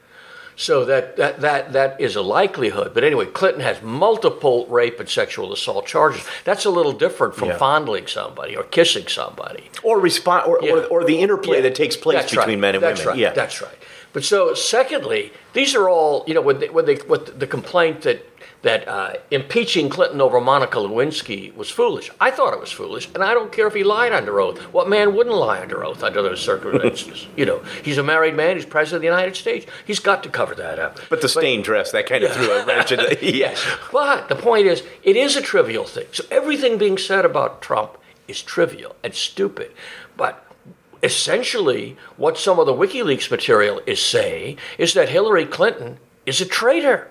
So 0.60 0.84
that, 0.84 1.16
that, 1.16 1.40
that, 1.40 1.72
that 1.72 2.02
is 2.02 2.18
a 2.18 2.22
likelihood. 2.22 2.94
But 2.94 3.06
anyway, 3.06 3.28
Clinton 3.28 3.62
has 3.62 3.82
multiple 3.82 4.66
rape 4.68 5.00
and 5.00 5.08
sexual 5.08 5.54
assault 5.54 5.86
charges. 5.88 6.22
That's 6.44 6.66
a 6.66 6.70
little 6.70 6.92
different 6.92 7.34
from 7.34 7.48
Yeah. 7.48 7.58
fondling 7.58 8.08
somebody 8.08 8.58
or 8.58 8.64
kissing 8.64 9.08
somebody. 9.08 9.72
Or 9.84 10.02
respond, 10.02 10.48
or, 10.50 10.60
Yeah. 10.62 10.74
or, 10.74 10.84
or 10.88 11.04
the 11.06 11.20
interplay 11.20 11.58
Yeah. 11.58 11.62
that 11.64 11.76
takes 11.76 11.96
place 11.96 12.18
That's 12.18 12.32
between 12.32 12.58
right. 12.58 12.60
men 12.60 12.76
and 12.76 12.84
That's 12.84 13.00
women. 13.00 13.14
Right. 13.14 13.20
Yeah, 13.20 13.32
That's 13.32 13.62
right. 13.62 13.78
But 14.12 14.26
so, 14.26 14.54
secondly, 14.54 15.32
these 15.54 15.76
are 15.76 15.88
all 15.88 16.26
you 16.28 16.34
know 16.34 16.42
when 16.42 16.60
they, 16.60 16.68
when 16.70 16.84
they 16.86 16.96
what 16.96 17.40
the 17.40 17.48
complaint 17.48 18.02
that 18.02 18.29
that 18.62 18.88
uh, 18.88 19.14
impeaching 19.32 19.90
Clinton 19.90 20.20
over 20.20 20.42
Monica 20.42 20.78
Lewinsky 20.78 21.56
was 21.56 21.70
foolish. 21.70 22.12
I 22.20 22.30
thought 22.30 22.54
it 22.54 22.60
was 22.60 22.72
foolish, 22.72 23.08
and 23.14 23.24
I 23.24 23.34
don't 23.34 23.52
care 23.52 23.68
if 23.68 23.74
he 23.74 23.84
lied 23.84 24.12
under 24.12 24.40
oath. 24.40 24.60
What 24.74 24.90
man 24.90 25.16
wouldn't 25.16 25.36
lie 25.36 25.62
under 25.62 25.84
oath 25.86 26.04
under 26.04 26.22
those 26.22 26.42
circumstances? 26.42 27.28
you 27.38 27.46
know, 27.46 27.64
he's 27.84 27.98
a 27.98 28.04
married 28.04 28.36
man. 28.36 28.58
He's 28.58 28.66
president 28.66 28.98
of 28.98 29.02
the 29.02 29.08
United 29.18 29.38
States. 29.38 29.66
He's 29.86 30.00
got 30.00 30.24
to 30.24 30.30
cover 30.30 30.56
that 30.56 30.78
up. 30.78 31.00
But 31.10 31.22
the 31.22 31.30
stained 31.30 31.64
dress 31.64 31.92
that 31.92 32.06
kind 32.06 32.24
of 32.24 32.32
threw 32.36 32.52
a 32.52 32.66
wrench 32.66 32.92
in 32.92 33.00
the 33.00 33.18
Yes. 33.22 33.66
But 33.92 34.28
the 34.28 34.36
point 34.36 34.68
is, 34.68 34.84
it 35.04 35.16
is 35.16 35.38
a 35.38 35.42
trivial 35.42 35.86
thing. 35.86 36.08
So 36.12 36.26
everything 36.30 36.78
being 36.78 36.98
said 36.98 37.24
about 37.24 37.62
Trump 37.62 37.98
is 38.28 38.42
trivial 38.42 38.96
and 39.04 39.14
stupid. 39.14 39.72
But 40.18 40.46
essentially, 41.02 41.98
what 42.18 42.38
some 42.38 42.60
of 42.60 42.66
the 42.66 42.74
WikiLeaks 42.74 43.32
material 43.32 43.82
is 43.86 44.02
saying 44.02 44.58
is 44.78 44.94
that 44.94 45.10
Hillary 45.10 45.46
Clinton 45.46 45.98
is 46.26 46.42
a 46.42 46.46
traitor. 46.46 47.10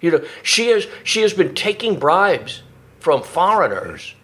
You 0.00 0.10
know, 0.12 0.24
she 0.42 0.68
has 0.68 0.86
she 1.04 1.22
has 1.22 1.34
been 1.34 1.54
taking 1.54 1.98
bribes 1.98 2.62
from 3.00 3.22
foreigners 3.22 4.14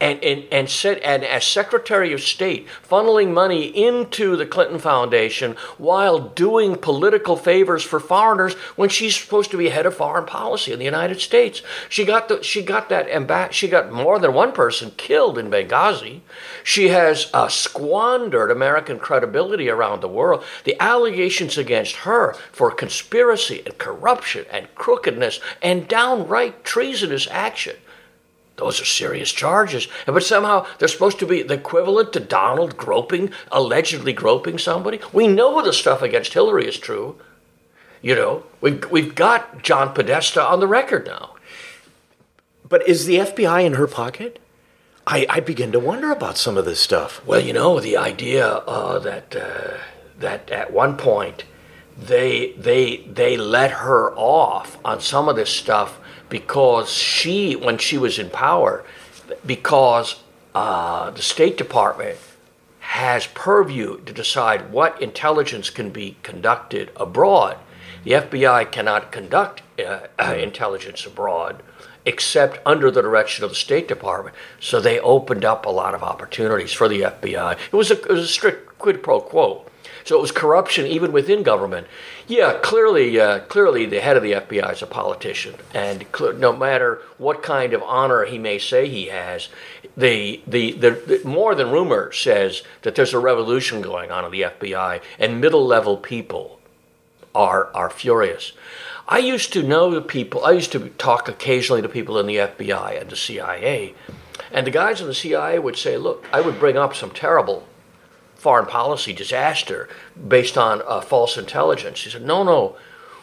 and, 0.00 0.22
and, 0.24 0.44
and 0.50 0.68
said 0.70 0.98
and 0.98 1.24
as 1.24 1.44
Secretary 1.44 2.12
of 2.12 2.22
State, 2.22 2.66
funneling 2.88 3.32
money 3.32 3.66
into 3.66 4.36
the 4.36 4.46
Clinton 4.46 4.78
Foundation 4.78 5.56
while 5.76 6.18
doing 6.18 6.76
political 6.76 7.36
favors 7.36 7.82
for 7.82 8.00
foreigners 8.00 8.54
when 8.76 8.88
she's 8.88 9.16
supposed 9.16 9.50
to 9.50 9.58
be 9.58 9.68
head 9.68 9.86
of 9.86 9.96
foreign 9.96 10.24
policy 10.24 10.72
in 10.72 10.78
the 10.78 10.84
United 10.84 11.20
States. 11.20 11.62
She 11.88 12.04
got 12.04 12.28
the 12.28 12.42
she 12.42 12.62
got 12.62 12.88
that 12.88 13.54
she 13.54 13.68
got 13.68 13.92
more 13.92 14.18
than 14.18 14.32
one 14.32 14.52
person 14.52 14.92
killed 14.96 15.38
in 15.38 15.50
Benghazi. 15.50 16.20
She 16.64 16.88
has 16.88 17.30
uh, 17.34 17.48
squandered 17.48 18.50
American 18.50 18.98
credibility 18.98 19.68
around 19.68 20.00
the 20.00 20.08
world. 20.08 20.44
The 20.64 20.80
allegations 20.80 21.58
against 21.58 21.96
her 21.96 22.34
for 22.52 22.70
conspiracy 22.70 23.62
and 23.66 23.76
corruption 23.76 24.46
and 24.50 24.74
crookedness 24.74 25.40
and 25.62 25.88
downright 25.88 26.64
treasonous 26.64 27.28
action 27.30 27.76
those 28.60 28.80
are 28.80 28.84
serious 28.84 29.32
charges. 29.32 29.88
But 30.06 30.22
somehow 30.22 30.66
they're 30.78 30.86
supposed 30.86 31.18
to 31.20 31.26
be 31.26 31.42
the 31.42 31.54
equivalent 31.54 32.12
to 32.12 32.20
Donald 32.20 32.76
groping, 32.76 33.32
allegedly 33.50 34.12
groping 34.12 34.58
somebody. 34.58 35.00
We 35.12 35.26
know 35.26 35.62
the 35.62 35.72
stuff 35.72 36.02
against 36.02 36.34
Hillary 36.34 36.66
is 36.66 36.78
true. 36.78 37.16
You 38.02 38.14
know, 38.14 38.44
we've, 38.60 38.88
we've 38.90 39.14
got 39.14 39.62
John 39.62 39.94
Podesta 39.94 40.42
on 40.42 40.60
the 40.60 40.66
record 40.66 41.06
now. 41.06 41.34
But 42.68 42.86
is 42.86 43.06
the 43.06 43.16
FBI 43.16 43.64
in 43.64 43.74
her 43.74 43.86
pocket? 43.86 44.38
I, 45.06 45.26
I 45.28 45.40
begin 45.40 45.72
to 45.72 45.80
wonder 45.80 46.12
about 46.12 46.36
some 46.36 46.58
of 46.58 46.66
this 46.66 46.80
stuff. 46.80 47.24
Well, 47.26 47.40
you 47.40 47.54
know, 47.54 47.80
the 47.80 47.96
idea 47.96 48.46
uh, 48.46 48.98
that 49.00 49.34
uh, 49.34 49.78
that 50.18 50.50
at 50.50 50.72
one 50.72 50.96
point 50.96 51.44
they 51.98 52.52
they 52.52 52.98
they 52.98 53.36
let 53.36 53.70
her 53.70 54.14
off 54.16 54.78
on 54.84 55.00
some 55.00 55.28
of 55.28 55.36
this 55.36 55.50
stuff 55.50 55.98
because 56.30 56.90
she, 56.90 57.54
when 57.54 57.76
she 57.76 57.98
was 57.98 58.18
in 58.18 58.30
power, 58.30 58.84
because 59.44 60.22
uh, 60.54 61.10
the 61.10 61.22
State 61.22 61.58
Department 61.58 62.18
has 62.80 63.26
purview 63.28 64.00
to 64.04 64.12
decide 64.12 64.72
what 64.72 65.00
intelligence 65.00 65.70
can 65.70 65.90
be 65.90 66.16
conducted 66.22 66.90
abroad. 66.96 67.58
The 68.04 68.12
FBI 68.12 68.72
cannot 68.72 69.12
conduct 69.12 69.62
uh, 69.78 70.00
uh, 70.18 70.34
intelligence 70.36 71.04
abroad, 71.06 71.62
except 72.04 72.58
under 72.66 72.90
the 72.90 73.02
direction 73.02 73.44
of 73.44 73.50
the 73.50 73.56
State 73.56 73.86
Department. 73.86 74.34
So 74.58 74.80
they 74.80 74.98
opened 74.98 75.44
up 75.44 75.66
a 75.66 75.70
lot 75.70 75.94
of 75.94 76.02
opportunities 76.02 76.72
for 76.72 76.88
the 76.88 77.02
FBI. 77.02 77.58
It 77.72 77.76
was 77.76 77.90
a, 77.90 78.00
it 78.00 78.08
was 78.08 78.24
a 78.24 78.28
strict 78.28 78.78
quid 78.78 79.02
pro 79.02 79.20
quo. 79.20 79.66
So 80.04 80.16
it 80.16 80.22
was 80.22 80.32
corruption 80.32 80.86
even 80.86 81.12
within 81.12 81.42
government. 81.42 81.86
Yeah, 82.26 82.58
clearly, 82.62 83.18
uh, 83.18 83.40
clearly, 83.40 83.86
the 83.86 84.00
head 84.00 84.16
of 84.16 84.22
the 84.22 84.32
FBI 84.32 84.72
is 84.72 84.82
a 84.82 84.86
politician, 84.86 85.56
and 85.74 86.06
cl- 86.16 86.34
no 86.34 86.54
matter 86.54 87.02
what 87.18 87.42
kind 87.42 87.74
of 87.74 87.82
honor 87.82 88.24
he 88.24 88.38
may 88.38 88.58
say 88.58 88.88
he 88.88 89.06
has, 89.06 89.48
the, 89.96 90.40
the, 90.46 90.72
the, 90.72 90.90
the 90.90 91.28
more 91.28 91.54
than 91.54 91.70
rumor 91.70 92.12
says 92.12 92.62
that 92.82 92.94
there's 92.94 93.12
a 93.12 93.18
revolution 93.18 93.82
going 93.82 94.10
on 94.10 94.24
in 94.24 94.30
the 94.30 94.42
FBI, 94.42 95.02
and 95.18 95.40
middle 95.40 95.66
level 95.66 95.96
people 95.96 96.60
are 97.34 97.70
are 97.74 97.90
furious. 97.90 98.52
I 99.08 99.18
used 99.18 99.52
to 99.54 99.62
know 99.62 99.90
the 99.90 100.00
people. 100.00 100.44
I 100.44 100.52
used 100.52 100.72
to 100.72 100.88
talk 100.90 101.28
occasionally 101.28 101.82
to 101.82 101.88
people 101.88 102.18
in 102.18 102.26
the 102.26 102.36
FBI 102.36 103.00
and 103.00 103.10
the 103.10 103.16
CIA, 103.16 103.94
and 104.52 104.66
the 104.66 104.70
guys 104.70 105.00
in 105.00 105.06
the 105.06 105.14
CIA 105.14 105.58
would 105.58 105.76
say, 105.76 105.96
"Look, 105.96 106.26
I 106.32 106.40
would 106.40 106.60
bring 106.60 106.76
up 106.76 106.94
some 106.94 107.10
terrible 107.10 107.66
foreign 108.40 108.66
policy 108.66 109.12
disaster 109.12 109.88
based 110.28 110.56
on 110.56 110.82
uh, 110.86 111.00
false 111.00 111.36
intelligence." 111.36 112.02
He 112.02 112.10
said, 112.10 112.26
"No, 112.26 112.42
no, 112.42 112.76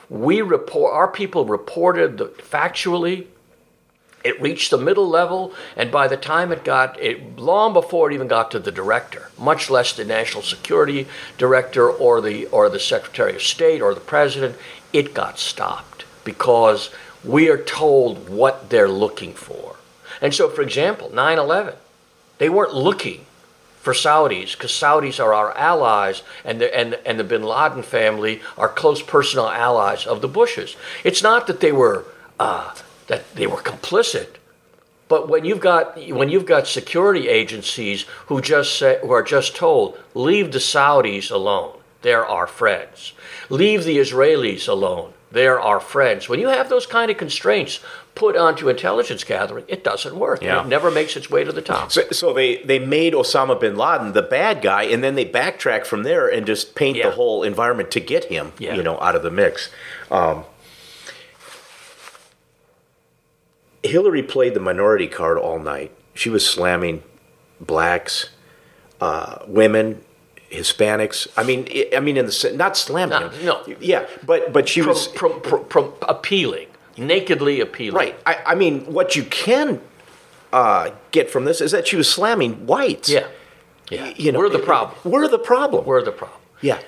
we 0.09 0.41
report. 0.41 0.93
Our 0.93 1.07
people 1.07 1.45
reported 1.45 2.17
the, 2.17 2.25
factually." 2.25 3.27
It 4.23 4.41
reached 4.41 4.71
the 4.71 4.77
middle 4.77 5.07
level, 5.07 5.53
and 5.77 5.89
by 5.89 6.09
the 6.09 6.17
time 6.17 6.51
it 6.51 6.65
got, 6.65 6.99
it, 6.99 7.37
long 7.37 7.71
before 7.71 8.11
it 8.11 8.13
even 8.13 8.27
got 8.27 8.51
to 8.51 8.59
the 8.59 8.71
director, 8.71 9.29
much 9.39 9.69
less 9.69 9.93
the 9.93 10.03
national 10.03 10.43
security 10.43 11.07
director 11.37 11.89
or 11.89 12.19
the 12.19 12.47
or 12.47 12.67
the 12.67 12.79
secretary 12.79 13.35
of 13.35 13.43
state 13.43 13.79
or 13.81 13.93
the 13.93 14.01
president, 14.01 14.57
it 14.91 15.13
got 15.13 15.39
stopped 15.39 16.03
because 16.25 16.89
we 17.23 17.49
are 17.49 17.57
told 17.57 18.27
what 18.27 18.69
they're 18.69 18.89
looking 18.89 19.33
for. 19.33 19.75
And 20.21 20.33
so, 20.33 20.49
for 20.49 20.61
example, 20.61 21.09
9 21.13 21.37
11, 21.37 21.75
they 22.37 22.49
weren't 22.49 22.73
looking 22.73 23.26
for 23.87 23.93
Saudis 23.93 24.51
because 24.51 24.71
Saudis 24.71 25.23
are 25.23 25.33
our 25.33 25.57
allies 25.57 26.21
and 26.43 26.59
the, 26.59 26.77
and, 26.77 26.95
and 27.05 27.17
the 27.17 27.23
bin 27.23 27.41
Laden 27.41 27.83
family 27.83 28.41
are 28.57 28.67
close 28.67 29.01
personal 29.01 29.47
allies 29.47 30.05
of 30.05 30.19
the 30.19 30.27
Bushes. 30.27 30.75
It's 31.05 31.23
not 31.23 31.47
that 31.47 31.61
they 31.61 31.71
were, 31.71 32.03
uh, 32.37 32.75
that 33.07 33.33
they 33.33 33.47
were 33.47 33.61
complicit. 33.61 34.27
But 35.07 35.29
when 35.29 35.45
you've 35.45 35.61
got 35.61 35.95
when 36.11 36.27
you've 36.27 36.45
got 36.45 36.67
security 36.67 37.29
agencies 37.29 38.01
who 38.25 38.41
just 38.41 38.77
say 38.77 38.99
who 39.01 39.11
are 39.11 39.23
just 39.23 39.55
told 39.55 39.97
leave 40.13 40.51
the 40.51 40.59
Saudis 40.59 41.31
alone, 41.31 41.79
they're 42.01 42.25
our 42.25 42.45
friends. 42.45 43.13
Leave 43.49 43.85
the 43.85 43.99
Israelis 43.99 44.67
alone. 44.67 45.13
They're 45.29 45.59
our 45.59 45.79
friends. 45.81 46.29
When 46.29 46.39
you 46.39 46.47
have 46.47 46.69
those 46.69 46.85
kind 46.85 47.11
of 47.11 47.17
constraints 47.17 47.81
put 48.15 48.37
onto 48.37 48.69
intelligence 48.69 49.23
gathering, 49.25 49.65
it 49.67 49.83
doesn't 49.83 50.15
work. 50.17 50.41
Yeah. 50.41 50.61
It 50.61 50.67
never 50.67 50.89
makes 50.89 51.17
its 51.17 51.29
way 51.29 51.43
to 51.43 51.51
the 51.51 51.61
top. 51.61 51.91
So, 51.91 52.03
so 52.11 52.33
they, 52.33 52.63
they 52.63 52.79
made 52.79 53.13
Osama 53.13 53.59
bin 53.59 53.75
Laden 53.75 54.13
the 54.13 54.21
bad 54.21 54.61
guy, 54.61 54.83
and 54.83 55.03
then 55.03 55.15
they 55.15 55.25
backtrack 55.25 55.85
from 55.85 56.03
there 56.03 56.27
and 56.27 56.45
just 56.47 56.75
paint 56.75 56.95
Yeah. 56.97 57.09
the 57.09 57.15
whole 57.15 57.43
environment 57.43 57.91
to 57.91 57.99
get 57.99 58.25
him, 58.25 58.53
Yeah. 58.57 58.75
you 58.75 58.83
know, 58.83 58.97
out 59.01 59.15
of 59.15 59.23
the 59.23 59.29
mix. 59.31 59.69
Um, 60.09 60.45
Hillary 63.83 64.23
played 64.23 64.53
the 64.53 64.59
minority 64.59 65.07
card 65.07 65.37
all 65.37 65.59
night. 65.59 65.91
She 66.13 66.29
was 66.29 66.47
slamming 66.49 67.03
blacks, 67.61 68.29
uh, 68.99 69.39
women, 69.47 70.03
Hispanics. 70.51 71.27
I 71.35 71.43
mean, 71.43 71.67
I 71.95 71.99
mean, 71.99 72.17
in 72.17 72.25
the 72.25 72.53
not 72.55 72.77
slamming 72.77 73.19
No, 73.43 73.63
no. 73.65 73.75
Yeah, 73.79 74.05
but 74.25 74.53
but 74.53 74.67
she 74.69 74.81
Prom, 74.81 74.93
was 74.93 75.07
prom, 75.07 75.41
prom- 75.41 75.93
appealing, 76.03 76.67
nakedly 76.97 77.59
appealing. 77.61 77.95
right. 77.97 78.15
I, 78.25 78.37
I 78.47 78.55
mean, 78.55 78.81
what 78.93 79.15
you 79.15 79.23
can 79.23 79.81
uh, 80.53 80.91
get 81.11 81.29
from 81.29 81.45
this 81.45 81.59
is 81.61 81.71
that 81.71 81.87
she 81.87 81.95
was 81.97 82.09
slamming 82.09 82.65
whites. 82.65 83.09
Yeah. 83.09 83.27
Yeah. 83.89 84.13
You 84.17 84.31
know, 84.31 84.39
We're 84.39 84.49
the 84.49 84.59
problem. 84.59 84.97
We're 85.03 85.27
the 85.29 85.39
problem. 85.39 85.85
We're 85.85 86.03
the 86.03 86.11
problem. 86.11 86.39
yeah. 86.61 86.79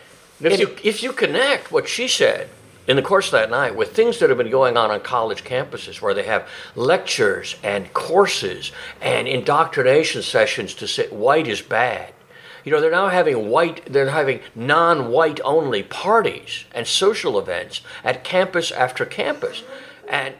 If 0.41 0.51
And 0.53 0.59
you, 0.61 0.75
if 0.83 1.03
you 1.03 1.11
connect 1.11 1.69
what 1.71 1.87
she 1.89 2.07
said 2.07 2.47
in 2.87 2.95
the 2.95 3.01
course 3.01 3.27
of 3.27 3.31
that 3.33 3.49
night 3.49 3.75
with 3.75 3.93
things 3.93 4.19
that 4.19 4.29
have 4.29 4.37
been 4.37 4.49
going 4.49 4.77
on 4.77 4.89
on 4.89 5.01
college 5.01 5.43
campuses 5.43 6.01
where 6.01 6.13
they 6.13 6.23
have 6.23 6.47
lectures 6.75 7.57
and 7.61 7.93
courses 7.93 8.71
and 9.01 9.27
indoctrination 9.27 10.21
sessions 10.23 10.73
to 10.75 10.87
say 10.87 11.07
white 11.09 11.47
is 11.47 11.61
bad. 11.61 12.13
You 12.69 12.75
know, 12.75 12.81
they're 12.81 12.91
now 12.91 13.09
having 13.09 13.49
white, 13.49 13.91
they're 13.91 14.11
having 14.11 14.41
non 14.53 15.09
white 15.09 15.39
only 15.43 15.81
parties 15.81 16.65
and 16.71 16.85
social 16.85 17.39
events 17.39 17.81
at 18.03 18.23
campus 18.23 18.69
after 18.69 19.07
campus. 19.07 19.63
And 20.07 20.35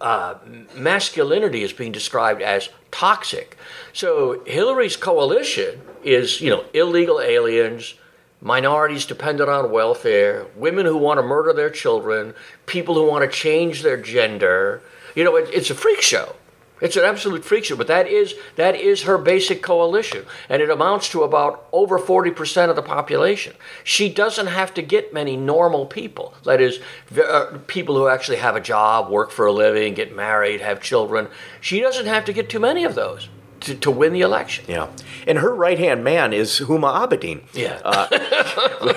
uh, 0.00 0.36
masculinity 0.76 1.64
is 1.64 1.72
being 1.72 1.90
described 1.90 2.42
as 2.42 2.68
toxic. 2.92 3.56
So 3.92 4.44
Hillary's 4.46 4.94
coalition 4.94 5.80
is, 6.04 6.40
you 6.40 6.48
know, 6.48 6.64
illegal 6.74 7.20
aliens, 7.20 7.94
minorities 8.40 9.04
dependent 9.04 9.50
on 9.50 9.72
welfare, 9.72 10.46
women 10.54 10.86
who 10.86 10.96
want 10.96 11.18
to 11.18 11.24
murder 11.24 11.52
their 11.52 11.70
children, 11.70 12.34
people 12.66 12.94
who 12.94 13.10
want 13.10 13.28
to 13.28 13.36
change 13.36 13.82
their 13.82 14.00
gender. 14.00 14.80
You 15.16 15.24
know, 15.24 15.34
it, 15.34 15.50
it's 15.52 15.70
a 15.70 15.74
freak 15.74 16.02
show. 16.02 16.36
It's 16.80 16.96
an 16.96 17.04
absolute 17.04 17.44
freak 17.44 17.64
show, 17.64 17.76
but 17.76 17.86
that 17.86 18.08
is 18.08 18.34
that 18.56 18.74
is 18.74 19.02
her 19.02 19.16
basic 19.16 19.62
coalition, 19.62 20.26
and 20.48 20.60
it 20.60 20.70
amounts 20.70 21.08
to 21.10 21.22
about 21.22 21.66
over 21.72 21.98
forty 21.98 22.32
percent 22.32 22.68
of 22.68 22.76
the 22.76 22.82
population. 22.82 23.54
She 23.84 24.08
doesn't 24.08 24.48
have 24.48 24.74
to 24.74 24.82
get 24.82 25.14
many 25.14 25.36
normal 25.36 25.86
people. 25.86 26.34
That 26.44 26.60
is, 26.60 26.80
uh, 27.16 27.58
people 27.68 27.94
who 27.94 28.08
actually 28.08 28.38
have 28.38 28.56
a 28.56 28.60
job, 28.60 29.08
work 29.08 29.30
for 29.30 29.46
a 29.46 29.52
living, 29.52 29.94
get 29.94 30.14
married, 30.14 30.60
have 30.60 30.80
children. 30.80 31.28
She 31.60 31.80
doesn't 31.80 32.06
have 32.06 32.24
to 32.24 32.32
get 32.32 32.50
too 32.50 32.60
many 32.60 32.84
of 32.84 32.94
those 32.94 33.28
to, 33.64 33.74
to 33.74 33.90
win 33.90 34.12
the 34.12 34.20
election. 34.22 34.64
Yeah. 34.68 34.88
And 35.26 35.38
her 35.38 35.54
right 35.54 35.78
hand 35.78 36.04
man 36.04 36.32
is 36.32 36.60
Huma 36.60 37.06
Abedin. 37.08 37.42
Yeah. 37.52 37.80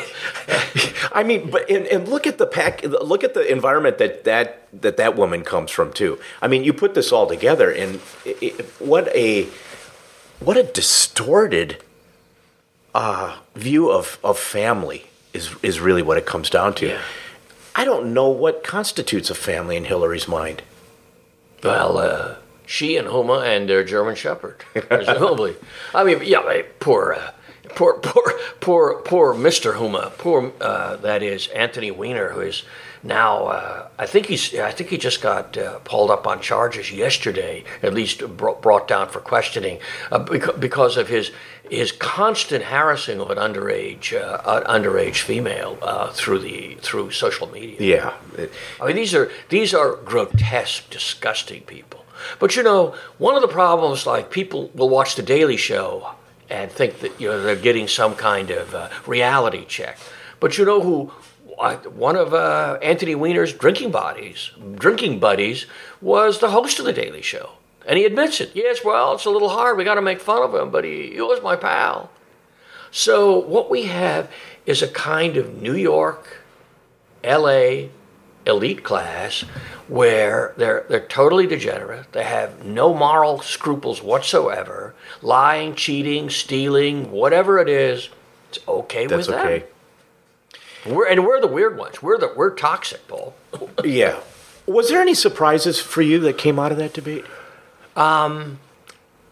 I 1.14 1.24
mean, 1.24 1.50
but 1.50 1.70
and, 1.70 1.86
and 1.88 2.08
look 2.08 2.28
at 2.28 2.38
the 2.38 2.46
pack. 2.46 2.84
Look 2.84 3.24
at 3.24 3.34
the 3.34 3.50
environment 3.52 3.98
that 3.98 4.24
that 4.26 4.68
that 4.82 4.98
that 4.98 5.16
woman 5.16 5.44
comes 5.44 5.72
from 5.72 5.92
too. 5.94 6.20
I 6.42 6.48
mean, 6.48 6.64
you 6.64 6.74
put 6.74 6.94
this 6.94 7.12
all 7.12 7.28
together, 7.28 7.72
and 7.72 8.00
it, 8.26 8.38
it- 8.42 8.66
what 8.80 9.08
a 9.16 9.48
what 10.40 10.58
a 10.58 10.64
distorted 10.64 11.82
uh, 12.94 13.38
view 13.56 13.90
of 13.92 14.20
of 14.24 14.38
family 14.38 15.08
is 15.34 15.56
is 15.64 15.80
really 15.80 16.02
what 16.04 16.18
it 16.18 16.26
comes 16.26 16.50
down 16.50 16.74
to. 16.76 16.88
Yeah. 16.88 17.02
I 17.76 17.86
don't 17.86 18.14
know 18.14 18.30
what 18.30 18.64
constitutes 18.64 19.30
a 19.30 19.36
family 19.36 19.78
in 19.78 19.86
Hillary's 19.86 20.28
mind. 20.28 20.62
Well, 21.64 21.98
uh, 21.98 22.36
she 22.68 22.98
and 22.98 23.08
Huma 23.08 23.44
and 23.44 23.68
their 23.68 23.84
German 23.84 24.16
Shepherd, 24.16 24.60
presumably. 24.74 25.56
I 25.96 26.04
mean, 26.04 26.20
yeah, 26.24 26.62
poor, 26.80 27.14
uh, 27.18 27.32
poor, 27.70 27.98
poor, 28.00 28.34
poor, 28.60 29.02
poor 29.02 29.34
Mr. 29.34 29.76
Huma. 29.76 30.16
Poor, 30.18 30.52
uh, 30.62 30.98
that 30.98 31.24
is 31.24 31.48
Anthony 31.48 31.90
Weiner, 31.92 32.30
who 32.30 32.42
is 32.42 32.64
now. 33.04 33.46
Uh, 33.46 33.88
I 33.98 34.06
think 34.06 34.26
he's. 34.26 34.54
I 34.56 34.72
think 34.72 34.90
he 34.90 34.98
just 34.98 35.22
got 35.22 35.58
uh, 35.58 35.80
pulled 35.80 36.12
up 36.12 36.28
on 36.28 36.42
charges 36.42 36.92
yesterday, 36.92 37.64
at 37.82 37.94
least 37.94 38.28
brought, 38.36 38.62
brought 38.62 38.88
down 38.88 39.08
for 39.10 39.22
questioning, 39.22 39.80
uh, 40.12 40.20
beca- 40.24 40.60
because 40.60 40.98
of 40.98 41.08
his 41.08 41.32
his 41.70 41.92
constant 41.92 42.66
harassing 42.66 43.20
of 43.20 43.30
an 43.30 43.38
underage 43.38 44.14
uh, 44.14 44.42
uh, 44.44 44.74
underage 44.74 45.22
female 45.22 45.78
uh, 45.82 46.12
through 46.12 46.40
the 46.40 46.76
through 46.82 47.12
social 47.12 47.48
media. 47.48 47.78
Yeah. 47.80 48.50
I 48.82 48.88
mean, 48.88 48.96
these 48.96 49.14
are 49.14 49.32
these 49.50 49.74
are 49.74 49.96
grotesque, 49.96 50.90
disgusting 50.90 51.62
people. 51.62 51.97
But 52.40 52.56
you 52.56 52.64
know, 52.64 52.96
one 53.18 53.36
of 53.36 53.42
the 53.42 53.48
problems, 53.48 54.06
like 54.06 54.32
people 54.32 54.70
will 54.74 54.90
watch 54.90 55.16
the 55.16 55.24
Daily 55.24 55.58
Show 55.58 56.12
and 56.50 56.72
think 56.72 57.00
that 57.00 57.20
you 57.20 57.28
know 57.30 57.42
they're 57.42 57.56
getting 57.56 57.88
some 57.88 58.16
kind 58.16 58.52
of 58.52 58.74
uh, 58.74 58.90
reality 59.06 59.66
check. 59.66 59.98
But 60.40 60.58
you 60.58 60.66
know 60.66 60.82
who? 60.82 61.12
uh, 61.60 61.76
One 61.78 62.16
of 62.16 62.34
uh, 62.34 62.78
Anthony 62.82 63.16
Weiner's 63.16 63.54
drinking 63.54 63.92
buddies, 63.92 64.52
drinking 64.76 65.20
buddies, 65.20 65.66
was 66.02 66.40
the 66.40 66.52
host 66.52 66.80
of 66.80 66.86
the 66.86 66.94
Daily 66.94 67.22
Show, 67.22 67.52
and 67.88 67.98
he 67.98 68.06
admits 68.06 68.40
it. 68.40 68.52
Yes, 68.54 68.84
well, 68.86 69.14
it's 69.14 69.26
a 69.26 69.30
little 69.30 69.50
hard. 69.50 69.78
We 69.78 69.84
got 69.84 69.96
to 69.96 70.02
make 70.02 70.20
fun 70.22 70.44
of 70.44 70.54
him, 70.54 70.70
but 70.70 70.84
he, 70.84 71.12
he 71.14 71.22
was 71.22 71.42
my 71.42 71.56
pal. 71.56 72.12
So 72.92 73.38
what 73.40 73.70
we 73.70 73.84
have 73.84 74.30
is 74.66 74.82
a 74.82 74.88
kind 74.88 75.36
of 75.38 75.62
New 75.62 75.76
York, 75.76 76.42
LA 77.24 77.90
elite 78.48 78.84
class 78.84 79.42
where 79.88 80.54
they're 80.58 80.86
they're 80.90 81.06
totally 81.08 81.48
degenerate. 81.48 82.12
They 82.14 82.24
have 82.24 82.66
no 82.66 82.94
moral 82.94 83.42
scruples 83.42 84.02
whatsoever. 84.02 84.94
Lying, 85.22 85.76
cheating, 85.76 86.30
stealing, 86.30 87.12
whatever 87.12 87.60
it 87.60 87.70
is, 87.70 88.10
it's 88.50 88.60
okay 88.68 89.08
That's 89.08 89.28
with 89.28 89.36
them. 89.36 89.46
okay. 89.46 89.66
We're 90.86 91.08
and 91.08 91.26
we're 91.26 91.42
the 91.42 91.48
weird 91.48 91.78
ones. 91.78 92.02
We're 92.02 92.18
the 92.18 92.32
we're 92.36 92.56
toxic, 92.56 93.08
Paul. 93.08 93.34
Yeah. 93.84 94.20
Was 94.66 94.90
there 94.90 95.02
any 95.02 95.14
surprises 95.14 95.80
for 95.80 96.02
you 96.02 96.20
that 96.20 96.38
came 96.38 96.60
out 96.60 96.72
of 96.72 96.78
that 96.78 96.94
debate? 96.94 97.24
Um, 97.96 98.60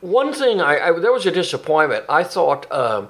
One 0.02 0.34
thing, 0.34 0.62
I, 0.62 0.80
I 0.88 1.00
there 1.00 1.12
was 1.12 1.26
a 1.26 1.32
disappointment. 1.32 2.06
I 2.08 2.24
thought 2.24 2.72
um, 2.72 3.10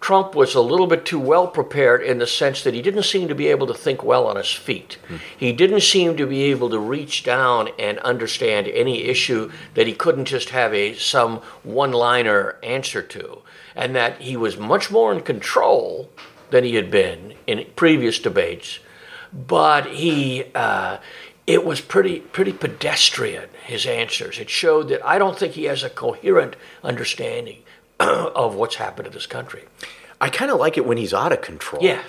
Trump 0.00 0.34
was 0.34 0.54
a 0.54 0.60
little 0.62 0.86
bit 0.86 1.04
too 1.04 1.18
well 1.18 1.46
prepared 1.46 2.02
in 2.02 2.18
the 2.18 2.26
sense 2.26 2.64
that 2.64 2.72
he 2.72 2.80
didn't 2.80 3.02
seem 3.02 3.28
to 3.28 3.34
be 3.34 3.48
able 3.48 3.66
to 3.66 3.74
think 3.74 4.02
well 4.02 4.26
on 4.26 4.36
his 4.36 4.50
feet. 4.50 4.96
Mm. 5.08 5.20
He 5.36 5.52
didn't 5.52 5.82
seem 5.82 6.16
to 6.16 6.26
be 6.26 6.44
able 6.44 6.70
to 6.70 6.78
reach 6.78 7.22
down 7.22 7.68
and 7.78 7.98
understand 7.98 8.66
any 8.68 9.04
issue 9.04 9.52
that 9.74 9.86
he 9.86 9.92
couldn't 9.92 10.24
just 10.24 10.50
have 10.50 10.72
a 10.72 10.94
some 10.94 11.38
one-liner 11.62 12.56
answer 12.62 13.02
to, 13.02 13.42
and 13.76 13.94
that 13.94 14.22
he 14.22 14.36
was 14.36 14.56
much 14.56 14.90
more 14.90 15.12
in 15.12 15.20
control 15.20 16.10
than 16.48 16.64
he 16.64 16.76
had 16.76 16.90
been 16.90 17.34
in 17.46 17.66
previous 17.76 18.18
debates. 18.18 18.78
But 19.32 19.86
he, 19.86 20.44
uh, 20.54 20.96
it 21.46 21.64
was 21.64 21.80
pretty 21.82 22.20
pretty 22.20 22.52
pedestrian. 22.52 23.50
His 23.64 23.86
answers. 23.86 24.38
It 24.40 24.50
showed 24.50 24.88
that 24.88 25.06
I 25.06 25.18
don't 25.18 25.38
think 25.38 25.52
he 25.52 25.64
has 25.64 25.84
a 25.84 25.90
coherent 25.90 26.56
understanding 26.82 27.62
of 28.34 28.54
what's 28.54 28.76
happened 28.76 29.06
to 29.06 29.12
this 29.12 29.26
country. 29.26 29.64
I 30.22 30.28
kind 30.28 30.50
of 30.50 30.58
like 30.58 30.76
it 30.76 30.84
when 30.86 30.98
he's 30.98 31.14
out 31.14 31.32
of 31.32 31.40
control. 31.40 31.82
Yeah, 31.82 32.02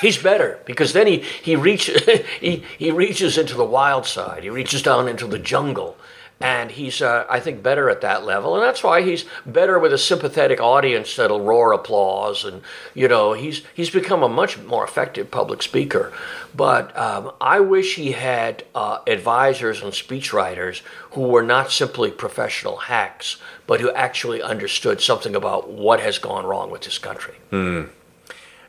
he's 0.00 0.22
better 0.22 0.58
because 0.64 0.92
then 0.92 1.06
he 1.06 1.18
he 1.18 1.56
reaches 1.56 2.02
he, 2.40 2.62
he 2.78 2.90
reaches 2.90 3.36
into 3.36 3.54
the 3.54 3.64
wild 3.64 4.06
side. 4.06 4.42
He 4.42 4.50
reaches 4.50 4.82
down 4.82 5.08
into 5.08 5.26
the 5.26 5.38
jungle, 5.38 5.96
and 6.40 6.70
he's 6.70 7.02
uh, 7.02 7.26
I 7.28 7.38
think 7.38 7.62
better 7.62 7.90
at 7.90 8.00
that 8.00 8.24
level, 8.24 8.54
and 8.54 8.64
that's 8.64 8.82
why 8.82 9.02
he's 9.02 9.26
better 9.44 9.78
with 9.78 9.92
a 9.92 9.98
sympathetic 9.98 10.58
audience 10.58 11.14
that'll 11.14 11.42
roar 11.42 11.72
applause, 11.72 12.44
and 12.44 12.62
you 12.94 13.08
know 13.08 13.34
he's 13.34 13.62
he's 13.74 13.90
become 13.90 14.22
a 14.22 14.28
much 14.28 14.58
more 14.58 14.82
effective 14.82 15.30
public 15.30 15.62
speaker. 15.62 16.12
But 16.54 16.96
um, 16.96 17.32
I 17.40 17.60
wish 17.60 17.96
he 17.96 18.12
had 18.12 18.64
uh, 18.74 19.00
advisors 19.06 19.82
and 19.82 19.92
speechwriters 19.92 20.80
who 21.12 21.22
were 21.22 21.42
not 21.42 21.70
simply 21.70 22.10
professional 22.10 22.76
hacks, 22.76 23.36
but 23.66 23.80
who 23.80 23.90
actually 23.92 24.40
understood 24.40 25.02
something 25.02 25.36
about 25.36 25.70
what 25.70 26.00
has 26.00 26.18
gone 26.18 26.46
wrong 26.46 26.70
with 26.70 26.82
this 26.82 26.98
country. 26.98 27.34
Hmm. 27.50 27.84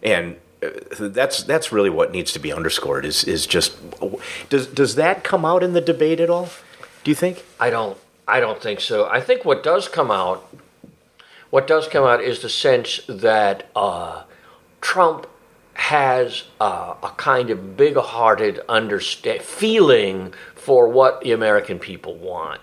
And 0.04 0.36
uh, 0.62 0.70
that's 1.00 1.44
that's 1.44 1.72
really 1.72 1.90
what 1.90 2.12
needs 2.12 2.34
to 2.34 2.40
be 2.40 2.52
underscored. 2.52 3.06
Is 3.06 3.24
is 3.24 3.46
just 3.46 3.78
does 4.50 4.68
does 4.68 4.96
that 4.96 5.24
come 5.24 5.46
out 5.46 5.64
in 5.64 5.72
the 5.72 5.80
debate 5.80 6.20
at 6.20 6.30
all? 6.30 6.50
Do 7.04 7.12
you 7.12 7.16
think? 7.16 7.44
I 7.60 7.70
don't. 7.70 7.98
I 8.28 8.40
don't 8.40 8.62
think 8.62 8.80
so. 8.80 9.10
I 9.10 9.20
think 9.20 9.44
what 9.44 9.64
does 9.64 9.88
come 9.88 10.12
out, 10.12 10.48
what 11.50 11.68
does 11.68 11.88
come 11.88 12.04
out, 12.04 12.22
is 12.24 12.40
the 12.42 12.50
sense 12.50 13.02
that 13.08 13.70
uh, 13.76 14.24
Trump 14.80 15.28
has 15.74 16.44
uh, 16.60 16.94
a 17.02 17.10
kind 17.18 17.50
of 17.50 17.76
big-hearted 17.76 18.62
understand 18.70 19.42
feeling 19.42 20.34
for 20.54 20.88
what 20.88 21.22
the 21.22 21.32
American 21.32 21.80
people 21.80 22.16
want, 22.16 22.62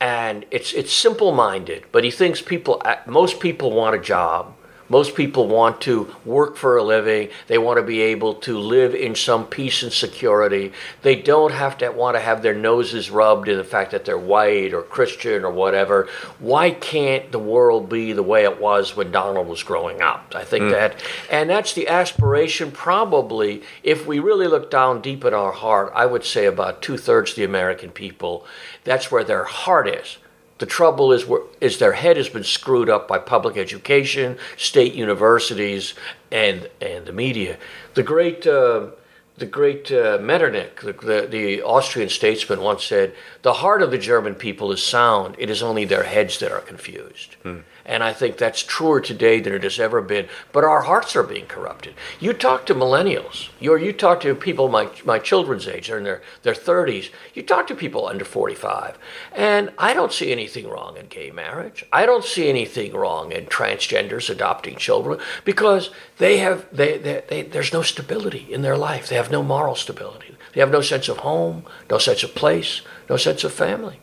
and 0.00 0.46
it's 0.50 0.72
it's 0.72 0.92
simple-minded. 0.92 1.84
But 1.92 2.04
he 2.04 2.10
thinks 2.10 2.40
people, 2.40 2.82
most 3.06 3.38
people 3.38 3.70
want 3.70 3.94
a 3.94 4.00
job 4.00 4.54
most 4.88 5.14
people 5.14 5.48
want 5.48 5.80
to 5.82 6.14
work 6.24 6.56
for 6.56 6.76
a 6.76 6.82
living. 6.82 7.30
They 7.46 7.58
want 7.58 7.78
to 7.78 7.82
be 7.82 8.00
able 8.00 8.34
to 8.34 8.58
live 8.58 8.94
in 8.94 9.14
some 9.14 9.46
peace 9.46 9.82
and 9.82 9.92
security. 9.92 10.72
They 11.02 11.16
don't 11.16 11.52
have 11.52 11.78
to 11.78 11.90
want 11.90 12.16
to 12.16 12.20
have 12.20 12.42
their 12.42 12.54
noses 12.54 13.10
rubbed 13.10 13.48
in 13.48 13.56
the 13.56 13.64
fact 13.64 13.92
that 13.92 14.04
they're 14.04 14.18
white 14.18 14.74
or 14.74 14.82
Christian 14.82 15.44
or 15.44 15.50
whatever. 15.50 16.08
Why 16.38 16.70
can't 16.70 17.32
the 17.32 17.38
world 17.38 17.88
be 17.88 18.12
the 18.12 18.22
way 18.22 18.44
it 18.44 18.60
was 18.60 18.96
when 18.96 19.10
Donald 19.10 19.48
was 19.48 19.62
growing 19.62 20.02
up? 20.02 20.34
I 20.34 20.44
think 20.44 20.64
mm. 20.64 20.70
that, 20.72 21.02
and 21.30 21.48
that's 21.48 21.72
the 21.72 21.88
aspiration 21.88 22.70
probably, 22.70 23.62
if 23.82 24.06
we 24.06 24.18
really 24.18 24.46
look 24.46 24.70
down 24.70 25.00
deep 25.00 25.24
in 25.24 25.34
our 25.34 25.52
heart, 25.52 25.92
I 25.94 26.06
would 26.06 26.24
say 26.24 26.46
about 26.46 26.82
two 26.82 26.96
thirds 26.96 27.30
of 27.30 27.36
the 27.36 27.44
American 27.44 27.90
people, 27.90 28.46
that's 28.84 29.10
where 29.10 29.24
their 29.24 29.44
heart 29.44 29.88
is. 29.88 30.18
The 30.58 30.66
trouble 30.66 31.12
is, 31.12 31.26
is 31.60 31.78
their 31.78 31.92
head 31.92 32.16
has 32.16 32.28
been 32.28 32.44
screwed 32.44 32.88
up 32.88 33.08
by 33.08 33.18
public 33.18 33.56
education, 33.56 34.38
state 34.56 34.94
universities, 34.94 35.94
and 36.30 36.68
and 36.80 37.06
the 37.06 37.12
media. 37.12 37.58
The 37.94 38.04
great 38.04 38.46
uh, 38.46 38.88
the 39.36 39.46
great 39.46 39.90
uh, 39.90 40.18
Metternich, 40.20 40.80
the, 40.80 40.92
the, 40.92 41.26
the, 41.28 41.62
Austrian 41.62 42.08
statesman, 42.08 42.60
once 42.60 42.84
said, 42.84 43.14
"The 43.42 43.54
heart 43.54 43.82
of 43.82 43.90
the 43.90 43.98
German 43.98 44.36
people 44.36 44.70
is 44.70 44.82
sound. 44.82 45.34
It 45.38 45.50
is 45.50 45.62
only 45.62 45.84
their 45.84 46.04
heads 46.04 46.38
that 46.38 46.52
are 46.52 46.60
confused." 46.60 47.34
Hmm. 47.42 47.60
And 47.86 48.02
I 48.02 48.12
think 48.12 48.38
that's 48.38 48.62
truer 48.62 49.00
today 49.00 49.40
than 49.40 49.52
it 49.52 49.62
has 49.62 49.78
ever 49.78 50.00
been. 50.00 50.28
But 50.52 50.64
our 50.64 50.82
hearts 50.82 51.14
are 51.16 51.22
being 51.22 51.46
corrupted. 51.46 51.94
You 52.18 52.32
talk 52.32 52.64
to 52.66 52.74
millennials, 52.74 53.48
you 53.60 53.92
talk 53.92 54.20
to 54.20 54.34
people 54.34 54.68
my, 54.68 54.88
my 55.04 55.18
children's 55.18 55.68
age, 55.68 55.88
they're 55.88 55.98
in 55.98 56.04
their, 56.04 56.22
their 56.42 56.54
30s. 56.54 57.10
You 57.34 57.42
talk 57.42 57.66
to 57.66 57.74
people 57.74 58.06
under 58.06 58.24
45. 58.24 58.98
And 59.32 59.70
I 59.76 59.92
don't 59.92 60.12
see 60.12 60.32
anything 60.32 60.68
wrong 60.68 60.96
in 60.96 61.06
gay 61.06 61.30
marriage. 61.30 61.84
I 61.92 62.06
don't 62.06 62.24
see 62.24 62.48
anything 62.48 62.94
wrong 62.94 63.32
in 63.32 63.46
transgenders 63.46 64.30
adopting 64.30 64.76
children 64.76 65.18
because 65.44 65.90
they 66.18 66.38
have, 66.38 66.66
they, 66.72 66.98
they, 66.98 67.22
they, 67.28 67.42
there's 67.42 67.72
no 67.72 67.82
stability 67.82 68.46
in 68.52 68.62
their 68.62 68.78
life. 68.78 69.08
They 69.08 69.16
have 69.16 69.30
no 69.30 69.42
moral 69.42 69.74
stability. 69.74 70.36
They 70.54 70.60
have 70.60 70.70
no 70.70 70.80
sense 70.80 71.08
of 71.08 71.18
home, 71.18 71.64
no 71.90 71.98
sense 71.98 72.22
of 72.22 72.34
place, 72.34 72.82
no 73.10 73.16
sense 73.16 73.44
of 73.44 73.52
family. 73.52 73.98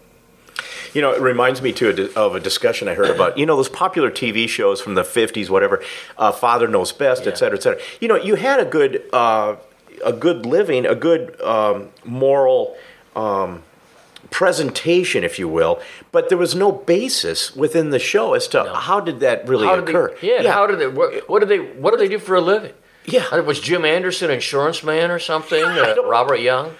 You 0.93 1.01
know, 1.01 1.11
it 1.11 1.21
reminds 1.21 1.61
me 1.61 1.71
too 1.71 2.11
of 2.15 2.35
a 2.35 2.39
discussion 2.39 2.87
I 2.87 2.93
heard 2.93 3.09
about. 3.09 3.37
You 3.37 3.45
know, 3.45 3.55
those 3.55 3.69
popular 3.69 4.11
TV 4.11 4.47
shows 4.47 4.81
from 4.81 4.95
the 4.95 5.03
'50s, 5.03 5.49
whatever. 5.49 5.83
Uh, 6.17 6.31
Father 6.31 6.67
knows 6.67 6.91
best, 6.91 7.23
yeah. 7.23 7.31
et 7.31 7.37
cetera, 7.37 7.57
et 7.57 7.63
cetera. 7.63 7.81
You 7.99 8.07
know, 8.07 8.15
you 8.15 8.35
had 8.35 8.59
a 8.59 8.65
good, 8.65 9.03
uh, 9.13 9.55
a 10.05 10.13
good 10.13 10.45
living, 10.45 10.85
a 10.85 10.95
good 10.95 11.39
um, 11.41 11.89
moral. 12.05 12.75
Um, 13.15 13.63
presentation, 14.29 15.25
if 15.25 15.37
you 15.37 15.47
will, 15.47 15.81
but 16.13 16.29
there 16.29 16.37
was 16.37 16.55
no 16.55 16.71
basis 16.71 17.53
within 17.53 17.89
the 17.89 17.99
show 17.99 18.33
as 18.33 18.47
to 18.47 18.63
no. 18.63 18.73
how 18.73 19.01
did 19.01 19.19
that 19.19 19.45
really 19.47 19.67
occur. 19.67 20.15
They, 20.21 20.35
yeah, 20.35 20.41
yeah, 20.43 20.51
how 20.53 20.65
did 20.65 20.79
they? 20.79 20.87
What, 20.87 21.29
what 21.29 21.39
did 21.39 21.49
they? 21.49 21.59
What 21.59 21.91
did 21.91 21.99
they 21.99 22.07
do 22.07 22.17
for 22.17 22.35
a 22.35 22.41
living? 22.41 22.73
Yeah, 23.05 23.39
was 23.41 23.59
Jim 23.59 23.83
Anderson 23.83 24.29
an 24.29 24.35
insurance 24.35 24.83
man 24.83 25.11
or 25.11 25.19
something? 25.19 25.63
Uh, 25.63 25.95
Robert 26.05 26.39
Young. 26.39 26.73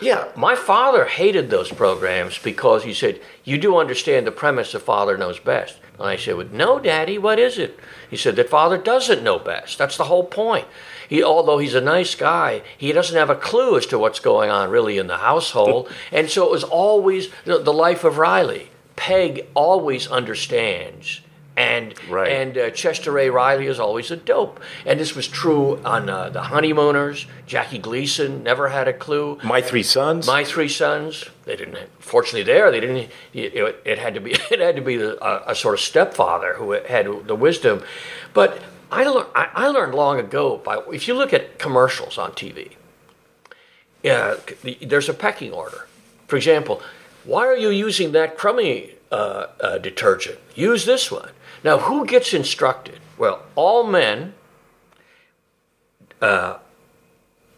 Yeah, 0.00 0.28
my 0.36 0.54
father 0.54 1.06
hated 1.06 1.48
those 1.48 1.70
programs 1.70 2.38
because 2.38 2.84
he 2.84 2.92
said, 2.92 3.20
You 3.44 3.58
do 3.58 3.76
understand 3.78 4.26
the 4.26 4.32
premise 4.32 4.72
the 4.72 4.80
Father 4.80 5.16
Knows 5.16 5.38
Best. 5.38 5.78
And 5.98 6.08
I 6.08 6.16
said, 6.16 6.36
well, 6.36 6.48
No, 6.52 6.78
Daddy, 6.78 7.18
what 7.18 7.38
is 7.38 7.58
it? 7.58 7.78
He 8.10 8.16
said, 8.16 8.36
That 8.36 8.50
Father 8.50 8.78
doesn't 8.78 9.22
know 9.22 9.38
best. 9.38 9.78
That's 9.78 9.96
the 9.96 10.04
whole 10.04 10.24
point. 10.24 10.66
He, 11.08 11.22
although 11.22 11.58
he's 11.58 11.74
a 11.74 11.80
nice 11.80 12.14
guy, 12.14 12.62
he 12.76 12.92
doesn't 12.92 13.16
have 13.16 13.30
a 13.30 13.36
clue 13.36 13.76
as 13.76 13.86
to 13.86 13.98
what's 13.98 14.20
going 14.20 14.50
on 14.50 14.70
really 14.70 14.98
in 14.98 15.06
the 15.06 15.18
household. 15.18 15.90
and 16.12 16.28
so 16.28 16.44
it 16.44 16.50
was 16.50 16.64
always 16.64 17.28
the, 17.44 17.58
the 17.58 17.72
life 17.72 18.04
of 18.04 18.18
Riley. 18.18 18.70
Peg 18.96 19.46
always 19.54 20.08
understands 20.08 21.20
and 21.56 21.94
right. 22.08 22.30
and 22.30 22.58
uh, 22.58 22.70
Chester 22.70 23.18
A. 23.18 23.30
Riley 23.30 23.66
is 23.66 23.80
always 23.80 24.10
a 24.10 24.16
dope. 24.16 24.60
And 24.84 25.00
this 25.00 25.14
was 25.14 25.26
true 25.26 25.78
on 25.84 26.08
uh, 26.08 26.28
the 26.28 26.42
Honeymooners. 26.42 27.26
Jackie 27.46 27.78
Gleason 27.78 28.42
never 28.42 28.68
had 28.68 28.88
a 28.88 28.92
clue. 28.92 29.38
My 29.42 29.62
Three 29.62 29.82
Sons. 29.82 30.26
My 30.26 30.44
Three 30.44 30.68
Sons. 30.68 31.24
They 31.44 31.56
didn't. 31.56 31.78
Fortunately, 31.98 32.42
there 32.42 32.70
they 32.70 32.80
didn't. 32.80 33.10
It, 33.32 33.80
it 33.84 33.98
had 33.98 34.14
to 34.14 34.20
be. 34.20 34.32
It 34.50 34.60
had 34.60 34.76
to 34.76 34.82
be 34.82 34.96
a, 35.02 35.42
a, 35.46 35.54
sort 35.54 35.74
of 35.74 35.80
stepfather 35.80 36.54
who 36.54 36.72
had 36.72 37.06
the 37.26 37.34
wisdom. 37.34 37.82
But 38.34 38.60
I 38.92 39.04
learned. 39.04 39.28
I 39.34 39.68
learned 39.68 39.94
long 39.94 40.20
ago. 40.20 40.58
By 40.58 40.82
if 40.92 41.08
you 41.08 41.14
look 41.14 41.32
at 41.32 41.58
commercials 41.58 42.18
on 42.18 42.32
TV, 42.32 42.72
yeah, 44.02 44.36
there's 44.82 45.08
a 45.08 45.14
pecking 45.14 45.52
order. 45.52 45.86
For 46.26 46.36
example, 46.36 46.82
why 47.24 47.46
are 47.46 47.56
you 47.56 47.70
using 47.70 48.12
that 48.12 48.36
crummy 48.36 48.92
uh, 49.10 49.46
uh, 49.60 49.78
detergent? 49.78 50.38
Use 50.54 50.84
this 50.84 51.10
one. 51.10 51.30
Now, 51.66 51.78
who 51.78 52.06
gets 52.06 52.32
instructed? 52.32 53.00
Well, 53.18 53.42
all 53.56 53.82
men. 53.82 54.34
Uh, 56.22 56.58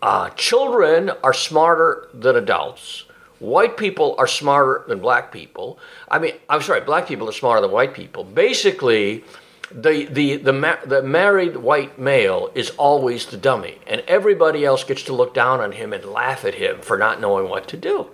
uh, 0.01 0.31
children 0.31 1.11
are 1.23 1.35
smarter 1.35 2.09
than 2.15 2.35
adults. 2.35 3.05
White 3.39 3.77
people 3.77 4.15
are 4.17 4.27
smarter 4.27 4.87
than 4.89 5.01
black 5.01 5.31
people. 5.31 5.79
I 6.11 6.19
mean, 6.19 6.33
I'm 6.49 6.63
sorry, 6.63 6.81
black 6.81 7.07
people 7.07 7.29
are 7.29 7.33
smarter 7.33 7.61
than 7.61 7.71
white 7.71 7.93
people. 7.93 8.25
Basically, 8.25 9.25
the, 9.71 10.07
the, 10.07 10.37
the, 10.37 10.55
ma- 10.55 10.83
the 10.87 11.03
married 11.03 11.59
white 11.59 11.99
male 11.99 12.51
is 12.55 12.71
always 12.79 13.27
the 13.27 13.37
dummy, 13.37 13.77
and 13.87 14.01
everybody 14.09 14.65
else 14.65 14.85
gets 14.85 15.03
to 15.03 15.13
look 15.13 15.35
down 15.35 15.61
on 15.61 15.73
him 15.73 15.93
and 15.93 16.03
laugh 16.07 16.47
at 16.47 16.55
him 16.55 16.81
for 16.81 16.97
not 16.97 17.21
knowing 17.21 17.51
what 17.51 17.69
to 17.69 17.77
do. 17.77 18.07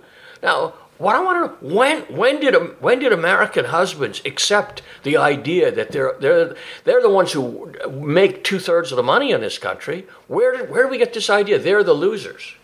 Now, 0.43 0.73
what 0.97 1.15
I 1.15 1.19
want 1.19 1.59
to 1.59 1.67
know 1.67 1.75
when 1.75 2.01
when 2.03 2.39
did 2.39 2.55
when 2.81 2.99
did 2.99 3.11
American 3.11 3.65
husbands 3.65 4.21
accept 4.25 4.81
the 5.03 5.17
idea 5.17 5.71
that 5.71 5.91
they're 5.91 6.15
they're 6.19 6.55
they're 6.85 7.01
the 7.01 7.09
ones 7.09 7.33
who 7.33 7.73
make 7.91 8.43
two 8.43 8.59
thirds 8.59 8.91
of 8.91 8.95
the 8.95 9.03
money 9.03 9.31
in 9.31 9.41
this 9.41 9.57
country? 9.57 10.07
Where 10.27 10.55
did, 10.55 10.69
where 10.69 10.83
do 10.83 10.89
we 10.89 10.97
get 10.97 11.13
this 11.13 11.29
idea? 11.29 11.59
They're 11.59 11.83
the 11.83 11.93
losers. 11.93 12.55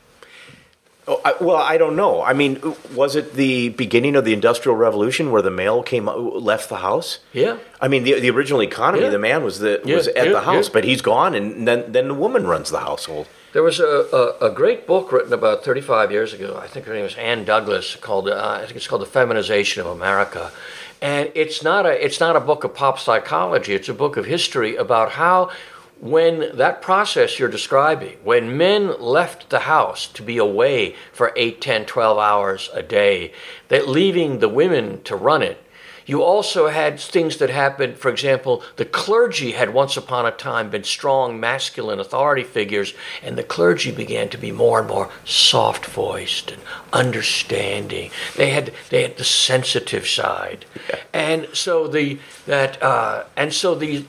Oh, 1.07 1.19
I, 1.25 1.33
well, 1.41 1.57
I 1.57 1.77
don't 1.77 1.95
know. 1.95 2.21
I 2.21 2.33
mean, 2.33 2.61
was 2.93 3.15
it 3.15 3.33
the 3.33 3.69
beginning 3.69 4.15
of 4.15 4.23
the 4.23 4.33
Industrial 4.33 4.77
Revolution 4.77 5.31
where 5.31 5.41
the 5.41 5.49
male 5.49 5.81
came 5.81 6.05
left 6.05 6.69
the 6.69 6.77
house? 6.77 7.19
Yeah. 7.33 7.57
I 7.81 7.87
mean, 7.87 8.03
the, 8.03 8.19
the 8.19 8.29
original 8.29 8.61
economy, 8.61 9.03
yeah. 9.03 9.09
the 9.09 9.19
man 9.19 9.43
was 9.43 9.59
the 9.59 9.81
yeah. 9.83 9.95
was 9.95 10.07
at 10.09 10.27
yeah. 10.27 10.31
the 10.31 10.41
house, 10.41 10.69
but 10.69 10.83
he's 10.83 11.01
gone, 11.01 11.33
and 11.33 11.67
then 11.67 11.91
then 11.91 12.07
the 12.07 12.13
woman 12.13 12.45
runs 12.45 12.69
the 12.69 12.79
household. 12.79 13.27
There 13.53 13.63
was 13.63 13.81
a, 13.81 14.37
a, 14.41 14.47
a, 14.47 14.49
great 14.49 14.87
book 14.87 15.11
written 15.11 15.33
about 15.33 15.65
35 15.65 16.09
years 16.09 16.33
ago. 16.33 16.57
I 16.61 16.67
think 16.67 16.85
her 16.85 16.93
name 16.93 17.03
was 17.03 17.15
Ann 17.15 17.43
Douglas. 17.43 17.97
Called 17.97 18.29
uh, 18.29 18.59
I 18.61 18.65
think 18.65 18.77
it's 18.77 18.87
called 18.87 19.01
The 19.01 19.07
Feminization 19.07 19.81
of 19.81 19.87
America, 19.87 20.51
and 21.01 21.29
it's 21.35 21.61
not 21.61 21.85
a 21.85 22.03
it's 22.03 22.21
not 22.21 22.37
a 22.37 22.39
book 22.39 22.63
of 22.63 22.73
pop 22.73 22.97
psychology. 22.97 23.73
It's 23.73 23.89
a 23.89 23.93
book 23.93 24.15
of 24.15 24.25
history 24.25 24.77
about 24.77 25.11
how 25.11 25.51
when 25.99 26.55
that 26.55 26.81
process 26.81 27.39
you're 27.39 27.49
describing, 27.49 28.17
when 28.23 28.57
men 28.57 28.99
left 29.01 29.49
the 29.49 29.59
house 29.59 30.07
to 30.07 30.23
be 30.23 30.37
away 30.37 30.95
for 31.11 31.33
8, 31.35 31.61
10, 31.61 31.85
12 31.85 32.17
hours 32.17 32.69
a 32.73 32.81
day, 32.81 33.33
that 33.67 33.87
leaving 33.87 34.39
the 34.39 34.49
women 34.49 35.03
to 35.03 35.15
run 35.15 35.43
it, 35.43 35.63
you 36.05 36.23
also 36.23 36.67
had 36.67 36.99
things 36.99 37.37
that 37.37 37.49
happened. 37.49 37.97
For 37.97 38.09
example, 38.09 38.63
the 38.75 38.85
clergy 38.85 39.51
had 39.51 39.73
once 39.73 39.97
upon 39.97 40.25
a 40.25 40.31
time 40.31 40.69
been 40.69 40.83
strong 40.83 41.39
masculine 41.39 41.99
authority 41.99 42.43
figures, 42.43 42.93
and 43.23 43.37
the 43.37 43.43
clergy 43.43 43.91
began 43.91 44.29
to 44.29 44.37
be 44.37 44.51
more 44.51 44.79
and 44.79 44.87
more 44.87 45.09
soft 45.25 45.85
voiced 45.85 46.51
and 46.51 46.61
understanding. 46.93 48.11
They 48.35 48.49
had 48.49 48.73
they 48.89 49.03
had 49.03 49.17
the 49.17 49.23
sensitive 49.23 50.07
side, 50.07 50.65
yeah. 50.89 50.99
and 51.13 51.47
so 51.53 51.87
the 51.87 52.19
that 52.45 52.81
uh, 52.81 53.25
and 53.35 53.53
so 53.53 53.75
the 53.75 54.05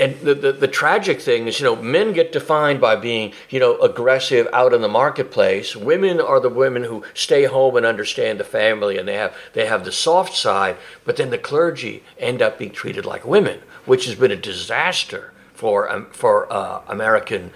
and 0.00 0.18
the, 0.20 0.34
the, 0.34 0.52
the, 0.52 0.68
tragic 0.68 1.20
thing 1.20 1.46
is, 1.46 1.60
you 1.60 1.64
know, 1.64 1.76
men 1.76 2.12
get 2.12 2.32
defined 2.32 2.80
by 2.80 2.96
being, 2.96 3.32
you 3.48 3.60
know, 3.60 3.78
aggressive 3.78 4.48
out 4.52 4.72
in 4.72 4.82
the 4.82 4.88
marketplace. 4.88 5.76
Women 5.76 6.20
are 6.20 6.40
the 6.40 6.48
women 6.48 6.82
who 6.84 7.04
stay 7.14 7.44
home 7.44 7.76
and 7.76 7.86
understand 7.86 8.40
the 8.40 8.44
family, 8.44 8.98
and 8.98 9.06
they 9.06 9.14
have 9.14 9.36
they 9.52 9.66
have 9.66 9.84
the 9.84 9.92
soft 9.92 10.34
side. 10.34 10.76
But 11.04 11.16
then 11.16 11.30
the 11.30 11.38
clergy 11.38 12.02
end 12.18 12.42
up 12.42 12.58
being 12.58 12.72
treated 12.72 13.06
like 13.06 13.24
women, 13.24 13.60
which 13.84 14.06
has 14.06 14.16
been 14.16 14.32
a 14.32 14.36
disaster 14.36 15.32
for 15.52 15.90
um, 15.90 16.06
for 16.10 16.52
uh, 16.52 16.82
American. 16.88 17.52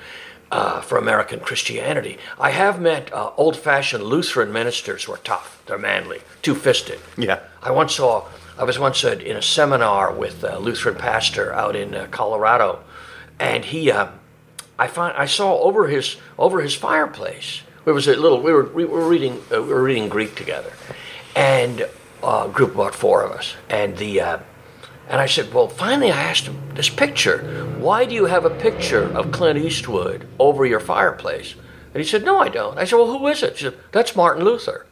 Uh, 0.51 0.81
for 0.81 0.97
American 0.97 1.41
Christianity, 1.41 2.17
I 2.41 2.53
have 2.53 2.81
met 2.81 3.13
uh, 3.13 3.33
old-fashioned 3.37 4.03
Lutheran 4.03 4.51
ministers 4.51 5.05
who 5.05 5.13
are 5.13 5.19
tough. 5.19 5.63
They're 5.67 5.77
manly, 5.77 6.23
two-fisted. 6.41 6.99
Yeah. 7.19 7.41
I 7.63 7.71
once 7.71 7.97
saw 7.97 8.27
I 8.59 8.65
was 8.65 8.77
once 8.77 9.05
uh, 9.05 9.13
in 9.13 9.37
a 9.37 9.43
seminar 9.43 10.13
with 10.13 10.43
a 10.43 10.59
Lutheran 10.59 10.97
pastor 10.97 11.53
out 11.53 11.77
in 11.77 11.95
uh, 11.95 12.09
Colorado, 12.11 12.83
and 13.39 13.65
he, 13.65 13.89
uh, 13.89 14.09
I 14.77 14.89
find 14.89 15.17
I 15.17 15.27
saw 15.27 15.61
over 15.61 15.87
his 15.87 16.17
over 16.37 16.61
his 16.61 16.75
fireplace. 16.75 17.63
There 17.85 17.95
was 17.95 18.09
a 18.09 18.17
little. 18.17 18.43
We 18.43 18.53
were 18.53 18.65
we 18.65 18.85
were 18.85 19.09
reading 19.09 19.41
uh, 19.55 19.63
we 19.63 19.69
were 19.69 19.85
reading 19.85 20.09
Greek 20.09 20.35
together, 20.35 20.73
and 21.37 21.83
uh, 22.21 22.49
a 22.49 22.53
group 22.53 22.75
about 22.75 22.97
four 22.97 23.23
of 23.23 23.31
us, 23.31 23.55
and 23.71 23.97
the. 23.97 24.21
Uh, 24.21 24.39
and 25.09 25.23
I 25.23 25.27
said, 25.27 25.55
well, 25.55 25.69
finally, 25.69 26.11
I 26.11 26.21
asked 26.21 26.45
him 26.45 26.61
this 26.75 26.91
picture. 26.91 27.39
Why 27.79 28.05
do 28.05 28.15
you 28.15 28.27
have 28.27 28.45
a 28.45 28.51
picture 28.51 29.05
of 29.05 29.33
Clint 29.33 29.59
Eastwood 29.59 30.29
over 30.39 30.67
your 30.67 30.81
fireplace? 30.81 31.55
And 31.95 32.03
he 32.03 32.07
said, 32.07 32.25
no, 32.25 32.39
I 32.39 32.51
don't. 32.51 32.77
I 32.77 32.85
said, 32.85 32.97
well, 32.97 33.19
who 33.19 33.27
is 33.29 33.43
it? 33.43 33.57
He 33.57 33.65
said, 33.65 33.79
that's 33.91 34.15
Martin 34.15 34.45
Luther. 34.45 34.85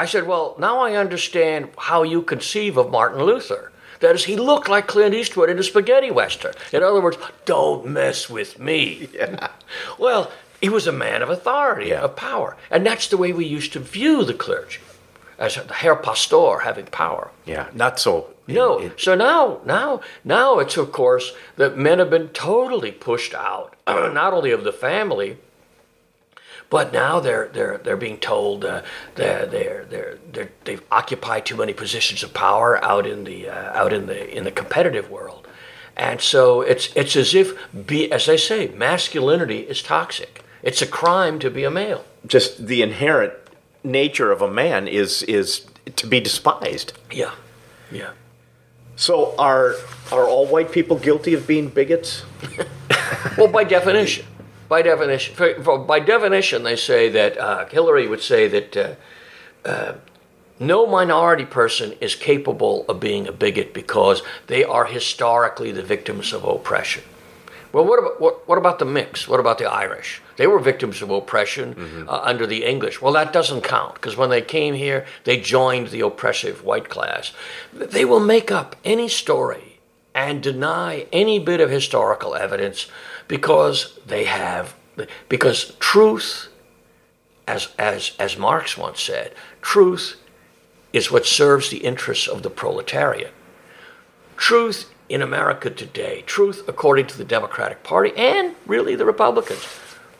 I 0.00 0.06
said, 0.06 0.26
Well, 0.26 0.56
now 0.58 0.78
I 0.78 0.94
understand 0.96 1.68
how 1.76 2.04
you 2.04 2.22
conceive 2.22 2.78
of 2.78 2.90
Martin 2.90 3.22
Luther. 3.22 3.70
That 4.00 4.14
is, 4.14 4.24
he 4.24 4.34
looked 4.34 4.66
like 4.66 4.86
Clint 4.86 5.14
Eastwood 5.14 5.50
in 5.50 5.58
a 5.58 5.62
spaghetti 5.62 6.10
western. 6.10 6.54
In 6.72 6.82
other 6.82 7.02
words, 7.02 7.18
don't 7.44 7.86
mess 7.86 8.30
with 8.30 8.58
me. 8.58 9.10
Yeah. 9.12 9.50
Well, 9.98 10.32
he 10.58 10.70
was 10.70 10.86
a 10.86 10.92
man 10.92 11.20
of 11.20 11.28
authority, 11.28 11.90
yeah. 11.90 12.00
of 12.00 12.16
power. 12.16 12.56
And 12.70 12.86
that's 12.86 13.08
the 13.08 13.18
way 13.18 13.34
we 13.34 13.44
used 13.44 13.74
to 13.74 13.78
view 13.80 14.24
the 14.24 14.32
clergy 14.32 14.80
as 15.38 15.56
the 15.56 15.74
Herr 15.74 15.96
Pastor 15.96 16.60
having 16.60 16.86
power. 16.86 17.30
Yeah, 17.44 17.68
not 17.74 18.00
so. 18.00 18.30
No. 18.46 18.78
It, 18.78 18.98
so 18.98 19.14
now, 19.14 19.60
now, 19.66 20.00
now 20.24 20.60
it's 20.60 20.78
of 20.78 20.92
course 20.92 21.34
that 21.56 21.76
men 21.76 21.98
have 21.98 22.08
been 22.08 22.28
totally 22.28 22.90
pushed 22.90 23.34
out, 23.34 23.76
not 23.86 24.32
only 24.32 24.50
of 24.50 24.64
the 24.64 24.72
family, 24.72 25.36
but 26.70 26.92
now 26.92 27.18
they're 27.18 27.48
they're 27.48 27.78
they're 27.78 27.96
being 27.96 28.18
told 28.18 28.64
uh, 28.64 28.82
they're, 29.16 29.44
they're 29.44 29.84
they're 29.90 30.18
they're 30.32 30.50
they've 30.64 30.82
occupied 30.90 31.44
too 31.44 31.56
many 31.56 31.74
positions 31.74 32.22
of 32.22 32.32
power 32.32 32.82
out 32.82 33.06
in 33.06 33.24
the 33.24 33.48
uh, 33.48 33.78
out 33.78 33.92
in 33.92 34.06
the 34.06 34.34
in 34.34 34.44
the 34.44 34.52
competitive 34.52 35.10
world, 35.10 35.48
and 35.96 36.20
so 36.20 36.62
it's 36.62 36.94
it's 36.94 37.16
as 37.16 37.34
if 37.34 37.58
be 37.86 38.10
as 38.10 38.26
they 38.26 38.36
say 38.36 38.68
masculinity 38.68 39.58
is 39.58 39.82
toxic. 39.82 40.44
It's 40.62 40.80
a 40.80 40.86
crime 40.86 41.40
to 41.40 41.50
be 41.50 41.64
a 41.64 41.70
male. 41.70 42.04
Just 42.24 42.66
the 42.66 42.82
inherent 42.82 43.32
nature 43.82 44.30
of 44.30 44.40
a 44.40 44.50
man 44.50 44.86
is 44.86 45.24
is 45.24 45.66
to 45.96 46.06
be 46.06 46.20
despised. 46.20 46.92
Yeah, 47.10 47.34
yeah. 47.90 48.12
So 48.94 49.34
are 49.38 49.74
are 50.12 50.28
all 50.28 50.46
white 50.46 50.70
people 50.70 50.96
guilty 50.98 51.34
of 51.34 51.48
being 51.48 51.68
bigots? 51.68 52.22
well, 53.36 53.48
by 53.48 53.64
definition 53.64 54.26
by 54.70 54.82
definition, 54.82 55.34
for, 55.34 55.60
for, 55.64 55.78
by 55.80 55.98
definition, 55.98 56.62
they 56.62 56.76
say 56.76 57.08
that 57.08 57.36
uh, 57.36 57.66
Hillary 57.66 58.06
would 58.06 58.22
say 58.22 58.46
that 58.46 58.76
uh, 58.76 58.94
uh, 59.68 59.94
no 60.60 60.86
minority 60.86 61.44
person 61.44 61.92
is 62.00 62.14
capable 62.14 62.84
of 62.88 63.00
being 63.00 63.26
a 63.26 63.32
bigot 63.32 63.74
because 63.74 64.22
they 64.46 64.62
are 64.62 64.84
historically 64.84 65.72
the 65.72 65.82
victims 65.82 66.32
of 66.32 66.44
oppression. 66.44 67.02
Well, 67.72 67.84
what 67.84 67.98
about 67.98 68.20
what, 68.20 68.48
what 68.48 68.58
about 68.58 68.78
the 68.78 68.84
mix? 68.84 69.26
What 69.26 69.40
about 69.40 69.58
the 69.58 69.66
Irish? 69.66 70.22
They 70.36 70.46
were 70.46 70.60
victims 70.60 71.02
of 71.02 71.10
oppression 71.10 71.74
mm-hmm. 71.74 72.08
Uh, 72.08 72.20
under 72.22 72.46
the 72.46 72.64
English. 72.64 73.02
Well, 73.02 73.12
that 73.14 73.32
doesn't 73.32 73.62
count 73.62 73.94
because 73.94 74.16
when 74.16 74.30
they 74.30 74.42
came 74.42 74.74
here, 74.74 75.04
they 75.24 75.40
joined 75.40 75.88
the 75.88 76.00
oppressive 76.00 76.64
white 76.64 76.88
class. 76.88 77.32
They 77.72 78.04
will 78.04 78.20
make 78.20 78.52
up 78.52 78.76
any 78.84 79.08
story 79.08 79.69
and 80.14 80.42
deny 80.42 81.06
any 81.12 81.38
bit 81.38 81.60
of 81.60 81.70
historical 81.70 82.34
evidence 82.34 82.88
because 83.28 83.98
they 84.06 84.24
have 84.24 84.74
because 85.28 85.74
truth 85.78 86.48
as 87.46 87.68
as 87.78 88.12
as 88.18 88.36
Marx 88.36 88.76
once 88.76 89.00
said 89.00 89.32
truth 89.62 90.20
is 90.92 91.10
what 91.10 91.24
serves 91.24 91.70
the 91.70 91.78
interests 91.78 92.26
of 92.26 92.42
the 92.42 92.50
proletariat. 92.50 93.32
Truth 94.36 94.90
in 95.08 95.22
America 95.22 95.70
today 95.70 96.22
truth 96.22 96.64
according 96.68 97.06
to 97.06 97.18
the 97.18 97.24
Democratic 97.24 97.82
Party 97.82 98.12
and 98.16 98.54
really 98.66 98.94
the 98.94 99.04
Republicans 99.04 99.66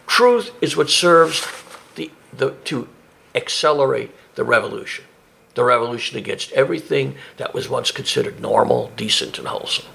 truth 0.06 0.50
is 0.60 0.76
what 0.76 0.90
serves 0.90 1.46
the, 1.94 2.10
the 2.36 2.50
to 2.64 2.88
accelerate 3.34 4.10
the 4.34 4.44
revolution 4.44 5.04
the 5.54 5.64
revolution 5.64 6.18
against 6.18 6.52
everything 6.52 7.16
that 7.36 7.54
was 7.54 7.68
once 7.68 7.90
considered 7.90 8.40
normal 8.40 8.92
decent 8.96 9.38
and 9.38 9.48
wholesome 9.48 9.86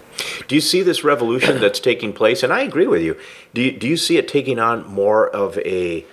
do 0.47 0.55
you 0.55 0.61
see 0.61 0.81
this 0.81 1.03
revolution 1.03 1.59
that's 1.59 1.79
taking 1.79 2.13
place? 2.13 2.43
And 2.43 2.53
I 2.53 2.61
agree 2.61 2.87
with 2.87 3.01
you. 3.01 3.17
Do 3.53 3.61
you, 3.61 3.71
do 3.71 3.87
you 3.87 3.97
see 3.97 4.17
it 4.17 4.27
taking 4.27 4.59
on 4.59 4.87
more 4.87 5.29
of 5.29 5.57
a 5.59 6.05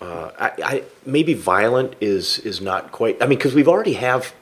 uh, 0.00 0.30
I, 0.38 0.52
I, 0.62 0.82
maybe 1.06 1.32
violent 1.32 1.96
is 2.00 2.38
is 2.40 2.60
not 2.60 2.92
quite. 2.92 3.22
I 3.22 3.26
mean, 3.26 3.38
because 3.38 3.54
we've 3.54 3.68
already 3.68 3.94
have 3.94 4.34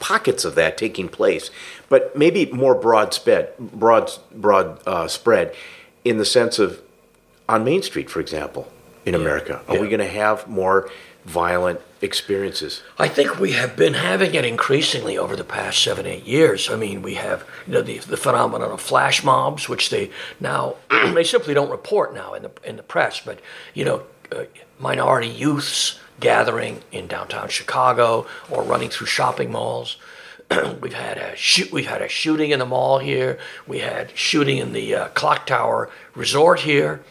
pockets 0.00 0.46
of 0.46 0.54
that 0.54 0.78
taking 0.78 1.08
place, 1.08 1.50
but 1.90 2.16
maybe 2.16 2.46
more 2.46 2.74
broad 2.74 3.12
spread, 3.12 3.56
broad 3.58 4.10
broad 4.34 4.80
uh, 4.86 5.06
spread, 5.06 5.54
in 6.04 6.16
the 6.16 6.24
sense 6.24 6.58
of 6.58 6.80
on 7.48 7.64
Main 7.64 7.82
Street, 7.82 8.08
for 8.08 8.20
example, 8.20 8.72
in 9.04 9.12
yeah. 9.12 9.20
America. 9.20 9.62
Are 9.68 9.74
yeah. 9.74 9.80
we 9.82 9.88
going 9.88 10.00
to 10.00 10.08
have 10.08 10.48
more 10.48 10.88
violent 11.26 11.80
experiences? 12.04 12.82
I 12.98 13.08
think 13.08 13.38
we 13.40 13.52
have 13.52 13.76
been 13.76 13.94
having 13.94 14.34
it 14.34 14.44
increasingly 14.44 15.18
over 15.18 15.34
the 15.34 15.44
past 15.44 15.82
seven, 15.82 16.06
eight 16.06 16.24
years. 16.24 16.70
I 16.70 16.76
mean, 16.76 17.02
we 17.02 17.14
have 17.14 17.44
you 17.66 17.72
know 17.72 17.82
the, 17.82 17.98
the 17.98 18.16
phenomenon 18.16 18.70
of 18.70 18.80
flash 18.80 19.24
mobs, 19.24 19.68
which 19.68 19.90
they 19.90 20.10
now 20.38 20.76
they 21.14 21.24
simply 21.24 21.54
don't 21.54 21.70
report 21.70 22.14
now 22.14 22.34
in 22.34 22.42
the 22.44 22.50
in 22.62 22.76
the 22.76 22.82
press, 22.82 23.20
but 23.20 23.40
you 23.74 23.84
know, 23.84 24.02
uh, 24.30 24.44
minority 24.78 25.28
youths 25.28 25.98
gathering 26.20 26.82
in 26.92 27.06
downtown 27.06 27.48
Chicago 27.48 28.26
or 28.50 28.62
running 28.62 28.90
through 28.90 29.06
shopping 29.06 29.50
malls. 29.50 29.96
we've 30.80 30.94
had 30.94 31.18
a 31.18 31.34
shoot. 31.36 31.72
We've 31.72 31.86
had 31.86 32.02
a 32.02 32.08
shooting 32.08 32.50
in 32.50 32.58
the 32.58 32.66
mall 32.66 32.98
here. 32.98 33.38
We 33.66 33.78
had 33.78 34.16
shooting 34.16 34.58
in 34.58 34.72
the 34.72 34.94
uh, 34.94 35.08
Clock 35.08 35.46
Tower 35.46 35.90
Resort 36.14 36.60
here. 36.60 37.02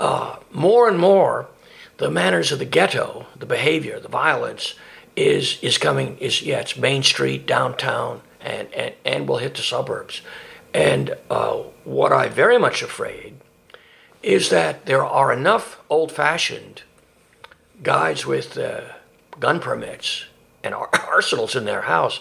Uh, 0.00 0.36
more 0.50 0.88
and 0.88 0.98
more, 0.98 1.48
the 1.98 2.10
manners 2.10 2.52
of 2.52 2.58
the 2.58 2.64
ghetto, 2.64 3.26
the 3.36 3.46
behavior, 3.46 4.00
the 4.00 4.08
violence 4.08 4.74
is 5.16 5.58
is 5.62 5.78
coming 5.78 6.18
is 6.18 6.42
yeah, 6.42 6.60
it's 6.60 6.76
Main 6.76 7.02
Street, 7.02 7.46
downtown, 7.46 8.20
and 8.40 8.72
and, 8.74 8.94
and 9.04 9.28
will 9.28 9.38
hit 9.38 9.54
the 9.54 9.62
suburbs. 9.62 10.22
And 10.72 11.16
uh, 11.30 11.62
what 11.84 12.12
I'm 12.12 12.32
very 12.32 12.58
much 12.58 12.82
afraid 12.82 13.36
is 14.22 14.50
that 14.50 14.86
there 14.86 15.04
are 15.04 15.32
enough 15.32 15.80
old-fashioned 15.88 16.82
guys 17.82 18.26
with 18.26 18.58
uh, 18.58 18.80
gun 19.38 19.60
permits 19.60 20.24
and 20.64 20.74
arsenals 21.08 21.54
in 21.54 21.64
their 21.64 21.82
house. 21.82 22.20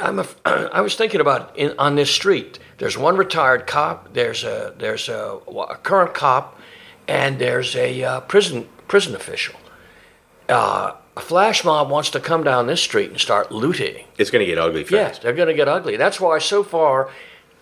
I'm 0.00 0.20
a, 0.20 0.26
I 0.72 0.80
was 0.80 0.94
thinking 0.94 1.20
about 1.20 1.56
in, 1.56 1.74
on 1.78 1.96
this 1.96 2.10
street. 2.10 2.58
There's 2.78 2.96
one 2.96 3.16
retired 3.16 3.66
cop. 3.66 4.14
There's 4.14 4.44
a 4.44 4.74
there's 4.78 5.08
a, 5.08 5.38
a 5.46 5.76
current 5.76 6.14
cop, 6.14 6.58
and 7.06 7.38
there's 7.38 7.76
a 7.76 8.02
uh, 8.02 8.20
prison 8.20 8.68
prison 8.88 9.14
official. 9.14 9.56
Uh, 10.48 10.92
a 11.16 11.20
flash 11.20 11.64
mob 11.64 11.90
wants 11.90 12.10
to 12.10 12.20
come 12.20 12.42
down 12.42 12.66
this 12.66 12.82
street 12.82 13.10
and 13.10 13.20
start 13.20 13.52
looting. 13.52 14.04
It's 14.18 14.30
going 14.30 14.44
to 14.44 14.46
get 14.46 14.58
ugly 14.58 14.82
fast. 14.82 14.92
Yes, 14.92 15.18
they're 15.20 15.32
going 15.32 15.48
to 15.48 15.54
get 15.54 15.68
ugly. 15.68 15.96
That's 15.96 16.20
why 16.20 16.38
so 16.38 16.62
far 16.64 17.08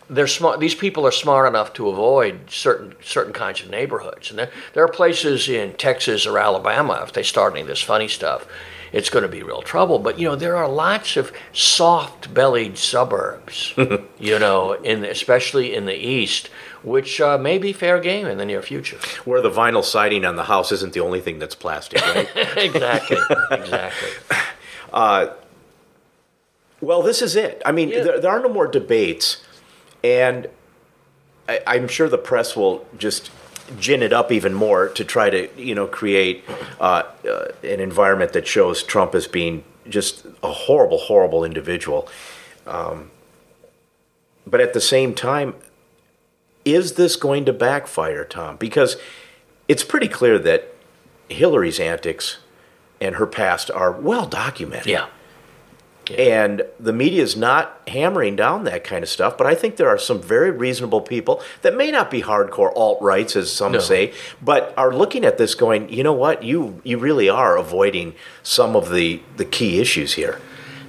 they're 0.08 0.26
smart. 0.26 0.60
These 0.60 0.74
people 0.74 1.06
are 1.06 1.12
smart 1.12 1.48
enough 1.48 1.72
to 1.74 1.88
avoid 1.88 2.50
certain 2.50 2.94
certain 3.02 3.32
kinds 3.32 3.62
of 3.62 3.70
neighborhoods, 3.70 4.30
and 4.30 4.38
there, 4.38 4.50
there 4.74 4.84
are 4.84 4.88
places 4.88 5.48
in 5.48 5.74
Texas 5.74 6.26
or 6.26 6.38
Alabama 6.38 7.00
if 7.02 7.12
they 7.12 7.22
start 7.22 7.52
any 7.52 7.62
of 7.62 7.66
this 7.66 7.82
funny 7.82 8.08
stuff, 8.08 8.46
it's 8.92 9.10
going 9.10 9.22
to 9.22 9.28
be 9.28 9.42
real 9.42 9.62
trouble. 9.62 9.98
But 9.98 10.18
you 10.18 10.28
know, 10.28 10.36
there 10.36 10.56
are 10.56 10.68
lots 10.68 11.16
of 11.16 11.32
soft-bellied 11.52 12.78
suburbs, 12.78 13.74
you 14.18 14.38
know, 14.38 14.72
in 14.72 15.04
especially 15.04 15.74
in 15.74 15.86
the 15.86 15.96
east, 15.96 16.50
which 16.82 17.20
uh, 17.20 17.38
may 17.38 17.58
be 17.58 17.72
fair 17.72 18.00
game 18.00 18.26
in 18.26 18.38
the 18.38 18.44
near 18.44 18.62
future. 18.62 18.98
Where 19.24 19.40
the 19.40 19.50
vinyl 19.50 19.84
siding 19.84 20.24
on 20.24 20.36
the 20.36 20.44
house 20.44 20.72
isn't 20.72 20.92
the 20.92 21.00
only 21.00 21.20
thing 21.20 21.38
that's 21.38 21.54
plastic, 21.54 22.00
right? 22.00 22.28
exactly, 22.56 23.18
exactly. 23.50 24.10
well, 26.80 27.02
this 27.02 27.22
is 27.22 27.36
it. 27.36 27.62
I 27.64 27.72
mean, 27.72 27.88
Yeah. 27.90 28.02
there, 28.02 28.20
there 28.20 28.30
are 28.30 28.40
no 28.40 28.48
more 28.48 28.66
debates, 28.66 29.42
and 30.02 30.48
I, 31.48 31.60
I'm 31.66 31.88
sure 31.88 32.08
the 32.08 32.18
press 32.18 32.56
will 32.56 32.86
just 32.98 33.30
gin 33.78 34.02
it 34.02 34.12
up 34.12 34.32
even 34.32 34.52
more 34.52 34.88
to 34.88 35.04
try 35.04 35.30
to, 35.30 35.48
you 35.60 35.74
know, 35.74 35.86
create 35.86 36.44
uh, 36.80 37.04
uh, 37.28 37.44
an 37.62 37.80
environment 37.80 38.32
that 38.32 38.46
shows 38.46 38.82
Trump 38.82 39.14
as 39.14 39.26
being 39.26 39.64
just 39.88 40.26
a 40.42 40.52
horrible, 40.52 40.98
horrible 40.98 41.44
individual. 41.44 42.08
Um, 42.66 43.10
but 44.46 44.60
at 44.60 44.74
the 44.74 44.80
same 44.80 45.14
time, 45.14 45.54
is 46.64 46.94
this 46.94 47.16
going 47.16 47.44
to 47.46 47.52
backfire, 47.52 48.24
Tom? 48.24 48.56
Because 48.56 48.96
it's 49.68 49.84
pretty 49.84 50.08
clear 50.08 50.38
that 50.38 50.74
Hillary's 51.28 51.80
antics 51.80 52.38
and 53.00 53.16
her 53.16 53.26
past 53.26 53.70
are 53.70 53.92
well 53.92 54.26
documented. 54.26 54.86
Yeah. 54.86 55.06
And 56.18 56.62
the 56.80 56.92
media 56.92 57.22
is 57.22 57.36
not 57.36 57.80
hammering 57.86 58.34
down 58.34 58.64
that 58.64 58.82
kind 58.82 59.04
of 59.04 59.08
stuff, 59.08 59.38
but 59.38 59.46
I 59.46 59.54
think 59.54 59.76
there 59.76 59.88
are 59.88 59.98
some 59.98 60.20
very 60.20 60.50
reasonable 60.50 61.00
people 61.00 61.40
that 61.62 61.76
may 61.76 61.92
not 61.92 62.10
be 62.10 62.22
hardcore 62.22 62.72
alt 62.74 63.00
rights, 63.00 63.36
as 63.36 63.52
some 63.52 63.72
No. 63.72 63.78
say, 63.78 64.12
but 64.42 64.74
are 64.76 64.92
looking 64.92 65.24
at 65.24 65.38
this 65.38 65.54
going, 65.54 65.88
you 65.92 66.02
know 66.02 66.12
what, 66.12 66.42
you 66.42 66.80
you 66.82 66.98
really 66.98 67.28
are 67.28 67.56
avoiding 67.56 68.14
some 68.42 68.74
of 68.74 68.90
the 68.90 69.22
the 69.36 69.44
key 69.44 69.80
issues 69.80 70.14
here. 70.14 70.40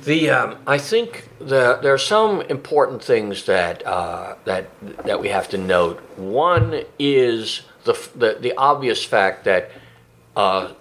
The 0.03 0.29
um, 0.31 0.57
I 0.67 0.79
think 0.79 1.29
the, 1.39 1.79
there 1.81 1.93
are 1.93 1.97
some 1.97 2.41
important 2.41 3.01
things 3.01 3.45
that 3.45 3.85
uh, 3.87 4.35
that 4.43 4.67
that 5.05 5.21
we 5.21 5.29
have 5.29 5.47
to 5.49 5.57
note. 5.57 6.01
One 6.17 6.83
is 6.99 7.61
the 7.85 7.93
the, 8.13 8.37
the 8.39 8.53
obvious 8.57 9.05
fact 9.05 9.45
that 9.45 9.71
uh, 10.35 10.73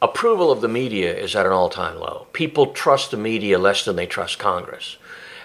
approval 0.00 0.50
of 0.50 0.62
the 0.62 0.68
media 0.68 1.14
is 1.14 1.36
at 1.36 1.44
an 1.44 1.52
all 1.52 1.68
time 1.68 1.98
low. 1.98 2.26
People 2.32 2.68
trust 2.72 3.10
the 3.10 3.18
media 3.18 3.58
less 3.58 3.84
than 3.84 3.96
they 3.96 4.06
trust 4.06 4.38
Congress, 4.38 4.96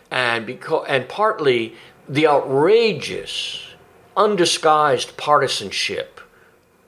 and 0.09 0.45
because 0.45 0.85
and 0.87 1.09
partly 1.09 1.75
the 2.07 2.25
outrageous, 2.25 3.67
undisguised 4.15 5.17
partisanship 5.17 6.21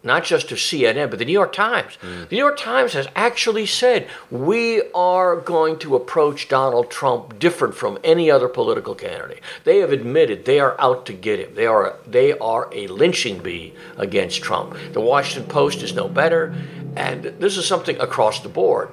not 0.06 0.24
just 0.24 0.52
of 0.52 0.60
CNN, 0.60 1.10
but 1.10 1.20
the 1.20 1.26
New 1.26 1.34
York 1.34 1.52
Times. 1.52 1.96
Hmm. 1.96 2.22
The 2.30 2.36
New 2.36 2.44
York 2.44 2.58
Times 2.58 2.94
has 2.94 3.08
actually 3.16 3.66
said 3.66 4.08
we 4.30 4.84
are 4.94 5.36
going 5.36 5.80
to 5.80 5.96
approach 5.96 6.48
Donald 6.48 6.92
Trump 6.92 7.40
different 7.40 7.76
from 7.76 7.98
any 8.04 8.30
other 8.30 8.48
political 8.48 8.96
candidate. 8.96 9.42
They 9.64 9.80
have 9.80 9.92
admitted 9.92 10.46
they 10.46 10.60
are 10.60 10.80
out 10.80 11.06
to 11.08 11.14
get 11.14 11.40
him. 11.40 11.56
They 11.56 11.66
are 11.66 11.98
they 12.06 12.38
are 12.38 12.70
a 12.72 12.88
lynching 12.88 13.40
bee 13.40 13.74
against 13.98 14.44
Trump. 14.44 14.78
The 14.94 15.02
Washington 15.02 15.50
Post 15.50 15.82
is 15.82 15.94
no 15.94 16.08
better, 16.08 16.56
and 16.96 17.24
this 17.24 17.58
is 17.58 17.68
something 17.68 18.00
across 18.00 18.40
the 18.42 18.50
board. 18.50 18.90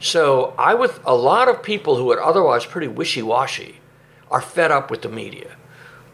So 0.00 0.54
I 0.58 0.74
with 0.74 1.00
a 1.04 1.14
lot 1.14 1.48
of 1.48 1.62
people 1.62 1.96
who 1.96 2.10
are 2.12 2.22
otherwise 2.22 2.66
pretty 2.66 2.88
wishy-washy 2.88 3.76
are 4.30 4.40
fed 4.40 4.70
up 4.70 4.90
with 4.90 5.02
the 5.02 5.08
media 5.08 5.57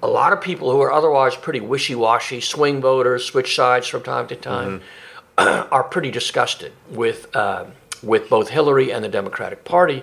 a 0.05 0.07
lot 0.07 0.35
of 0.35 0.41
people 0.43 0.71
who 0.71 0.83
are 0.83 0.93
otherwise 0.93 1.35
pretty 1.35 1.61
wishy-washy, 1.61 2.43
swing 2.43 2.83
voters, 2.83 3.25
switch 3.25 3.57
sides 3.57 3.87
from 3.87 4.03
time 4.03 4.27
to 4.27 4.37
time, 4.37 4.83
are 5.39 5.83
pretty 5.83 6.11
disgusted 6.11 6.73
with 6.91 7.35
uh, 7.35 7.65
with 8.03 8.29
both 8.29 8.51
Hillary 8.51 8.93
and 8.93 9.03
the 9.03 9.09
Democratic 9.09 9.65
Party. 9.65 10.03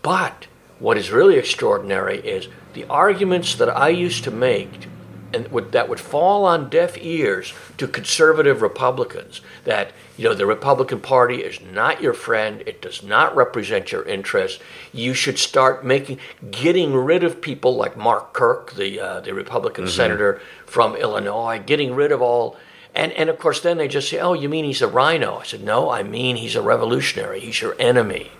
But 0.00 0.46
what 0.78 0.96
is 0.96 1.10
really 1.10 1.36
extraordinary 1.36 2.18
is 2.18 2.48
the 2.72 2.84
arguments 2.86 3.54
that 3.56 3.68
I 3.68 3.90
used 3.90 4.24
to 4.24 4.30
make 4.30 4.88
and 5.32 5.48
would, 5.48 5.72
that 5.72 5.88
would 5.88 6.00
fall 6.00 6.44
on 6.44 6.68
deaf 6.68 6.96
ears 6.98 7.52
to 7.78 7.88
conservative 7.88 8.62
Republicans 8.62 9.40
that 9.64 9.92
you 10.16 10.28
know 10.28 10.34
the 10.34 10.46
Republican 10.46 11.00
Party 11.00 11.36
is 11.36 11.60
not 11.60 12.00
your 12.02 12.12
friend 12.12 12.62
it 12.66 12.82
does 12.82 13.02
not 13.02 13.34
represent 13.34 13.92
your 13.92 14.02
interests. 14.04 14.60
You 14.92 15.14
should 15.14 15.38
start 15.38 15.84
making 15.84 16.18
getting 16.50 16.94
rid 16.94 17.24
of 17.24 17.40
people 17.40 17.76
like 17.76 17.96
Mark 17.96 18.32
Kirk 18.32 18.74
the 18.74 19.00
uh, 19.00 19.20
the 19.20 19.34
Republican 19.34 19.88
senator 19.88 20.40
from 20.66 20.96
Illinois 20.96 21.62
getting 21.64 21.94
rid 21.94 22.12
of 22.12 22.20
all 22.22 22.56
and 22.94 23.12
and 23.12 23.28
of 23.28 23.38
course 23.38 23.60
then 23.60 23.78
they 23.78 23.88
just 23.88 24.08
say 24.08 24.18
oh 24.18 24.34
you 24.34 24.48
mean 24.48 24.64
he's 24.64 24.82
a 24.82 24.88
rhino? 24.88 25.38
I 25.38 25.44
said 25.44 25.62
no 25.62 25.90
I 25.90 26.02
mean 26.02 26.36
he's 26.36 26.56
a 26.56 26.62
revolutionary. 26.62 27.40
He's 27.40 27.60
your 27.60 27.76
enemy. 27.78 28.32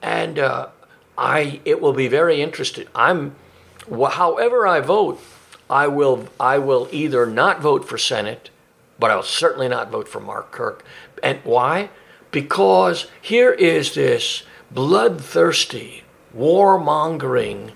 And 0.00 0.38
uh, 0.38 0.68
I 1.16 1.60
it 1.64 1.80
will 1.80 1.92
be 1.92 2.08
very 2.08 2.40
interesting. 2.40 2.86
I'm 2.94 3.34
however 3.90 4.66
I 4.66 4.80
vote 4.80 5.20
I 5.70 5.86
will 5.86 6.28
I 6.40 6.58
will 6.58 6.88
either 6.92 7.26
not 7.26 7.60
vote 7.60 7.88
for 7.88 7.98
Senate, 7.98 8.50
but 8.98 9.10
I'll 9.10 9.22
certainly 9.22 9.68
not 9.68 9.90
vote 9.90 10.08
for 10.08 10.20
Mark 10.20 10.50
Kirk. 10.50 10.84
And 11.22 11.40
why? 11.44 11.90
Because 12.30 13.06
here 13.20 13.52
is 13.52 13.94
this 13.94 14.42
bloodthirsty, 14.70 16.04
warmongering 16.36 17.72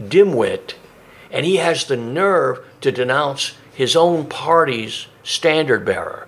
dimwit, 0.00 0.74
and 1.30 1.44
he 1.44 1.56
has 1.56 1.84
the 1.84 1.96
nerve 1.96 2.64
to 2.80 2.92
denounce 2.92 3.54
his 3.72 3.94
own 3.96 4.26
party's 4.26 5.06
standard 5.22 5.84
bearer. 5.84 6.26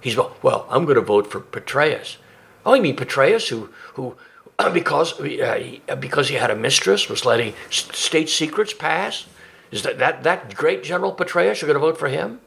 He's 0.00 0.16
well. 0.16 0.66
I'm 0.70 0.84
going 0.84 0.96
to 0.96 1.02
vote 1.02 1.30
for 1.30 1.40
Petraeus. 1.40 2.16
Oh, 2.64 2.74
you 2.74 2.82
mean 2.82 2.96
Petraeus, 2.96 3.48
who 3.48 3.70
who 3.94 4.16
because 4.72 5.18
uh, 5.20 5.96
because 5.98 6.28
he 6.28 6.36
had 6.36 6.50
a 6.50 6.56
mistress 6.56 7.08
was 7.08 7.24
letting 7.24 7.54
state 7.70 8.28
secrets 8.28 8.72
pass? 8.72 9.26
Is 9.70 9.82
that, 9.82 9.98
that, 9.98 10.22
that 10.22 10.54
great 10.54 10.82
General 10.82 11.14
Petraeus, 11.14 11.60
you're 11.60 11.66
going 11.66 11.74
to 11.74 11.86
vote 11.86 11.98
for 11.98 12.08
him? 12.08 12.40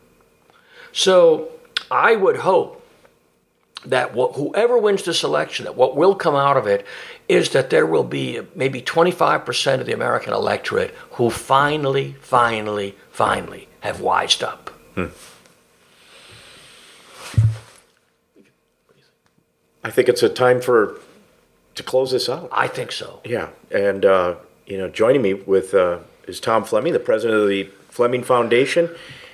So 0.92 1.50
I 1.90 2.16
would 2.16 2.38
hope 2.38 2.86
that 3.86 4.12
wh- 4.12 4.36
whoever 4.36 4.78
wins 4.78 5.04
this 5.04 5.24
election, 5.24 5.66
that 5.66 5.76
what 5.76 5.96
will 5.96 6.16
come 6.16 6.36
out 6.36 6.58
of 6.58 6.68
it 6.68 6.86
is 7.28 7.50
that 7.50 7.70
there 7.70 7.86
will 7.86 8.04
be 8.04 8.42
maybe 8.56 8.82
25% 8.82 9.80
of 9.80 9.86
the 9.86 9.94
American 9.94 10.34
electorate 10.34 10.94
who 11.12 11.30
finally, 11.30 12.16
finally, 12.22 12.96
finally 13.12 13.68
have 13.82 14.02
wised 14.02 14.44
up. 14.44 14.70
I 19.84 19.90
think 19.90 20.10
it's 20.10 20.22
a 20.22 20.30
time 20.30 20.62
for 20.62 21.00
to 21.76 21.84
close 21.84 22.12
this 22.12 22.30
out. 22.30 22.50
I 22.52 22.68
think 22.68 22.92
so. 22.92 23.22
Yeah, 23.24 23.50
and 23.72 24.06
uh, 24.06 24.36
you 24.68 24.78
know, 24.78 24.90
joining 24.90 25.22
me 25.22 25.34
with 25.34 25.74
uh, 25.74 26.00
is 26.32 26.40
Tom 26.40 26.64
Fleming, 26.64 26.94
the 26.94 27.00
president 27.00 27.42
of 27.42 27.48
the 27.48 27.66
Fleming 27.90 28.24
Foundation, 28.24 28.90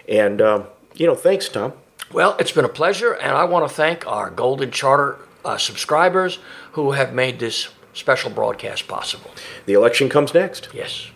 and 0.10 0.42
um, 0.42 0.66
you 0.96 1.06
know, 1.06 1.16
thanks, 1.16 1.48
Tom. 1.48 1.74
Well, 2.12 2.36
it's 2.40 2.52
been 2.52 2.66
a 2.66 2.70
pleasure, 2.70 3.14
and 3.14 3.38
I 3.38 3.44
want 3.44 3.70
to 3.70 3.74
thank 3.74 4.08
our 4.08 4.30
Golden 4.30 4.72
Charter 4.72 5.18
uh, 5.46 5.58
subscribers 5.58 6.40
who 6.74 6.92
have 6.92 7.14
made 7.14 7.40
this 7.40 7.70
special 7.94 8.30
broadcast 8.32 8.88
possible. 8.88 9.32
The 9.66 9.74
election 9.74 10.10
comes 10.10 10.34
next. 10.34 10.70
Yes. 10.74 11.12